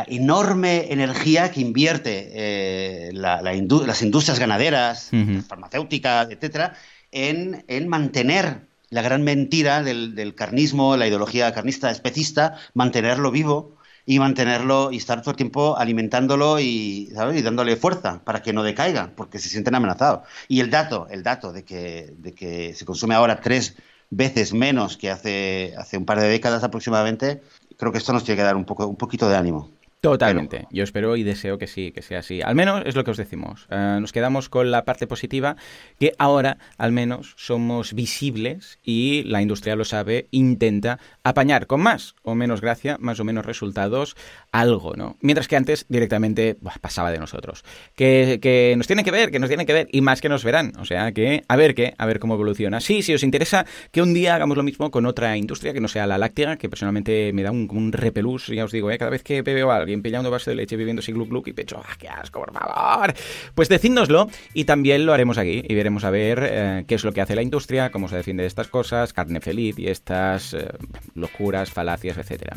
enorme 0.09 0.92
energía 0.92 1.51
que 1.51 1.62
invierte 1.62 2.28
eh, 2.34 3.11
las 3.14 4.03
industrias 4.03 4.38
ganaderas, 4.38 5.11
farmacéuticas, 5.48 6.28
etcétera, 6.30 6.74
en, 7.11 7.88
mantener 7.88 8.68
la 8.90 9.01
gran 9.01 9.22
mentira 9.22 9.82
del, 9.82 10.34
carnismo, 10.34 10.98
la 10.98 11.07
ideología 11.07 11.51
carnista 11.55 11.90
especista, 11.90 12.59
mantenerlo 12.74 13.30
vivo 13.30 13.78
y 14.05 14.18
mantenerlo 14.18 14.92
y 14.92 14.98
estar 14.98 15.22
todo 15.22 15.30
el 15.30 15.36
tiempo 15.36 15.78
alimentándolo 15.78 16.61
y, 16.61 17.11
y 17.11 17.42
dándole 17.42 17.76
fuerza 17.76 18.22
para 18.22 18.42
que 18.42 18.53
no 18.53 18.62
decaiga, 18.62 19.12
porque 19.16 19.38
se 19.38 19.48
sienten 19.48 19.76
amenazados. 19.76 20.28
Y 20.46 20.61
el 20.61 20.68
dato, 20.68 21.09
el 21.11 21.22
dato 21.22 21.55
de 21.55 21.64
que, 21.64 22.12
de 22.18 22.34
que 22.34 22.74
se 22.74 22.84
consume 22.84 23.14
ahora 23.14 23.40
tres 23.40 23.76
veces 24.11 24.53
menos 24.53 24.98
que 24.98 25.11
hace, 25.11 25.72
hace 25.78 25.96
un 25.96 26.05
par 26.05 26.20
de 26.20 26.28
décadas 26.28 26.64
aproximadamente, 26.64 27.40
creo 27.77 27.93
que 27.93 27.99
esto 27.99 28.12
nos 28.12 28.25
tiene 28.25 28.39
que 28.39 28.45
dar 28.45 28.57
un, 28.57 28.64
poco, 28.64 28.87
un 28.87 28.97
poquito 28.97 29.29
de 29.29 29.37
ánimo. 29.37 29.71
Totalmente. 30.01 30.66
Yo 30.71 30.83
espero 30.83 31.14
y 31.16 31.25
deseo 31.25 31.59
que 31.59 31.66
sí, 31.66 31.93
que 31.93 32.01
sea 32.01 32.21
así. 32.21 32.41
Al 32.41 32.55
menos 32.55 32.83
es 32.87 32.97
lo 32.97 33.05
que 33.05 33.11
os 33.11 33.18
decimos. 33.18 33.66
Eh, 33.68 33.99
nos 34.01 34.12
quedamos 34.12 34.49
con 34.49 34.71
la 34.71 34.87
parte 34.87 35.07
positiva, 35.07 35.57
que 35.99 36.14
ahora 36.18 36.57
al 36.79 36.91
menos 36.91 37.35
somos 37.37 37.93
visibles 37.93 38.79
y 38.83 39.25
la 39.25 39.43
industria 39.43 39.77
lo 39.77 39.85
sabe, 39.85 40.27
intenta 40.31 40.99
apañar 41.23 41.66
con 41.66 41.83
más 41.83 42.14
o 42.23 42.35
menos 42.35 42.62
gracia, 42.62 42.97
más 42.99 43.21
o 43.21 43.25
menos 43.25 43.45
resultados 43.45 44.16
algo, 44.53 44.94
¿no? 44.96 45.16
Mientras 45.20 45.48
que 45.48 45.57
antes 45.57 45.86
directamente 45.88 46.57
pasaba 46.80 47.11
de 47.11 47.18
nosotros. 47.18 47.64
Que, 47.94 48.38
que, 48.40 48.74
nos 48.76 48.86
tienen 48.86 49.05
que 49.05 49.11
ver, 49.11 49.30
que 49.30 49.38
nos 49.38 49.48
tienen 49.48 49.66
que 49.66 49.72
ver, 49.72 49.88
y 49.92 50.01
más 50.01 50.20
que 50.20 50.28
nos 50.28 50.44
verán. 50.44 50.72
O 50.78 50.84
sea 50.84 51.12
que, 51.12 51.44
a 51.48 51.57
ver 51.57 51.74
qué, 51.74 51.94
a 51.98 52.07
ver 52.07 52.18
cómo 52.18 52.34
evoluciona. 52.34 52.80
Sí, 52.80 53.03
si 53.03 53.14
os 53.14 53.22
interesa 53.22 53.66
que 53.92 54.03
un 54.03 54.14
día 54.14 54.34
hagamos 54.34 54.57
lo 54.57 54.62
mismo 54.62 54.90
con 54.90 55.07
otra 55.07 55.36
industria 55.36 55.72
que 55.72 55.80
no 55.80 55.88
sea 55.88 56.07
la 56.07 56.18
láctea, 56.18 56.57
que 56.57 56.68
personalmente 56.68 57.32
me 57.32 57.42
da 57.42 57.51
un, 57.51 57.68
un 57.70 57.92
repelús, 57.92 58.48
ya 58.48 58.64
os 58.64 58.72
digo, 58.72 58.90
¿eh? 58.90 58.98
cada 58.98 59.11
vez 59.11 59.22
que 59.22 59.42
veo 59.42 59.70
a 59.70 59.76
alguien 59.76 60.03
pillando 60.03 60.30
vaso 60.30 60.51
de 60.51 60.57
leche 60.57 60.76
viviendo 60.76 61.01
así 61.01 61.12
gluc 61.12 61.28
gluc 61.28 61.48
y 61.48 61.53
pecho, 61.53 61.82
¡ah, 61.84 61.96
qué 61.98 62.09
asco, 62.09 62.40
por 62.40 62.53
favor! 62.53 63.14
Pues 63.55 63.68
decídnoslo 63.68 64.28
y 64.55 64.64
también 64.64 65.07
lo 65.07 65.12
haremos 65.12 65.38
aquí 65.38 65.62
y 65.66 65.74
veremos 65.74 66.05
a 66.05 66.11
ver 66.11 66.40
eh, 66.42 66.84
qué 66.86 66.94
es 66.94 67.05
lo 67.05 67.12
que 67.12 67.20
hace 67.20 67.34
la 67.34 67.42
industria, 67.42 67.90
cómo 67.90 68.09
se 68.09 68.16
defiende 68.16 68.42
de 68.42 68.48
estas 68.48 68.68
cosas, 68.68 69.12
carne 69.12 69.40
feliz 69.40 69.78
y 69.78 69.88
estas 69.88 70.55
eh, 70.55 70.68
locuras, 71.14 71.70
falacias, 71.70 72.18
etcétera. 72.18 72.57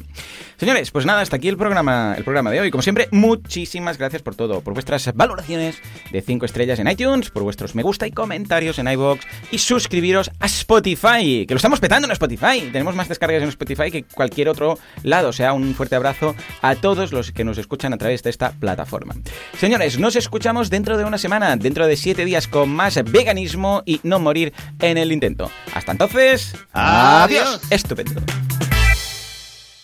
Señores, 0.58 0.92
pues 0.92 1.06
nada, 1.06 1.22
hasta 1.22 1.36
aquí 1.36 1.50
el 1.50 1.58
programa, 1.58 1.83
el 1.90 2.24
programa 2.24 2.52
de 2.52 2.62
hoy. 2.62 2.72
Como 2.72 2.82
siempre, 2.82 3.08
muchísimas 3.12 3.98
gracias 3.98 4.22
por 4.22 4.36
todo, 4.36 4.62
por 4.62 4.74
vuestras 4.74 5.14
valoraciones 5.14 5.78
de 6.12 6.22
5 6.22 6.46
estrellas 6.46 6.80
en 6.80 6.88
iTunes, 6.88 7.30
por 7.30 7.44
vuestros 7.44 7.76
me 7.76 7.84
gusta 7.84 8.08
y 8.08 8.12
comentarios 8.12 8.80
en 8.80 8.88
iBox 8.88 9.26
y 9.52 9.58
suscribiros 9.58 10.32
a 10.40 10.46
Spotify, 10.46 11.46
que 11.46 11.54
lo 11.54 11.58
estamos 11.58 11.80
petando 11.80 12.08
en 12.08 12.12
Spotify. 12.12 12.70
Tenemos 12.72 12.96
más 12.96 13.10
descargas 13.10 13.44
en 13.44 13.50
Spotify 13.50 13.92
que 13.92 14.04
cualquier 14.04 14.50
otro 14.50 14.80
lado. 15.04 15.30
O 15.30 15.34
sea, 15.34 15.54
un 15.54 15.74
fuerte 15.76 15.96
abrazo 15.96 16.36
a 16.62 16.76
todos 16.76 17.12
los 17.12 17.32
que 17.32 17.44
nos 17.44 17.58
escuchan 17.58 17.94
a 17.94 17.98
través 17.98 18.24
de 18.24 18.30
esta 18.30 18.52
plataforma. 18.52 19.16
Señores, 19.58 20.00
nos 20.00 20.16
escuchamos 20.16 20.70
dentro 20.70 20.98
de 20.98 21.06
una 21.06 21.18
semana, 21.18 21.56
dentro 21.58 21.88
de 21.88 21.98
7 21.98 22.26
días 22.26 22.48
con 22.48 22.70
más 22.70 23.04
veganismo 23.12 23.84
y 23.86 24.00
no 24.04 24.20
morir 24.20 24.54
en 24.80 24.98
el 24.98 25.12
intento. 25.12 25.52
Hasta 25.74 25.92
entonces, 25.92 26.56
adiós. 26.74 27.62
Estupendo. 27.70 28.22